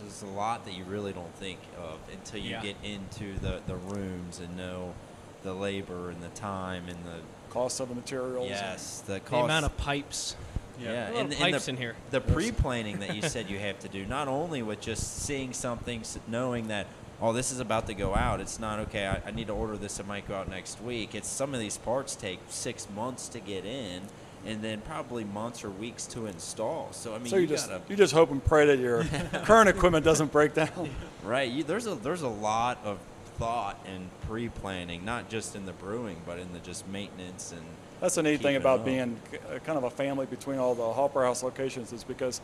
There's 0.00 0.22
a 0.22 0.26
lot 0.26 0.64
that 0.64 0.74
you 0.74 0.84
really 0.84 1.12
don't 1.12 1.34
think 1.34 1.58
of 1.78 1.98
until 2.12 2.40
you 2.40 2.50
Yeah. 2.50 2.62
get 2.62 2.76
into 2.82 3.38
the, 3.40 3.60
the 3.66 3.76
rooms 3.76 4.38
and 4.40 4.56
know 4.56 4.94
the 5.42 5.52
labor 5.52 6.10
and 6.10 6.22
the 6.22 6.28
time 6.28 6.84
and 6.88 6.98
the 7.04 7.20
Cost 7.50 7.80
of 7.80 7.88
the 7.88 7.94
materials. 7.94 8.48
yes 8.48 9.02
the 9.06 9.20
cost. 9.20 9.30
The 9.30 9.38
amount 9.38 9.64
of 9.64 9.76
pipes. 9.76 10.36
yeah, 10.78 10.92
Yeah. 10.92 10.92
A 10.92 11.10
lot 11.12 11.16
and, 11.20 11.32
of 11.32 11.40
and 11.40 11.52
pipes 11.52 11.64
the, 11.66 11.70
in 11.72 11.76
here. 11.76 11.94
The 12.10 12.20
pre-planning 12.20 12.98
that 13.00 13.14
you 13.16 13.22
said 13.22 13.48
you 13.50 13.58
have 13.58 13.78
to 13.80 13.88
do, 13.88 14.04
not 14.06 14.28
only 14.28 14.62
with 14.62 14.80
just 14.80 15.22
seeing 15.24 15.52
something, 15.52 16.02
knowing 16.28 16.68
that 16.68 16.86
oh 17.20 17.32
this 17.32 17.52
is 17.52 17.60
about 17.60 17.86
to 17.86 17.94
go 17.94 18.14
out. 18.14 18.40
It's 18.40 18.58
not 18.58 18.78
okay. 18.80 19.06
I, 19.06 19.28
I 19.28 19.30
need 19.30 19.46
to 19.48 19.52
order 19.52 19.76
this. 19.76 19.98
It 20.00 20.06
might 20.06 20.26
go 20.28 20.34
out 20.34 20.48
next 20.48 20.80
week. 20.82 21.14
It's 21.14 21.28
some 21.28 21.54
of 21.54 21.60
these 21.60 21.76
parts 21.76 22.16
take 22.16 22.40
six 22.48 22.86
months 22.94 23.28
to 23.28 23.40
get 23.40 23.64
in, 23.64 24.02
and 24.44 24.62
then 24.62 24.80
probably 24.82 25.24
months 25.24 25.64
or 25.64 25.70
weeks 25.70 26.06
to 26.08 26.26
install. 26.26 26.88
So 26.92 27.14
I 27.14 27.18
mean, 27.18 27.28
So 27.28 27.36
you, 27.36 27.46
just 27.46 27.68
gotta 27.68 27.82
you 27.88 27.96
just 27.96 28.12
hope 28.12 28.30
and 28.30 28.44
pray 28.44 28.66
that 28.66 28.78
your 28.78 29.04
current 29.44 29.68
equipment 29.68 30.04
doesn't 30.04 30.32
break 30.32 30.54
down. 30.54 30.90
Right. 31.24 31.50
You, 31.50 31.64
there's 31.64 31.88
a 31.88 31.96
there's 31.96 32.22
a 32.22 32.28
lot 32.28 32.78
of 32.84 32.98
thought 33.36 33.84
and 33.84 34.08
pre-planning, 34.28 35.04
not 35.04 35.28
just 35.28 35.56
in 35.56 35.66
the 35.66 35.72
brewing, 35.72 36.18
but 36.24 36.38
in 36.38 36.52
the 36.52 36.60
just 36.60 36.86
maintenance 36.88 37.52
and. 37.52 37.62
That's 38.00 38.14
the 38.14 38.22
neat 38.22 38.42
thing 38.42 38.56
about 38.56 38.84
being 38.84 39.18
uh, 39.32 39.58
kind 39.60 39.78
of 39.78 39.84
a 39.84 39.90
family 39.90 40.26
between 40.26 40.58
all 40.58 40.74
the 40.74 40.82
Hofbrauhaus 40.82 41.42
locations 41.42 41.92
is 41.94 42.04
because 42.04 42.42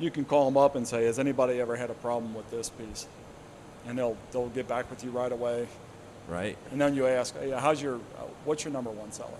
you 0.00 0.10
can 0.10 0.24
call 0.24 0.44
them 0.44 0.56
up 0.56 0.74
and 0.74 0.86
say, 0.86 1.04
"Has 1.04 1.18
anybody 1.18 1.60
ever 1.60 1.76
had 1.76 1.88
a 1.88 1.94
problem 1.94 2.34
with 2.34 2.50
this 2.50 2.68
piece?" 2.68 3.06
And 3.88 3.98
they'll 3.98 4.16
they'll 4.30 4.50
get 4.50 4.68
back 4.68 4.88
with 4.90 5.02
you 5.02 5.10
right 5.10 5.32
away. 5.32 5.66
Right. 6.28 6.56
And 6.70 6.80
then 6.80 6.94
you 6.94 7.06
ask, 7.06 7.34
hey, 7.38 7.50
"How's 7.50 7.82
your 7.82 7.96
uh, 7.96 8.24
what's 8.44 8.62
your 8.64 8.72
number 8.72 8.90
one 8.90 9.10
seller? 9.10 9.30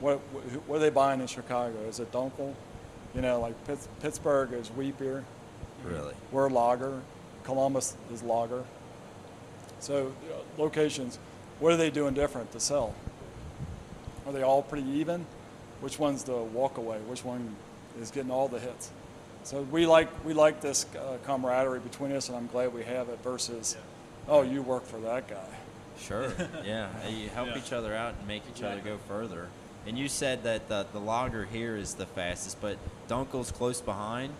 What, 0.00 0.18
what 0.32 0.42
what 0.66 0.76
are 0.76 0.80
they 0.80 0.90
buying 0.90 1.20
in 1.20 1.26
Chicago? 1.26 1.78
Is 1.88 2.00
it 2.00 2.10
Dunkel? 2.10 2.54
You 3.14 3.20
know, 3.20 3.40
like 3.40 3.64
Pitts, 3.66 3.88
Pittsburgh 4.00 4.52
is 4.52 4.68
wheat 4.68 4.98
beer. 4.98 5.24
Really. 5.84 6.14
We're 6.32 6.50
lager. 6.50 7.00
Columbus 7.44 7.96
is 8.12 8.22
lager. 8.22 8.64
So 9.78 10.12
uh, 10.30 10.60
locations, 10.60 11.18
what 11.58 11.72
are 11.72 11.76
they 11.76 11.90
doing 11.90 12.14
different 12.14 12.52
to 12.52 12.60
sell? 12.60 12.94
Are 14.26 14.32
they 14.32 14.42
all 14.42 14.62
pretty 14.62 14.88
even? 14.88 15.24
Which 15.80 15.98
one's 15.98 16.24
the 16.24 16.36
walk 16.36 16.76
away? 16.76 16.98
Which 17.06 17.24
one 17.24 17.56
is 18.00 18.10
getting 18.10 18.30
all 18.30 18.48
the 18.48 18.58
hits? 18.60 18.90
So 19.42 19.62
we 19.62 19.86
like 19.86 20.08
we 20.24 20.34
like 20.34 20.60
this 20.60 20.86
uh, 20.96 21.16
camaraderie 21.24 21.80
between 21.80 22.12
us, 22.12 22.28
and 22.28 22.36
I'm 22.36 22.46
glad 22.46 22.72
we 22.74 22.82
have 22.84 23.08
it. 23.08 23.18
Versus, 23.22 23.76
oh, 24.28 24.42
you 24.42 24.62
work 24.62 24.84
for 24.84 24.98
that 25.00 25.28
guy. 25.28 25.48
Sure. 25.98 26.32
yeah. 26.64 26.88
You 27.08 27.28
help 27.30 27.48
Yeah. 27.48 27.58
each 27.58 27.72
other 27.72 27.94
out 27.94 28.14
and 28.18 28.28
make 28.28 28.42
each 28.54 28.62
other 28.62 28.80
go 28.80 28.98
further. 29.08 29.48
And 29.86 29.98
you 29.98 30.08
said 30.08 30.42
that 30.44 30.68
the, 30.68 30.86
the 30.92 30.98
lager 31.00 31.46
here 31.46 31.76
is 31.76 31.94
the 31.94 32.04
fastest, 32.06 32.60
but 32.60 32.76
Dunkel's 33.08 33.50
close 33.50 33.80
behind. 33.80 34.32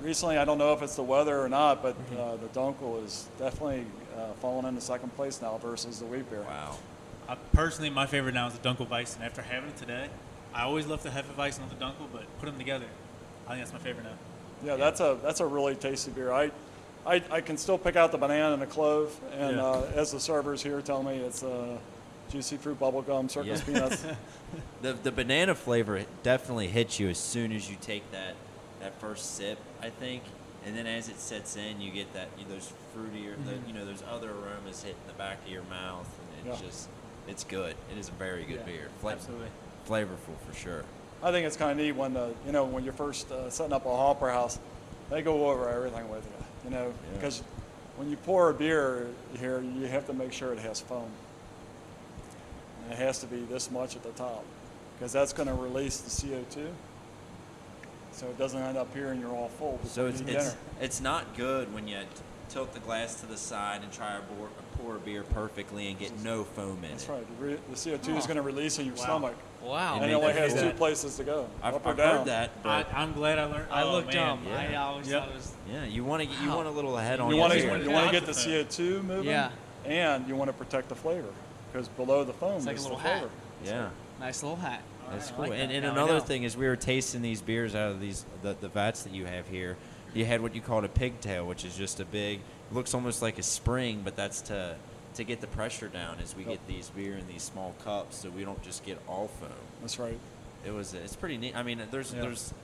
Recently, 0.00 0.38
I 0.38 0.44
don't 0.44 0.58
know 0.58 0.72
if 0.72 0.80
it's 0.82 0.94
the 0.94 1.02
weather 1.02 1.40
or 1.40 1.48
not, 1.48 1.82
but 1.82 1.96
uh, 2.16 2.36
the 2.36 2.46
Dunkel 2.54 3.04
is 3.04 3.28
definitely 3.36 3.84
uh, 4.16 4.32
falling 4.34 4.64
into 4.64 4.80
second 4.80 5.12
place 5.16 5.42
now 5.42 5.58
versus 5.58 5.98
the 5.98 6.04
wheat 6.06 6.30
beer. 6.30 6.42
Wow. 6.42 6.76
I, 7.28 7.34
personally, 7.52 7.90
my 7.90 8.06
favorite 8.06 8.32
now 8.34 8.46
is 8.46 8.54
the 8.56 8.60
Dunkel 8.68 8.86
Weizen. 8.88 9.22
After 9.22 9.42
having 9.42 9.70
it 9.70 9.76
today, 9.76 10.08
I 10.54 10.62
always 10.62 10.86
love 10.86 11.02
the 11.02 11.08
Hefeweizen 11.10 11.62
on 11.62 11.68
the 11.68 11.74
Dunkel, 11.84 12.06
but 12.12 12.22
put 12.38 12.46
them 12.46 12.58
together. 12.58 12.86
I 13.48 13.52
think 13.52 13.60
that's 13.60 13.72
my 13.72 13.78
favorite 13.78 14.04
now. 14.04 14.10
Yeah, 14.64 14.76
that's 14.76 15.00
a 15.00 15.18
that's 15.22 15.40
a 15.40 15.46
really 15.46 15.74
tasty 15.74 16.10
beer. 16.10 16.32
I, 16.32 16.50
I, 17.06 17.22
I 17.30 17.40
can 17.40 17.56
still 17.56 17.78
pick 17.78 17.96
out 17.96 18.12
the 18.12 18.18
banana 18.18 18.52
and 18.52 18.60
the 18.62 18.66
clove, 18.66 19.18
and 19.32 19.56
Yeah. 19.56 19.64
uh, 19.64 19.90
as 19.94 20.12
the 20.12 20.20
servers 20.20 20.62
here 20.62 20.80
tell 20.82 21.02
me, 21.02 21.16
it's 21.16 21.42
uh, 21.42 21.78
juicy 22.30 22.56
fruit 22.58 22.78
bubblegum, 22.78 23.30
circus 23.30 23.60
Yeah. 23.60 23.64
peanuts. 23.66 24.04
The 24.82 24.92
the 24.94 25.12
banana 25.12 25.54
flavor 25.54 26.04
definitely 26.22 26.68
hits 26.68 26.98
you 27.00 27.08
as 27.08 27.18
soon 27.18 27.52
as 27.52 27.68
you 27.70 27.76
take 27.80 28.10
that 28.12 28.34
that 28.80 28.98
first 29.00 29.34
sip, 29.36 29.58
I 29.82 29.90
think. 29.90 30.22
And 30.66 30.76
then 30.76 30.86
as 30.86 31.08
it 31.08 31.18
sets 31.20 31.56
in, 31.56 31.80
you 31.80 31.90
get 31.90 32.12
that 32.14 32.28
you 32.38 32.44
those 32.48 32.72
fruitier, 32.94 33.34
the, 33.44 33.54
you 33.66 33.74
know, 33.74 33.84
those 33.84 34.02
other 34.10 34.30
aromas 34.30 34.82
hitting 34.82 34.96
the 35.06 35.12
back 35.14 35.44
of 35.44 35.50
your 35.50 35.62
mouth, 35.64 36.08
and 36.40 36.48
it's 36.50 36.60
Yeah. 36.62 36.66
just 36.68 36.88
it's 37.26 37.44
good. 37.44 37.74
It 37.92 37.98
is 37.98 38.08
a 38.08 38.12
very 38.12 38.44
good 38.44 38.60
Yeah, 38.60 38.72
beer. 38.72 38.88
Fla- 39.00 39.12
absolutely. 39.12 39.48
flavorful 39.88 40.36
for 40.46 40.54
sure. 40.54 40.84
I 41.22 41.32
think 41.32 41.46
it's 41.46 41.56
kind 41.56 41.72
of 41.72 41.76
neat 41.78 41.92
when 41.92 42.14
the 42.14 42.32
you 42.46 42.52
know 42.52 42.64
when 42.64 42.84
you're 42.84 42.92
first 42.92 43.30
uh, 43.30 43.50
setting 43.50 43.72
up 43.72 43.86
a 43.86 43.88
Hofbrauhaus, 43.88 44.58
they 45.10 45.22
go 45.22 45.48
over 45.50 45.68
everything 45.68 46.08
with 46.08 46.24
you. 46.24 46.70
You 46.70 46.76
know 46.76 46.86
Yeah. 46.86 47.14
because 47.16 47.42
when 47.96 48.08
you 48.10 48.16
pour 48.18 48.50
a 48.50 48.54
beer 48.54 49.08
here, 49.38 49.60
you 49.60 49.86
have 49.86 50.06
to 50.06 50.12
make 50.12 50.32
sure 50.32 50.52
it 50.52 50.58
has 50.60 50.80
foam. 50.80 51.10
And 52.84 52.92
it 52.92 52.98
has 52.98 53.18
to 53.20 53.26
be 53.26 53.40
this 53.40 53.70
much 53.70 53.96
at 53.96 54.02
the 54.04 54.10
top 54.10 54.44
because 54.96 55.12
that's 55.12 55.32
going 55.32 55.48
to 55.48 55.54
release 55.54 55.98
the 55.98 56.10
CO2. 56.10 56.68
So 58.12 58.26
it 58.26 58.38
doesn't 58.38 58.60
end 58.60 58.76
up 58.78 58.92
here 58.94 59.08
and 59.10 59.20
you're 59.20 59.34
all 59.34 59.48
full. 59.48 59.72
before 59.82 59.90
So 59.90 60.02
you 60.02 60.08
it's 60.08 60.20
eat 60.22 60.28
it's, 60.28 60.56
it's 60.80 61.00
not 61.00 61.36
good 61.36 61.72
when 61.74 61.86
you 61.88 61.98
tilt 62.48 62.72
the 62.72 62.80
glass 62.80 63.20
to 63.20 63.26
the 63.26 63.36
side 63.36 63.82
and 63.82 63.92
try 63.92 64.16
to 64.16 64.22
pour, 64.22 64.48
pour 64.78 64.96
a 64.96 64.98
beer 65.00 65.22
perfectly 65.22 65.88
and 65.88 65.98
get 65.98 66.16
no 66.22 66.44
foam 66.44 66.78
in 66.84 66.90
That's 66.90 67.04
it. 67.08 67.12
right. 67.40 67.70
The, 67.70 67.74
CO2 67.74 68.16
is 68.16 68.26
going 68.26 68.36
to 68.36 68.42
release 68.42 68.78
in 68.78 68.86
your 68.86 68.94
Wow. 68.96 69.02
stomach. 69.02 69.34
Wow. 69.62 69.94
And 70.00 70.02
You 70.02 70.06
it 70.06 70.08
made 70.08 70.14
only 70.14 70.32
that 70.34 70.42
has 70.50 70.54
two 70.54 70.60
that. 70.68 70.76
places 70.76 71.16
to 71.16 71.24
go, 71.24 71.48
I've, 71.62 71.74
up 71.74 71.84
or 71.84 71.90
I've 71.90 71.96
down. 71.96 72.16
heard 72.18 72.26
that, 72.28 72.50
I, 72.64 72.82
but 72.84 72.94
I'm 72.94 73.12
glad 73.12 73.38
I 73.38 73.44
learned. 73.44 73.66
I 73.70 73.82
oh, 73.82 73.92
look 73.92 74.06
man. 74.06 74.14
dumb. 74.14 74.42
Yeah. 74.46 74.56
I 74.56 74.74
always 74.76 75.08
Yep. 75.08 75.20
thought 75.22 75.28
it 75.30 75.34
was. 75.34 75.52
yeah, 75.70 75.84
you 75.84 76.04
want 76.04 76.22
to 76.22 76.28
get 76.28 76.40
you 76.42 76.48
want 76.48 76.68
a 76.68 76.70
little 76.70 76.96
head 76.96 77.20
on 77.20 77.28
You 77.30 77.34
you. 77.36 77.40
want 77.40 77.52
to 77.54 77.60
you 77.60 77.90
want 77.90 78.06
to 78.06 78.12
get 78.12 78.26
the 78.26 78.32
CO2 78.32 79.02
moving, 79.04 79.24
Yeah. 79.30 79.50
and 79.84 80.26
you 80.28 80.36
want 80.36 80.48
to 80.48 80.52
protect 80.52 80.88
the 80.88 80.94
flavor 80.94 81.28
because 81.72 81.88
below 81.88 82.24
the 82.24 82.32
foam 82.32 82.56
It's 82.56 82.66
like 82.66 82.76
a 82.76 82.78
is 82.78 82.84
little 82.84 82.98
the 82.98 83.02
hat. 83.04 83.18
flavor. 83.20 83.34
Yeah. 83.64 83.88
Nice 84.20 84.42
little 84.42 84.56
hat. 84.56 84.82
That's 85.10 85.30
cool. 85.30 85.44
like 85.46 85.52
and 85.52 85.70
that. 85.70 85.74
and 85.76 85.86
another 85.86 86.20
thing 86.20 86.42
is 86.42 86.56
we 86.56 86.66
were 86.66 86.76
tasting 86.76 87.22
these 87.22 87.40
beers 87.40 87.74
out 87.74 87.90
of 87.92 88.00
these 88.00 88.24
the, 88.42 88.54
the 88.60 88.68
vats 88.68 89.02
that 89.04 89.12
you 89.14 89.26
have 89.26 89.48
here. 89.48 89.76
You 90.14 90.24
had 90.24 90.40
what 90.40 90.54
you 90.54 90.60
called 90.60 90.84
a 90.84 90.88
pigtail, 90.88 91.46
which 91.46 91.64
is 91.64 91.76
just 91.76 92.00
a 92.00 92.04
big, 92.04 92.40
looks 92.72 92.94
almost 92.94 93.20
like 93.22 93.38
a 93.38 93.42
spring, 93.42 94.00
but 94.04 94.16
that's 94.16 94.40
to 94.42 94.76
to 95.18 95.24
get 95.24 95.40
the 95.40 95.48
pressure 95.48 95.88
down 95.88 96.16
as 96.22 96.36
we 96.36 96.44
Yep. 96.44 96.52
get 96.52 96.66
these 96.68 96.90
beer 96.90 97.16
in 97.16 97.26
these 97.26 97.42
small 97.42 97.74
cups, 97.84 98.18
so 98.18 98.30
we 98.30 98.44
don't 98.44 98.62
just 98.62 98.84
get 98.84 98.98
all 99.08 99.26
foam. 99.26 99.50
That's 99.80 99.98
right. 99.98 100.18
It 100.64 100.70
was 100.70 100.94
it's 100.94 101.16
pretty 101.16 101.36
neat. 101.36 101.56
I 101.56 101.64
mean, 101.64 101.82
there's 101.90 102.12
Yeah. 102.14 102.20
there's 102.22 102.54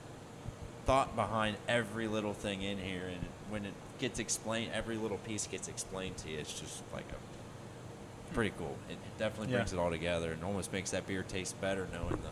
thought 0.85 1.15
behind 1.17 1.57
every 1.67 2.07
little 2.07 2.33
thing 2.33 2.61
in 2.61 2.77
here, 2.77 3.07
and 3.07 3.25
when 3.49 3.65
it 3.65 3.73
gets 3.99 4.19
explained, 4.19 4.71
every 4.73 4.95
little 4.95 5.17
piece 5.17 5.47
gets 5.47 5.67
explained 5.67 6.15
to 6.17 6.29
you. 6.29 6.39
It's 6.39 6.57
just 6.57 6.81
like 6.93 7.05
a 7.11 8.33
pretty 8.33 8.51
hmm. 8.51 8.59
cool. 8.59 8.77
It 8.89 8.97
definitely 9.17 9.51
Yeah. 9.51 9.57
brings 9.59 9.73
it 9.73 9.79
all 9.79 9.89
together, 9.89 10.31
and 10.31 10.41
almost 10.41 10.71
makes 10.71 10.91
that 10.91 11.05
beer 11.05 11.23
taste 11.23 11.59
better 11.59 11.87
knowing 11.91 12.21
the 12.21 12.31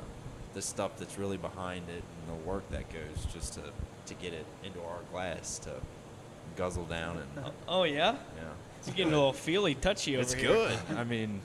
the 0.54 0.62
stuff 0.62 0.92
that's 0.98 1.18
really 1.18 1.38
behind 1.38 1.90
it 1.90 2.04
and 2.04 2.30
the 2.40 2.48
work 2.48 2.64
that 2.70 2.88
goes 2.94 3.26
just 3.34 3.56
to 3.56 3.62
to 4.06 4.14
get 4.14 4.34
it 4.34 4.46
into 4.64 4.80
our 4.84 5.00
glass 5.12 5.58
to 5.58 5.72
guzzle 6.56 6.86
down 6.86 7.18
and 7.18 7.52
Oh 7.68 7.84
yeah, 7.84 8.16
yeah. 8.38 8.44
You're 8.88 8.96
getting 8.96 9.14
a 9.14 9.16
little 9.18 9.34
feely, 9.34 9.76
touchy 9.76 10.16
over 10.16 10.22
It's 10.24 10.34
here. 10.34 10.48
good. 10.50 10.78
I 10.96 11.04
mean, 11.04 11.40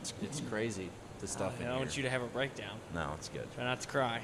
it's, 0.00 0.12
it's 0.22 0.40
crazy 0.50 0.88
the 1.20 1.26
stuff 1.26 1.58
in 1.60 1.66
I 1.66 1.70
here. 1.70 1.78
want 1.78 1.96
you 1.96 2.02
to 2.02 2.10
have 2.10 2.22
a 2.22 2.26
breakdown. 2.26 2.76
no, 2.94 3.12
it's 3.16 3.28
good. 3.28 3.46
Try 3.54 3.64
not 3.64 3.80
to 3.80 3.88
cry. 3.88 4.20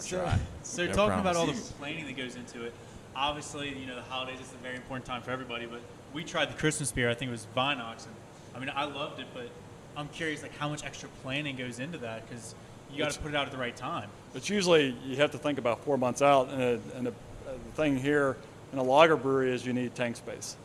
I'll 0.00 0.06
try. 0.06 0.38
So 0.62 0.86
No 0.86 0.92
talking 0.92 1.20
about 1.20 1.36
all 1.36 1.46
the 1.46 1.52
promises. 1.52 1.72
planning 1.72 2.06
that 2.06 2.16
goes 2.16 2.36
into 2.36 2.64
it, 2.64 2.72
obviously, 3.14 3.76
you 3.78 3.86
know, 3.86 3.94
the 3.96 4.02
holidays 4.02 4.40
is 4.40 4.52
a 4.52 4.62
very 4.62 4.76
important 4.76 5.04
time 5.04 5.22
for 5.22 5.30
everybody. 5.30 5.66
But 5.66 5.80
we 6.14 6.24
tried 6.24 6.48
the 6.50 6.54
Christmas 6.58 6.90
beer. 6.90 7.10
I 7.10 7.14
think 7.14 7.28
it 7.28 7.32
was 7.32 7.46
Vinox, 7.56 8.06
and 8.06 8.14
I 8.54 8.58
mean, 8.58 8.72
I 8.74 8.84
loved 8.84 9.20
it. 9.20 9.26
But 9.34 9.48
I'm 9.96 10.08
curious, 10.08 10.42
like, 10.42 10.56
how 10.56 10.68
much 10.68 10.84
extra 10.84 11.08
planning 11.22 11.56
goes 11.56 11.78
into 11.78 11.98
that? 11.98 12.26
Because 12.28 12.54
you 12.90 12.96
got 12.98 13.04
It's- 13.08 13.16
to 13.16 13.22
put 13.22 13.32
it 13.32 13.36
out 13.36 13.44
at 13.46 13.52
the 13.52 13.58
right 13.58 13.76
time. 13.76 14.08
But 14.32 14.48
usually 14.48 14.96
you 15.04 15.16
have 15.16 15.30
to 15.32 15.38
think 15.38 15.58
about 15.58 15.84
four 15.84 15.98
months 15.98 16.22
out, 16.22 16.48
and, 16.48 16.62
a, 16.62 16.80
and 16.96 17.06
a, 17.08 17.10
uh, 17.10 17.12
the 17.52 17.72
thing 17.76 17.98
here 17.98 18.38
in 18.72 18.78
a 18.78 18.82
lager 18.82 19.16
brewery 19.18 19.52
is 19.52 19.66
you 19.66 19.74
need 19.74 19.94
tank 19.94 20.16
space. 20.16 20.56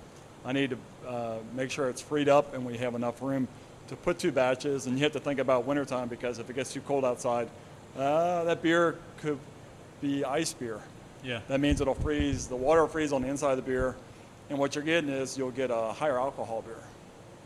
I 0.46 0.54
need 0.54 0.70
to 0.70 0.78
uh, 1.08 1.38
make 1.55 1.72
sure 1.72 1.89
it's 1.89 2.01
freed 2.01 2.30
up 2.30 2.53
and 2.53 2.66
we 2.66 2.78
have 2.78 2.95
enough 2.95 3.22
room 3.22 3.47
to 3.88 3.95
put 3.95 4.20
two 4.20 4.32
batches, 4.32 4.86
and 4.86 4.97
you 4.97 5.03
have 5.03 5.14
to 5.14 5.20
think 5.20 5.39
about 5.39 5.66
wintertime 5.66 6.10
because 6.10 6.39
if 6.39 6.49
it 6.49 6.55
gets 6.55 6.74
too 6.74 6.82
cold 6.82 7.05
outside, 7.05 7.49
uh, 7.97 8.43
that 8.43 8.62
beer 8.62 8.97
could 9.18 9.39
be 10.01 10.26
ice 10.26 10.53
beer. 10.53 10.82
Yeah. 11.24 11.39
That 11.47 11.60
means 11.60 11.82
it'll 11.82 11.95
freeze, 11.95 12.47
the 12.47 12.55
water 12.55 12.82
will 12.82 12.89
freeze 12.89 13.14
on 13.14 13.22
the 13.22 13.30
inside 13.30 13.51
of 13.51 13.58
the 13.58 13.64
beer, 13.64 13.95
and 14.49 14.60
what 14.60 14.76
you're 14.76 14.84
getting 14.84 15.10
is 15.10 15.38
you'll 15.38 15.51
get 15.51 15.72
a 15.72 15.93
higher 15.93 16.20
alcohol 16.20 16.62
beer 16.62 16.76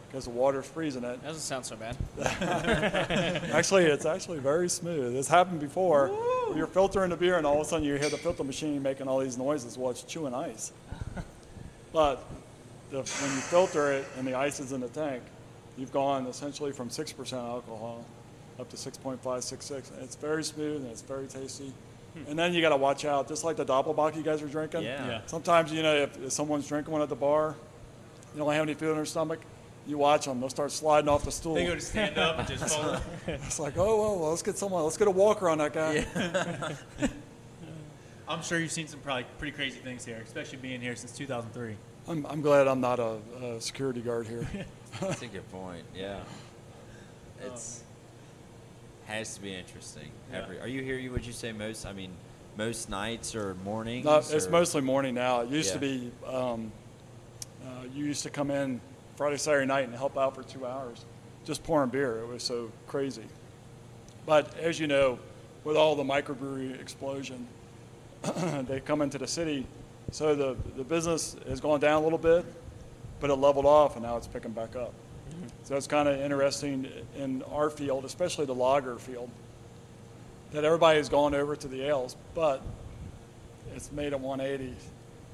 because 0.07 0.25
the 0.25 0.31
water's 0.31 0.65
freezing 0.65 1.03
it. 1.03 1.23
Doesn't 1.23 1.41
sound 1.41 1.65
so 1.65 1.77
bad. 1.77 1.95
Actually, 3.53 3.85
it's 3.85 4.05
actually 4.05 4.39
very 4.39 4.67
smooth. 4.67 5.15
It's 5.15 5.29
happened 5.29 5.61
before. 5.61 6.09
where 6.09 6.57
You're 6.57 6.67
filtering 6.67 7.11
the 7.11 7.15
beer, 7.15 7.37
and 7.37 7.45
all 7.47 7.61
of 7.61 7.67
a 7.67 7.69
sudden 7.69 7.85
you 7.85 7.95
hear 7.95 8.09
the 8.09 8.17
filter 8.17 8.43
machine 8.43 8.83
making 8.83 9.07
all 9.07 9.19
these 9.19 9.37
noises 9.37 9.77
while 9.77 9.91
it's 9.91 10.03
chewing 10.03 10.33
ice. 10.33 10.71
But 11.93 12.23
the, 12.91 12.97
when 12.97 13.31
you 13.31 13.41
filter 13.41 13.91
it 13.91 14.05
and 14.17 14.27
the 14.27 14.35
ice 14.35 14.59
is 14.59 14.71
in 14.71 14.81
the 14.81 14.89
tank, 14.89 15.23
you've 15.77 15.91
gone 15.91 16.27
essentially 16.27 16.71
from 16.71 16.89
6% 16.89 17.33
alcohol 17.33 18.05
up 18.59 18.69
to 18.69 18.75
6.5, 18.75 19.19
6.6. 19.19 19.93
And 19.93 20.03
it's 20.03 20.15
very 20.15 20.43
smooth 20.43 20.81
and 20.83 20.91
it's 20.91 21.01
very 21.01 21.27
tasty. 21.27 21.73
Hmm. 22.13 22.29
And 22.29 22.39
then 22.39 22.53
you 22.53 22.61
got 22.61 22.69
to 22.69 22.77
watch 22.77 23.05
out, 23.05 23.27
just 23.27 23.43
like 23.43 23.55
the 23.55 23.65
Doppelbock 23.65 24.15
you 24.15 24.23
guys 24.23 24.41
are 24.41 24.47
drinking. 24.47 24.83
Yeah. 24.83 25.07
Yeah. 25.07 25.21
Sometimes, 25.25 25.71
you 25.71 25.81
know, 25.81 25.95
if, 25.95 26.21
if 26.21 26.31
someone's 26.31 26.67
drinking 26.67 26.91
one 26.91 27.01
at 27.01 27.09
the 27.09 27.15
bar, 27.15 27.55
they 28.33 28.39
don't 28.39 28.51
have 28.53 28.63
any 28.63 28.73
food 28.73 28.89
in 28.89 28.95
their 28.97 29.05
stomach, 29.05 29.39
you 29.87 29.97
watch 29.97 30.25
them. 30.25 30.39
They'll 30.39 30.49
start 30.49 30.71
sliding 30.71 31.09
off 31.09 31.23
the 31.23 31.31
stool. 31.31 31.55
They 31.55 31.65
go 31.65 31.75
to 31.75 31.81
stand 31.81 32.17
up 32.17 32.39
and 32.39 32.47
just 32.47 32.77
fall. 32.77 32.97
It's 33.27 33.59
like, 33.59 33.77
oh, 33.77 33.99
well, 33.99 34.19
well, 34.19 34.29
let's 34.29 34.43
get 34.43 34.57
someone, 34.57 34.83
let's 34.83 34.97
get 34.97 35.07
a 35.07 35.11
walker 35.11 35.49
on 35.49 35.57
that 35.57 35.73
guy. 35.73 36.05
I'm 38.27 38.41
sure 38.43 38.59
you've 38.59 38.71
seen 38.71 38.87
some 38.87 38.99
probably 39.01 39.25
pretty 39.39 39.55
crazy 39.55 39.79
things 39.79 40.05
here, 40.05 40.21
especially 40.23 40.59
being 40.59 40.79
here 40.79 40.95
since 40.95 41.11
2003. 41.17 41.75
I'm, 42.11 42.25
I'm 42.25 42.41
glad 42.41 42.67
I'm 42.67 42.81
not 42.81 42.99
a, 42.99 43.17
a 43.41 43.61
security 43.61 44.01
guard 44.01 44.27
here. 44.27 44.45
That's 44.99 45.21
a 45.21 45.27
good 45.27 45.49
point. 45.51 45.83
Yeah. 45.95 46.19
It's 47.45 47.83
has 49.05 49.35
to 49.35 49.41
be 49.41 49.53
interesting. 49.53 50.11
Yeah. 50.31 50.43
Every 50.43 50.59
are 50.59 50.67
you 50.67 50.81
here? 50.81 50.97
You 50.97 51.11
would 51.11 51.25
you 51.25 51.31
say 51.31 51.53
most? 51.53 51.85
I 51.85 51.93
mean, 51.93 52.11
most 52.57 52.89
nights 52.89 53.33
or 53.33 53.55
mornings? 53.63 54.05
no, 54.05 54.17
it's 54.17 54.45
or- 54.45 54.49
mostly 54.49 54.81
morning 54.81 55.15
now. 55.15 55.41
It 55.41 55.49
used 55.49 55.73
to 55.73 55.79
be, 55.79 56.11
um, 56.27 56.71
uh, 57.65 57.85
you 57.93 58.05
used 58.05 58.23
to 58.23 58.29
come 58.29 58.51
in 58.51 58.81
Friday, 59.15 59.37
Saturday 59.37 59.65
night 59.65 59.85
and 59.85 59.95
help 59.95 60.17
out 60.17 60.35
for 60.35 60.43
two 60.43 60.65
hours, 60.65 61.05
just 61.45 61.63
pouring 61.63 61.89
beer. 61.89 62.19
It 62.19 62.27
was 62.27 62.43
so 62.43 62.71
crazy. 62.87 63.25
But 64.25 64.55
as 64.57 64.79
you 64.79 64.87
know, 64.87 65.17
with 65.63 65.77
all 65.77 65.95
the 65.95 66.03
microbrewery 66.03 66.79
explosion, 66.79 67.47
they 68.67 68.81
come 68.81 69.01
into 69.01 69.17
the 69.17 69.27
city, 69.27 69.65
so 70.11 70.35
the, 70.35 70.55
the 70.75 70.83
business 70.83 71.35
has 71.47 71.59
gone 71.59 71.79
down 71.79 72.01
a 72.01 72.03
little 72.03 72.17
bit, 72.19 72.45
but 73.19 73.29
it 73.29 73.35
leveled 73.35 73.65
off 73.65 73.95
and 73.95 74.03
now 74.05 74.17
it's 74.17 74.27
picking 74.27 74.51
back 74.51 74.75
up. 74.75 74.93
Mm-hmm. 75.31 75.47
So 75.63 75.75
it's 75.75 75.87
kind 75.87 76.07
of 76.09 76.19
interesting 76.19 76.87
in 77.17 77.43
our 77.43 77.69
field, 77.69 78.05
especially 78.05 78.45
the 78.45 78.55
lager 78.55 78.97
field, 78.97 79.29
that 80.51 80.65
everybody 80.65 80.97
has 80.97 81.07
gone 81.09 81.33
over 81.33 81.55
to 81.55 81.67
the 81.67 81.81
ales, 81.83 82.15
but 82.35 82.61
it's 83.75 83.91
made 83.91 84.13
a 84.13 84.17
180. 84.17 84.75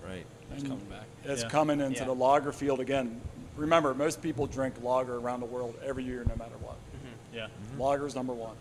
right. 0.07 0.25
It's 0.51 0.61
and 0.61 0.71
coming 0.71 0.85
back. 0.85 1.05
It's 1.25 1.41
Yeah. 1.43 1.49
coming 1.49 1.81
into 1.81 1.99
Yeah. 1.99 2.05
the 2.05 2.13
lager 2.15 2.51
field 2.53 2.79
again. 2.79 3.19
Remember, 3.57 3.93
most 3.93 4.21
people 4.21 4.45
drink 4.45 4.75
lager 4.83 5.17
around 5.17 5.39
the 5.41 5.45
world 5.47 5.75
every 5.83 6.03
year, 6.03 6.23
no 6.23 6.35
matter 6.35 6.55
what. 6.61 6.75
Mm-hmm. 6.75 7.35
Yeah. 7.35 7.47
Lager's 7.77 8.15
number 8.15 8.33
one, 8.33 8.55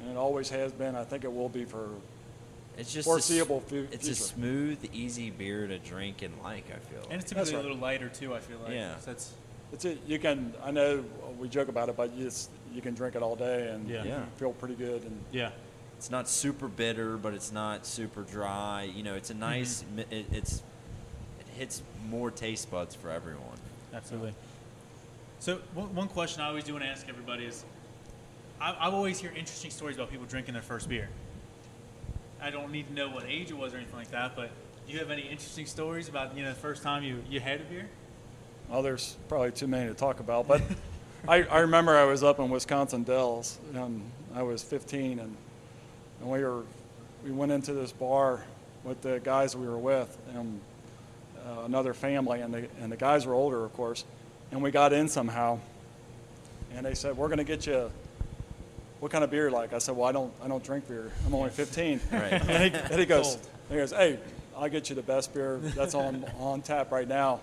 and 0.00 0.10
it 0.10 0.16
always 0.16 0.50
has 0.50 0.70
been. 0.72 0.94
I 0.94 1.02
think 1.04 1.24
it 1.24 1.32
will 1.32 1.48
be 1.48 1.64
for 1.64 1.88
It's 2.78 2.92
just 2.92 3.06
Foreseeable 3.06 3.56
A, 3.56 3.62
s- 3.62 3.68
fu- 3.68 3.88
it's 3.92 4.08
a 4.08 4.14
smooth, 4.14 4.78
easy 4.92 5.30
beer 5.30 5.66
to 5.66 5.78
drink 5.78 6.22
and 6.22 6.32
like. 6.42 6.64
I 6.70 6.78
feel. 6.78 7.02
And 7.10 7.20
it's 7.20 7.28
typically 7.30 7.54
right. 7.54 7.60
a 7.60 7.62
little 7.62 7.76
lighter 7.78 8.08
too. 8.08 8.34
I 8.34 8.40
feel 8.40 8.58
like. 8.64 8.72
Yeah. 8.72 8.98
So 8.98 9.06
that's 9.12 9.32
It's 9.72 9.84
a, 9.84 9.96
you 10.06 10.18
can. 10.18 10.54
I 10.64 10.70
know 10.70 11.04
we 11.38 11.48
joke 11.48 11.68
about 11.68 11.88
it, 11.88 11.96
but 11.96 12.14
you, 12.14 12.24
just, 12.24 12.50
you 12.72 12.80
can 12.80 12.94
drink 12.94 13.14
it 13.14 13.22
all 13.22 13.36
day 13.36 13.68
and 13.68 13.88
Yeah. 13.88 14.04
Yeah. 14.04 14.24
feel 14.36 14.52
pretty 14.52 14.74
good. 14.74 15.02
And 15.02 15.20
yeah. 15.32 15.50
it's 15.98 16.10
not 16.10 16.28
super 16.28 16.66
bitter, 16.68 17.16
but 17.18 17.34
it's 17.34 17.52
not 17.52 17.84
super 17.84 18.22
dry. 18.22 18.90
You 18.94 19.02
know, 19.02 19.14
it's 19.14 19.30
a 19.30 19.34
nice. 19.34 19.82
Mm-hmm. 19.82 19.96
mi 19.96 20.04
It, 20.10 20.26
it's 20.32 20.62
it 21.40 21.46
hits 21.58 21.82
more 22.08 22.30
taste 22.30 22.70
buds 22.70 22.94
for 22.94 23.10
everyone. 23.10 23.58
Absolutely. 23.92 24.32
So 25.40 25.58
one, 25.74 25.94
one 25.94 26.08
question 26.08 26.40
I 26.42 26.48
always 26.48 26.64
do 26.64 26.72
want 26.72 26.84
to 26.84 26.90
ask 26.90 27.06
everybody 27.08 27.44
is, 27.44 27.64
I, 28.60 28.70
I 28.72 28.90
always 28.90 29.18
hear 29.18 29.30
interesting 29.30 29.70
stories 29.70 29.96
about 29.96 30.10
people 30.10 30.24
drinking 30.24 30.54
their 30.54 30.62
first 30.62 30.88
beer. 30.88 31.08
I 32.42 32.50
don't 32.50 32.72
need 32.72 32.88
to 32.88 32.94
know 32.94 33.08
what 33.08 33.24
age 33.26 33.50
it 33.50 33.56
was 33.56 33.72
or 33.72 33.76
anything 33.76 33.96
like 33.96 34.10
that, 34.10 34.34
but 34.34 34.50
do 34.86 34.92
you 34.92 34.98
have 34.98 35.10
any 35.10 35.22
interesting 35.22 35.66
stories 35.66 36.08
about 36.08 36.36
you 36.36 36.42
know 36.42 36.50
the 36.50 36.56
first 36.56 36.82
time 36.82 37.04
you, 37.04 37.22
you 37.30 37.40
had 37.40 37.60
a 37.60 37.64
beer? 37.64 37.88
well, 38.72 38.82
there's 38.82 39.16
probably 39.28 39.52
too 39.52 39.66
many 39.66 39.88
to 39.88 39.94
talk 39.94 40.20
about, 40.20 40.48
but 40.48 40.62
I, 41.28 41.42
I 41.42 41.58
remember 41.58 41.96
I 41.96 42.04
was 42.04 42.24
up 42.24 42.38
in 42.38 42.48
Wisconsin 42.48 43.02
Dells, 43.02 43.58
and 43.74 44.02
I 44.34 44.42
was 44.42 44.62
15, 44.62 45.18
and, 45.18 45.36
and 46.20 46.30
we 46.30 46.42
were 46.42 46.62
we 47.22 47.30
went 47.30 47.52
into 47.52 47.74
this 47.74 47.92
bar 47.92 48.44
with 48.82 49.02
the 49.02 49.20
guys 49.22 49.54
we 49.54 49.68
were 49.68 49.78
with, 49.78 50.16
and 50.34 50.58
uh, 51.46 51.60
another 51.64 51.92
family, 51.92 52.40
and 52.40 52.52
the 52.52 52.66
and 52.80 52.90
the 52.90 52.96
guys 52.96 53.26
were 53.26 53.34
older, 53.34 53.62
of 53.64 53.74
course, 53.74 54.04
and 54.50 54.62
we 54.62 54.70
got 54.70 54.92
in 54.92 55.06
somehow, 55.06 55.58
and 56.74 56.86
they 56.86 56.94
said 56.94 57.16
we're 57.16 57.28
going 57.28 57.38
to 57.38 57.44
get 57.44 57.66
you. 57.66 57.90
What 59.02 59.10
kind 59.10 59.24
of 59.24 59.30
beer 59.32 59.48
you 59.48 59.52
like? 59.52 59.72
I 59.72 59.78
said, 59.78 59.96
well, 59.96 60.06
I 60.08 60.12
don't, 60.12 60.32
I 60.44 60.46
don't 60.46 60.62
drink 60.62 60.86
beer. 60.86 61.10
I'm 61.26 61.34
only 61.34 61.50
15. 61.50 62.00
Right. 62.12 62.32
and, 62.48 62.72
he, 62.72 62.80
and 62.80 63.00
he 63.00 63.04
goes, 63.04 63.36
he 63.68 63.74
goes, 63.74 63.90
hey, 63.90 64.16
I'll 64.56 64.68
get 64.68 64.90
you 64.90 64.94
the 64.94 65.02
best 65.02 65.34
beer 65.34 65.58
that's 65.58 65.96
on 65.96 66.24
on 66.38 66.62
tap 66.62 66.92
right 66.92 67.08
now. 67.08 67.40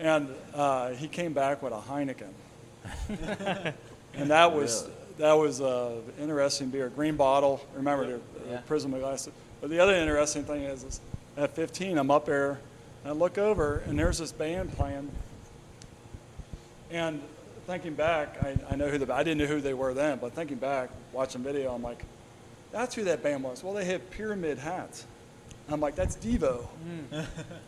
And 0.00 0.30
uh, 0.52 0.88
he 0.90 1.06
came 1.06 1.32
back 1.32 1.62
with 1.62 1.72
a 1.72 1.78
Heineken, 1.78 2.32
and 4.14 4.30
that 4.32 4.52
was 4.52 4.82
Really? 4.82 4.94
that 5.18 5.32
was 5.34 5.60
an 5.60 6.02
interesting 6.20 6.70
beer, 6.70 6.88
green 6.88 7.14
bottle. 7.14 7.64
Remember 7.76 8.06
the, 8.06 8.12
the 8.40 8.50
Yeah. 8.50 8.60
prism 8.66 8.90
glass. 8.90 9.28
But 9.60 9.70
the 9.70 9.78
other 9.78 9.94
interesting 9.94 10.42
thing 10.42 10.64
is, 10.64 10.82
is 10.82 11.00
at 11.36 11.54
15, 11.54 11.98
I'm 11.98 12.10
up 12.10 12.26
there, 12.26 12.58
and 13.04 13.12
I 13.12 13.12
look 13.12 13.38
over, 13.38 13.84
and 13.86 13.96
there's 13.96 14.18
this 14.18 14.32
band 14.32 14.72
playing. 14.72 15.08
And 16.90 17.22
thinking 17.70 17.94
back, 17.94 18.36
I, 18.42 18.56
I 18.72 18.74
know 18.76 18.88
who 18.88 18.98
the 18.98 19.14
I 19.14 19.22
didn't 19.22 19.38
know 19.38 19.46
who 19.46 19.60
they 19.60 19.74
were 19.74 19.94
then, 19.94 20.18
but 20.18 20.34
thinking 20.34 20.56
back, 20.56 20.90
watching 21.12 21.42
video, 21.42 21.72
I'm 21.72 21.82
like, 21.82 22.04
that's 22.72 22.94
who 22.96 23.04
that 23.04 23.22
band 23.22 23.44
was. 23.44 23.62
Well, 23.62 23.72
they 23.74 23.84
had 23.84 24.10
pyramid 24.10 24.58
hats. 24.58 25.06
I'm 25.68 25.80
like, 25.80 25.94
that's 25.94 26.16
Devo. 26.16 26.66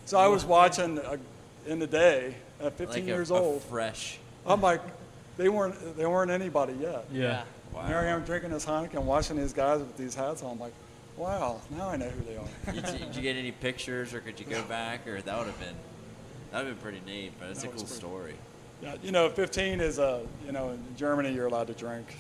so 0.07 0.19
I 0.19 0.27
was 0.27 0.45
watching 0.45 0.99
uh, 0.99 1.17
in 1.69 1.79
the 1.79 1.87
day 1.87 2.35
at 2.61 2.73
15 2.73 2.89
like 2.89 3.03
a- 3.05 3.07
years 3.07 3.31
a 3.31 3.35
old. 3.35 3.63
fresh. 3.63 4.19
I'm 4.45 4.61
like, 4.61 4.81
they 5.37 5.49
weren't 5.49 5.97
they 5.97 6.05
weren't 6.07 6.31
anybody 6.33 6.73
yet. 6.81 7.05
Yeah. 7.13 7.45
Wow. 7.73 7.87
Here 7.87 7.97
I 7.99 8.07
am 8.07 8.25
drinking 8.25 8.51
this 8.51 8.67
Heineken, 8.67 9.03
watching 9.05 9.37
these 9.37 9.53
guys 9.53 9.79
with 9.79 9.97
these 9.97 10.15
hats 10.17 10.43
on. 10.43 10.51
I'm 10.53 10.59
like, 10.61 10.75
wow, 11.17 11.61
now 11.71 11.89
I 11.91 11.97
know 11.97 12.09
who 12.11 12.25
they 12.25 12.37
are. 12.37 12.73
did, 12.75 12.93
you, 13.01 13.07
did 13.07 13.17
you 13.17 13.23
get 13.23 13.37
any 13.37 13.53
pictures, 13.53 14.13
or 14.13 14.21
could 14.21 14.39
you 14.41 14.47
go 14.47 14.63
back, 14.65 15.07
or 15.07 15.23
that 15.23 15.39
would 15.39 15.47
have 15.47 15.59
been 15.61 15.75
that 16.51 16.59
would 16.59 16.67
have 16.67 16.83
been 16.83 16.83
pretty 16.83 17.01
neat. 17.07 17.33
But 17.39 17.51
it's 17.51 17.61
a 17.61 17.67
That 17.67 17.73
was 17.75 17.83
cool 17.83 17.87
pretty- 17.89 18.01
story. 18.01 18.35
Yeah, 18.83 18.95
you 19.03 19.13
know, 19.13 19.29
15 19.29 19.81
is 19.81 19.99
a, 19.99 20.23
you 20.45 20.53
know, 20.53 20.71
in 20.71 20.83
Germany 20.97 21.33
you're 21.33 21.47
allowed 21.47 21.69
to 21.69 21.73
drink. 21.75 22.17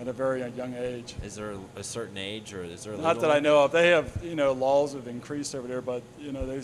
at 0.00 0.08
a 0.08 0.12
very 0.12 0.40
young 0.52 0.74
age. 0.74 1.14
Is 1.22 1.34
there 1.36 1.54
a 1.76 1.82
certain 1.82 2.16
age, 2.18 2.52
or 2.54 2.62
is 2.62 2.84
there? 2.84 2.94
A 2.94 2.96
Not 2.98 3.16
legal 3.16 3.22
that 3.28 3.36
I 3.36 3.40
know 3.40 3.64
of. 3.64 3.72
They 3.72 3.88
have, 3.88 4.10
you 4.22 4.34
know, 4.34 4.52
laws 4.52 4.92
have 4.94 5.06
increased 5.06 5.54
over 5.54 5.66
there, 5.68 5.80
but 5.82 6.02
you 6.18 6.32
know, 6.32 6.46
they, 6.46 6.62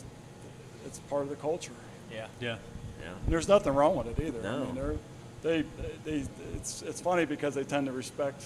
it's 0.87 0.99
part 1.11 1.23
of 1.23 1.29
the 1.31 1.37
culture. 1.37 1.73
Yeah. 2.11 2.27
Yeah. 2.41 2.57
Yeah. 3.01 3.09
And 3.25 3.33
there's 3.33 3.49
nothing 3.49 3.75
wrong 3.75 3.97
with 3.97 4.07
it 4.19 4.23
either. 4.23 4.41
I 4.41 4.43
No. 4.43 4.65
mean, 4.67 4.75
they're, 4.75 4.95
they, 5.43 5.65
they, 6.05 6.25
it's, 6.55 6.83
it's 6.83 7.01
funny 7.01 7.25
because 7.25 7.55
they 7.55 7.65
tend 7.65 7.87
to 7.87 7.93
respect 7.93 8.45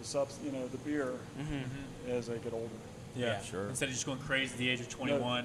the 0.00 0.04
subs, 0.04 0.38
you 0.44 0.50
know, 0.52 0.66
the 0.68 0.78
beer 0.78 1.12
mm-hmm. 1.40 2.10
as 2.10 2.26
they 2.26 2.38
get 2.38 2.52
older. 2.52 2.68
Yeah. 3.16 3.26
Yeah. 3.26 3.42
Sure. 3.42 3.68
Instead 3.68 3.86
of 3.88 3.94
just 3.94 4.04
going 4.06 4.18
crazy 4.18 4.52
at 4.52 4.58
the 4.58 4.68
age 4.68 4.80
of 4.80 4.88
21. 4.88 5.44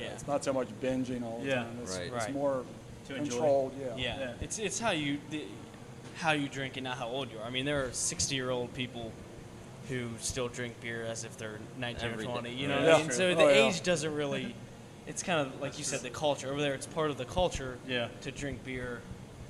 Yeah. 0.00 0.06
It's 0.06 0.26
not 0.26 0.42
so 0.44 0.52
much 0.52 0.68
binging 0.82 1.22
all 1.22 1.38
the 1.40 1.46
Yeah. 1.48 1.54
time. 1.62 1.78
It's, 1.82 1.96
Right. 1.96 2.06
it's 2.08 2.24
Right. 2.26 2.32
more 2.34 2.64
To 3.08 3.16
enjoy. 3.16 3.70
Yeah. 3.78 3.86
Yeah. 3.96 4.18
Yeah. 4.18 4.32
It's 4.40 4.58
it's 4.58 4.78
how 4.78 4.90
you 4.92 5.18
the, 5.30 5.42
how 6.16 6.32
you 6.32 6.48
drink 6.48 6.76
and 6.76 6.84
not 6.84 6.96
how 6.98 7.08
old 7.08 7.30
you 7.30 7.38
are. 7.38 7.44
I 7.44 7.50
mean, 7.50 7.64
there 7.64 7.84
are 7.84 7.92
60 7.92 8.34
year 8.34 8.50
old 8.50 8.72
people 8.74 9.12
who 9.88 10.08
still 10.20 10.48
drink 10.48 10.80
beer 10.80 11.04
as 11.04 11.24
if 11.24 11.36
they're 11.36 11.58
19 11.78 12.10
Every 12.10 12.24
or 12.24 12.26
day. 12.28 12.32
20. 12.32 12.54
You 12.54 12.68
know 12.68 12.76
Right. 12.76 12.84
I 12.84 12.88
Yeah. 12.92 12.98
mean? 12.98 13.10
So 13.10 13.30
Oh, 13.30 13.34
the 13.34 13.42
yeah. 13.42 13.68
age 13.68 13.82
doesn't 13.82 14.14
really. 14.14 14.54
It's 15.06 15.22
kind 15.22 15.38
of 15.46 15.60
like 15.60 15.76
you 15.78 15.84
said, 15.84 16.00
the 16.00 16.08
culture 16.10 16.50
over 16.50 16.60
there. 16.62 16.72
It's 16.72 16.86
part 16.86 17.10
of 17.10 17.18
the 17.18 17.26
culture 17.26 17.76
Yeah. 17.86 18.08
to 18.22 18.30
drink 18.30 18.64
beer 18.64 19.02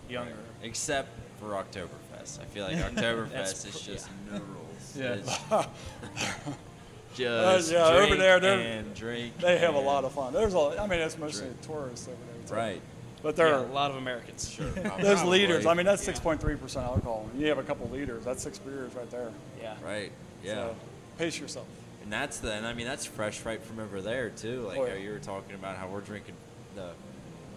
younger. 0.08 0.34
Except 0.62 1.08
for 1.38 1.50
Oktoberfest. 1.50 2.40
I 2.40 2.44
feel 2.46 2.64
like 2.64 2.76
Oktoberfest 2.94 3.66
is 3.68 3.80
pr- 3.80 3.90
just 3.92 4.08
no 4.32 4.40
rules. 4.40 4.96
Yeah. 4.96 5.12
It's 5.14 5.38
just 7.14 7.70
yeah, 7.72 7.86
over 7.86 8.16
there, 8.16 8.40
they're- 8.40 8.58
and 8.58 8.94
drink. 8.94 9.38
They 9.38 9.58
have 9.58 9.74
a 9.74 9.80
lot 9.80 10.04
of 10.04 10.12
fun. 10.12 10.32
There's 10.32 10.54
a, 10.54 10.76
I 10.80 10.86
mean, 10.88 10.98
it's 11.00 11.16
mostly 11.16 11.46
Drink. 11.46 11.62
tourists 11.62 12.08
over 12.08 12.16
there. 12.32 12.48
too. 12.48 12.54
Right. 12.54 12.82
But 13.24 13.36
Yeah, 13.38 13.44
they're, 13.44 13.54
a 13.56 13.62
lot 13.72 13.90
of 13.90 13.96
Americans. 13.96 14.50
Sure. 14.50 14.68
those 14.70 14.92
probably. 14.92 15.40
liters, 15.40 15.64
I 15.66 15.72
mean, 15.74 15.86
that's 15.86 16.06
6.3% 16.06 16.76
alcohol. 16.82 17.28
You 17.36 17.46
have 17.48 17.58
a 17.58 17.62
couple 17.62 17.88
liters, 17.88 18.22
that's 18.24 18.42
six 18.42 18.58
beers 18.58 18.94
right 18.94 19.10
there. 19.10 19.32
Yeah. 19.60 19.74
Right. 19.82 20.12
Yeah. 20.44 20.54
So 20.54 20.76
pace 21.18 21.40
yourself. 21.40 21.66
And 22.02 22.12
that's 22.12 22.36
the, 22.38 22.52
and 22.52 22.66
I 22.66 22.74
mean 22.74 22.86
that's 22.86 23.06
fresh 23.06 23.42
right 23.46 23.62
from 23.62 23.80
over 23.80 24.02
there 24.02 24.28
too. 24.28 24.60
Like 24.60 24.78
Oh, 24.78 24.84
yeah. 24.84 24.96
you 24.96 25.10
were 25.10 25.18
talking 25.18 25.54
about 25.54 25.76
how 25.78 25.88
we're 25.88 26.02
drinking 26.02 26.34
the 26.76 26.90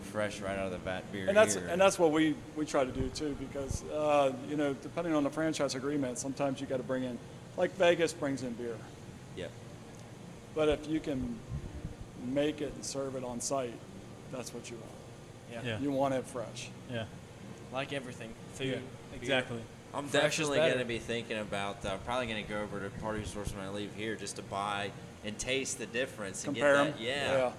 fresh 0.03 0.39
right 0.39 0.57
out 0.57 0.68
of 0.68 0.72
the 0.72 0.78
vat 0.78 1.01
beer 1.11 1.28
And 1.28 1.36
that's 1.36 1.55
here. 1.55 1.68
and 1.68 1.82
that's 1.82 1.99
what 1.99 2.13
we, 2.13 2.34
we 2.55 2.65
try 2.65 2.86
to 2.86 2.91
do 2.91 3.09
too, 3.09 3.36
because 3.38 3.84
uh, 3.91 4.32
you 4.49 4.55
know 4.55 4.74
depending 4.76 5.13
on 5.15 5.26
the 5.26 5.30
franchise 5.30 5.76
agreement, 5.76 6.18
sometimes 6.18 6.61
you 6.61 6.65
got 6.68 6.78
to 6.78 6.84
bring 6.84 7.03
in, 7.03 7.18
like 7.57 7.76
Vegas 7.76 8.13
brings 8.13 8.41
in 8.41 8.53
beer, 8.53 8.78
Yep. 9.36 9.51
but 10.55 10.70
if 10.70 10.88
you 10.88 11.01
can 11.01 11.38
make 12.26 12.61
it 12.61 12.72
and 12.74 12.86
serve 12.86 13.18
it 13.18 13.26
on 13.26 13.41
site, 13.41 13.74
that's 14.32 14.53
what 14.53 14.70
you 14.72 14.78
want. 14.78 14.91
Yeah. 15.51 15.61
Yeah. 15.63 15.79
You 15.79 15.91
want 15.91 16.13
it 16.13 16.25
fresh. 16.25 16.69
Yeah. 16.91 17.05
Like 17.73 17.93
everything, 17.93 18.33
food. 18.53 18.67
Yeah. 18.67 19.15
Exactly. 19.15 19.59
I'm 19.93 20.07
Fresh 20.07 20.37
definitely 20.37 20.57
going 20.57 20.79
to 20.79 20.85
be 20.85 20.99
thinking 20.99 21.37
about. 21.39 21.85
Uh, 21.85 21.89
I'm 21.93 21.99
probably 21.99 22.27
going 22.27 22.43
to 22.43 22.49
go 22.49 22.61
over 22.61 22.79
to 22.79 22.89
Party 22.99 23.23
Source 23.25 23.53
when 23.53 23.63
I 23.65 23.69
leave 23.69 23.89
here 23.95 24.15
just 24.15 24.35
to 24.35 24.41
buy 24.43 24.91
and 25.25 25.37
taste 25.39 25.79
the 25.79 25.85
difference 25.87 26.43
and 26.45 26.53
Compare 26.55 26.73
get 26.75 26.85
'em. 26.85 26.91
that. 26.93 27.01
Yeah. 27.01 27.31
Yeah. 27.37 27.51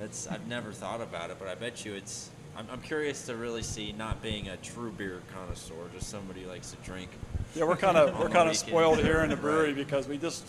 That's 0.00 0.26
I've 0.26 0.46
never 0.48 0.72
thought 0.72 1.00
about 1.00 1.30
it, 1.30 1.36
but 1.38 1.48
I 1.48 1.54
bet 1.54 1.84
you 1.84 1.94
it's. 1.94 2.30
I'm, 2.56 2.66
I'm 2.72 2.80
curious 2.80 3.26
to 3.26 3.36
really 3.36 3.62
see 3.62 3.92
not 3.92 4.22
being 4.22 4.48
a 4.48 4.56
true 4.56 4.90
beer 4.92 5.20
connoisseur, 5.32 5.74
just 5.94 6.08
somebody 6.08 6.42
who 6.42 6.48
likes 6.48 6.70
to 6.72 6.76
drink. 6.78 7.10
Yeah, 7.54 7.64
we're 7.64 7.76
kind 7.76 7.96
of 7.96 8.18
we're 8.18 8.28
kind 8.28 8.48
of 8.48 8.56
spoiled 8.56 8.98
here 8.98 9.20
in 9.22 9.30
the 9.30 9.36
brewery 9.36 9.68
Right. 9.68 9.76
because 9.76 10.08
we 10.08 10.18
just 10.18 10.46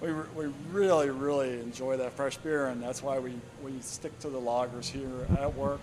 we, 0.00 0.12
we 0.34 0.46
really 0.70 1.10
really 1.10 1.60
enjoy 1.60 1.96
that 1.98 2.12
fresh 2.12 2.36
beer, 2.38 2.66
and 2.68 2.82
that's 2.82 3.02
why 3.02 3.18
we, 3.18 3.34
we 3.62 3.72
stick 3.80 4.18
to 4.20 4.30
the 4.30 4.40
lagers 4.40 4.86
here 4.86 5.26
at 5.38 5.54
work. 5.54 5.80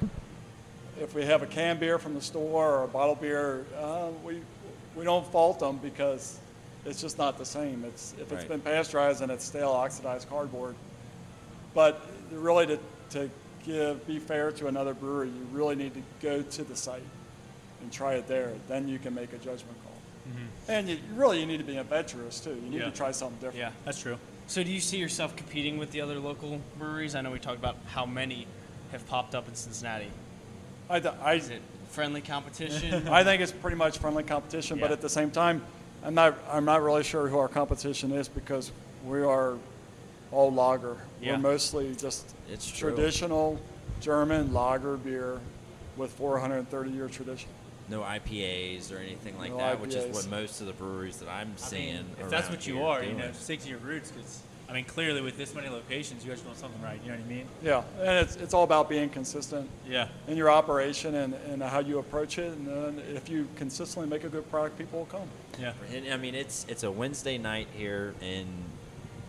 If 1.00 1.14
we 1.14 1.26
have 1.26 1.44
a 1.44 1.46
canned 1.48 1.80
beer 1.80 2.00
from 2.00 2.14
the 2.16 2.22
store 2.22 2.80
or 2.80 2.84
a 2.84 2.88
bottled 2.88 3.22
beer, 3.22 3.66
uh, 3.80 4.08
we 4.24 4.42
we 4.96 5.04
don't 5.04 5.26
fault 5.32 5.60
them 5.60 5.78
because 5.78 6.40
it's 6.86 7.00
just 7.00 7.18
not 7.18 7.38
the 7.38 7.46
same. 7.46 7.84
It's 7.86 8.14
if 8.14 8.22
it's 8.32 8.32
Right. 8.32 8.48
been 8.48 8.62
pasteurized 8.62 9.22
and 9.22 9.32
it's 9.32 9.46
stale 9.46 9.70
oxidized 9.72 10.28
cardboard. 10.30 10.76
But 11.76 12.02
really, 12.32 12.66
to, 12.68 12.80
to 13.12 13.30
give 13.64 14.06
be 14.08 14.18
fair 14.20 14.52
to 14.54 14.68
another 14.68 14.94
brewery, 14.96 15.28
you 15.30 15.48
really 15.52 15.76
need 15.76 15.94
to 15.94 16.02
go 16.22 16.42
to 16.42 16.64
the 16.64 16.76
site 16.76 17.04
and 17.82 17.92
try 17.92 18.16
it 18.16 18.28
there. 18.28 18.54
Then 18.68 18.88
you 18.88 18.98
can 18.98 19.14
make 19.14 19.34
a 19.34 19.38
judgment 19.38 19.78
call. 19.84 19.94
And 20.68 20.90
you, 20.90 20.98
really, 21.14 21.40
you 21.40 21.46
need 21.46 21.60
to 21.60 21.64
be 21.64 21.78
adventurous 21.78 22.40
too. 22.42 22.50
You 22.56 22.70
need 22.70 22.80
Yeah. 22.80 22.86
to 22.86 22.92
try 22.92 23.12
something 23.12 23.38
different. 23.38 23.58
Yeah. 23.60 23.72
That's 23.86 24.02
true. 24.02 24.18
So 24.48 24.64
do 24.64 24.72
you 24.72 24.82
see 24.82 24.98
yourself 24.98 25.36
competing 25.36 25.78
with 25.78 25.92
the 25.92 26.02
other 26.02 26.20
local 26.20 26.60
breweries? 26.78 27.16
I 27.16 27.22
know 27.22 27.32
we 27.32 27.40
talked 27.40 27.60
about 27.60 27.78
how 27.88 28.06
many 28.06 28.48
have 28.92 29.08
popped 29.08 29.36
up 29.36 29.48
in 29.48 29.56
Cincinnati. 29.56 30.10
I, 30.90 31.00
th- 31.00 31.14
I, 31.22 31.34
Is 31.36 31.50
it 31.50 31.62
friendly 31.90 32.22
competition? 32.22 33.08
I 33.10 33.24
think 33.24 33.42
it's 33.42 33.52
pretty 33.52 33.78
much 33.78 33.98
friendly 33.98 34.24
competition, 34.24 34.80
but 34.80 34.88
Yeah. 34.90 34.94
at 34.94 35.02
the 35.02 35.10
same 35.10 35.32
time, 35.32 35.62
I'm 36.04 36.14
not, 36.14 36.38
I'm 36.52 36.66
not 36.66 36.82
really 36.82 37.04
sure 37.04 37.28
who 37.28 37.38
our 37.38 37.48
competition 37.48 38.12
is 38.12 38.28
because 38.28 38.72
we 39.06 39.22
are 39.22 39.58
all 40.32 40.52
lager. 40.54 40.98
Yeah. 41.22 41.34
We're 41.34 41.40
mostly 41.40 41.96
just 41.96 42.34
It's 42.52 42.70
true. 42.70 42.90
traditional 42.92 43.60
German 44.02 44.54
lager 44.54 44.98
beer 44.98 45.40
with 45.98 46.12
430 46.14 46.92
year 46.92 47.08
tradition. 47.08 47.50
No 47.90 48.02
IPAs 48.02 48.94
or 48.94 48.98
anything 49.00 49.38
like 49.38 49.52
No 49.52 49.58
that, 49.60 49.80
which 49.80 49.96
is 49.96 50.04
IPAs. 50.06 50.14
what 50.14 50.30
most 50.30 50.62
of 50.62 50.68
the 50.68 50.74
breweries 50.74 51.18
that 51.18 51.30
I'm 51.30 51.54
I 51.58 51.60
seeing. 51.60 51.96
mean, 51.96 52.06
if 52.20 52.30
that's 52.30 52.48
around 52.48 52.56
what 52.58 52.68
you 52.68 52.76
here 52.76 52.84
are, 52.84 53.00
you 53.02 53.06
doing. 53.12 53.18
know, 53.20 53.32
stick 53.32 53.62
to 53.62 53.70
your 53.70 53.78
roots. 53.80 54.12
Because 54.12 54.42
I 54.70 54.74
mean, 54.74 54.84
clearly 54.84 55.22
with 55.22 55.38
this 55.38 55.56
many 55.56 55.70
locations, 55.70 56.26
you 56.26 56.32
guys 56.32 56.42
are 56.42 56.44
doing 56.46 56.56
something 56.58 56.82
right. 56.82 57.00
You 57.02 57.12
know 57.12 57.18
what 57.18 57.26
I 57.26 57.30
mean? 57.30 57.46
Yeah, 57.64 57.84
and 58.00 58.10
it's, 58.20 58.36
it's 58.36 58.54
all 58.54 58.64
about 58.64 58.90
being 58.90 59.08
consistent 59.10 59.70
Yeah. 59.90 60.10
in 60.28 60.36
your 60.36 60.50
operation 60.52 61.16
and, 61.16 61.34
and 61.50 61.64
how 61.64 61.80
you 61.80 62.00
approach 62.00 62.38
it. 62.38 62.52
And 62.52 62.68
then 62.68 63.02
if 63.16 63.30
you 63.30 63.48
consistently 63.56 64.10
make 64.10 64.26
a 64.26 64.30
good 64.30 64.50
product, 64.52 64.78
people 64.78 65.00
will 65.00 65.06
come. 65.06 65.28
Yeah. 65.58 65.72
And, 65.94 66.14
I 66.14 66.18
mean, 66.18 66.36
it's 66.36 66.66
it's 66.68 66.84
a 66.84 66.92
Wednesday 66.92 67.38
night 67.38 67.68
here 67.78 68.14
in 68.22 68.46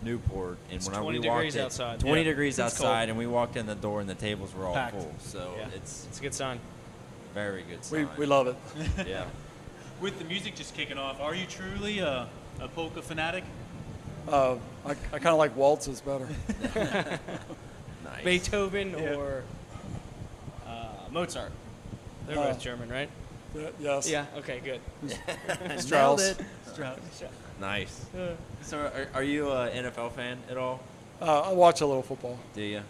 Newport, 0.03 0.59
and 0.71 0.77
It's 0.77 0.87
when 0.89 0.97
I- 0.97 1.03
we 1.03 1.15
degrees 1.15 1.29
walked 1.29 1.55
in, 1.55 1.61
outside. 1.65 2.01
20 2.01 2.21
Yeah. 2.21 2.25
degrees 2.29 2.59
It's 2.59 2.77
cold. 2.79 2.89
outside, 2.91 3.09
and 3.09 3.17
we 3.17 3.27
walked 3.29 3.57
in 3.57 3.67
the 3.67 3.75
door, 3.77 4.01
and 4.01 4.09
the 4.11 4.15
tables 4.17 4.53
were 4.55 4.67
all 4.67 4.75
Packed. 4.75 4.95
full. 4.97 5.15
So 5.21 5.55
Yeah. 5.57 5.69
it's 5.77 6.07
It's 6.09 6.19
a 6.19 6.23
good 6.23 6.35
sign. 6.35 6.59
very 7.33 7.63
good 7.63 7.85
sign. 7.85 8.01
We, 8.01 8.07
sign. 8.07 8.17
we 8.19 8.27
love 8.27 8.47
it. 8.49 8.57
yeah. 9.07 9.25
With 10.01 10.19
the 10.19 10.25
music 10.25 10.57
just 10.57 10.75
kicking 10.75 10.99
off, 10.99 11.21
are 11.21 11.35
you 11.35 11.47
truly 11.47 12.01
a, 12.01 12.29
a 12.61 12.69
polka 12.69 13.03
fanatic? 13.03 13.45
Uh, 14.29 14.57
I, 14.87 14.91
I 14.91 14.95
kind 15.19 15.29
of 15.29 15.39
like 15.39 15.57
waltzes 15.57 16.01
better. 16.01 16.29
Nice. 18.05 18.25
Beethoven 18.25 18.91
Yeah. 18.99 19.15
or 19.17 19.45
uh, 20.67 20.87
Mozart. 21.11 21.53
They're 22.27 22.39
Uh, 22.39 22.49
both 22.53 22.61
German, 22.61 22.89
right? 22.89 23.09
Y- 23.55 23.71
yes. 23.81 24.09
Yeah. 24.09 24.25
Okay. 24.39 24.61
Good. 24.65 24.81
Nailed 25.69 25.81
Strauss. 25.81 26.37
it. 27.23 27.31
Nice. 27.61 28.07
So, 28.63 28.79
are, 28.79 29.09
are 29.15 29.23
you 29.23 29.51
an 29.53 29.85
NFL 29.85 30.13
fan 30.13 30.39
at 30.51 30.57
all? 30.57 30.81
Uh, 31.21 31.41
I 31.51 31.53
watch 31.53 31.81
a 31.81 31.87
little 31.87 32.03
football. 32.03 32.39
Do 32.55 32.63
you? 32.63 32.83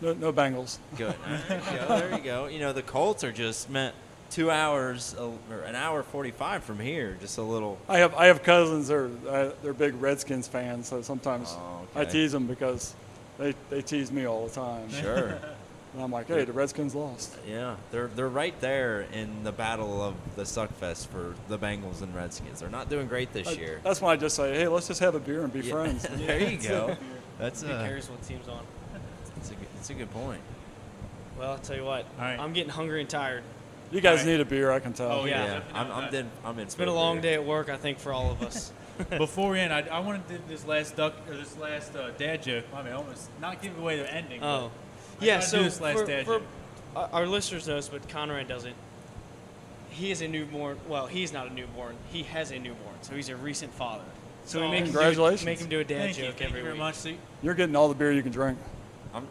No, 0.00 0.14
no 0.14 0.32
Bengals. 0.32 0.78
Good. 0.96 1.14
There 1.48 1.58
you 1.58 1.78
go. 1.78 1.86
There 1.98 2.10
you 2.18 2.24
go. 2.24 2.46
You 2.46 2.58
know, 2.60 2.72
the 2.72 2.82
Colts 2.82 3.22
are 3.24 3.32
just 3.32 3.68
meant 3.70 3.94
two 4.32 4.50
hours 4.50 5.14
uh, 5.18 5.30
or 5.50 5.60
an 5.60 5.74
hour 5.76 6.02
forty-five 6.02 6.64
from 6.64 6.78
here. 6.80 7.16
Just 7.20 7.38
a 7.38 7.42
little. 7.42 7.78
I 7.88 7.98
have 7.98 8.14
I 8.14 8.26
have 8.26 8.42
cousins. 8.42 8.88
They're 8.88 9.10
uh, 9.28 9.50
they're 9.62 9.72
big 9.74 9.94
Redskins 10.00 10.48
fans. 10.48 10.88
So 10.88 11.02
sometimes 11.02 11.48
Oh, 11.56 11.86
I 11.94 12.04
tease 12.04 12.32
them 12.32 12.46
because 12.46 12.94
they, 13.38 13.54
they 13.70 13.82
tease 13.82 14.10
me 14.10 14.26
all 14.26 14.46
the 14.48 14.54
time. 14.54 14.90
Sure. 14.90 15.38
And 15.94 16.02
I'm 16.02 16.10
like, 16.10 16.26
hey, 16.26 16.46
the 16.46 16.54
Redskins 16.54 16.94
lost. 16.94 17.36
Yeah, 17.46 17.76
they're 17.90 18.06
they're 18.06 18.26
right 18.30 18.58
there 18.62 19.02
in 19.12 19.44
the 19.44 19.52
battle 19.52 20.00
of 20.00 20.14
the 20.36 20.44
Suckfest 20.44 21.08
for 21.08 21.34
the 21.48 21.58
Bengals 21.58 22.00
and 22.00 22.14
Redskins. 22.14 22.60
They're 22.60 22.70
not 22.70 22.88
doing 22.88 23.08
great 23.08 23.30
this 23.34 23.46
I- 23.48 23.50
year. 23.60 23.78
that's 23.84 24.00
why 24.00 24.14
I 24.14 24.16
just 24.16 24.34
say, 24.34 24.54
hey, 24.54 24.68
let's 24.68 24.88
just 24.88 25.00
have 25.00 25.14
a 25.14 25.20
beer 25.20 25.44
and 25.44 25.52
be 25.52 25.60
Yeah. 25.60 25.72
friends. 25.74 26.06
there 26.10 26.40
you 26.50 26.56
go. 26.56 26.96
That's 27.38 27.60
Who 27.62 27.70
a, 27.70 27.84
cares 27.84 28.08
what 28.08 28.22
team's 28.22 28.48
on? 28.48 28.62
it's 29.36 29.50
a 29.50 29.54
good, 29.54 29.66
that's 29.76 29.90
a 29.90 29.94
good 29.94 30.10
point. 30.12 30.40
Well, 31.38 31.50
I'll 31.52 31.58
tell 31.58 31.76
you 31.76 31.84
what. 31.84 32.06
All 32.18 32.24
right. 32.24 32.40
I'm 32.40 32.54
getting 32.54 32.70
hungry 32.72 33.02
and 33.02 33.10
tired. 33.10 33.42
You 33.92 34.00
guys 34.00 34.20
Alright. 34.20 34.26
need 34.26 34.40
a 34.40 34.44
beer, 34.44 34.70
I 34.70 34.80
can 34.80 34.92
tell. 34.94 35.12
Oh, 35.12 35.24
yeah. 35.26 35.44
Yeah, 35.44 35.60
I'm 35.74 35.92
I'm 35.92 36.14
in, 36.14 36.30
I'm 36.44 36.58
in. 36.58 36.64
It's 36.64 36.74
been 36.74 36.88
a 36.88 36.94
long 36.94 37.20
day 37.20 37.34
at 37.34 37.44
work, 37.44 37.68
I 37.68 37.76
think, 37.76 37.98
for 37.98 38.12
all 38.12 38.30
of 38.30 38.42
us. 38.42 38.72
Before 39.10 39.50
we 39.50 39.60
end, 39.60 39.72
I, 39.72 39.80
I 39.82 39.98
want 40.00 40.26
to 40.28 40.34
do 40.38 40.42
this 40.48 40.66
last 40.66 40.96
duck 40.96 41.14
or 41.28 41.34
this 41.36 41.56
last 41.58 41.94
uh, 41.94 42.10
dad 42.12 42.42
joke. 42.42 42.64
I 42.74 42.82
mean, 42.82 42.92
almost 42.94 43.28
not 43.40 43.60
give 43.62 43.78
away 43.78 43.98
the 43.98 44.12
ending. 44.12 44.42
oh, 44.42 44.70
yeah. 45.20 45.40
So 45.40 45.62
this 45.62 45.80
last 45.80 46.00
for, 46.00 46.06
dad 46.06 46.24
for 46.24 46.38
joke. 46.38 46.46
uh, 46.96 47.08
our 47.12 47.26
listeners 47.26 47.68
knows, 47.68 47.88
but 47.88 48.08
Conrad 48.08 48.48
doesn't. 48.48 48.74
He 49.90 50.10
is 50.10 50.22
a 50.22 50.28
newborn. 50.28 50.78
Well, 50.88 51.06
he's 51.06 51.32
not 51.32 51.48
a 51.50 51.52
newborn. 51.52 51.96
He 52.10 52.22
has 52.24 52.50
a 52.50 52.58
newborn, 52.58 52.94
so 53.02 53.14
he's 53.14 53.28
a 53.28 53.36
recent 53.36 53.74
father. 53.74 54.04
So 54.46 54.60
we 54.60 54.66
Oh, 54.66 54.70
make 54.70 54.78
him, 54.80 54.86
do, 54.86 54.92
congratulations. 54.92 55.44
make 55.44 55.58
him 55.60 55.68
do 55.68 55.80
a 55.80 55.84
dad 55.84 55.98
Thank 56.14 56.16
joke 56.16 56.24
you. 56.26 56.32
Thank 56.32 56.42
every 56.42 56.58
you 56.60 56.64
very 56.64 56.72
week. 56.74 56.80
much. 56.82 56.94
See, 56.94 57.18
You're 57.42 57.54
getting 57.54 57.76
all 57.76 57.88
the 57.88 57.94
beer 57.94 58.10
you 58.10 58.22
can 58.22 58.32
drink. 58.32 58.58
I'm 59.14 59.28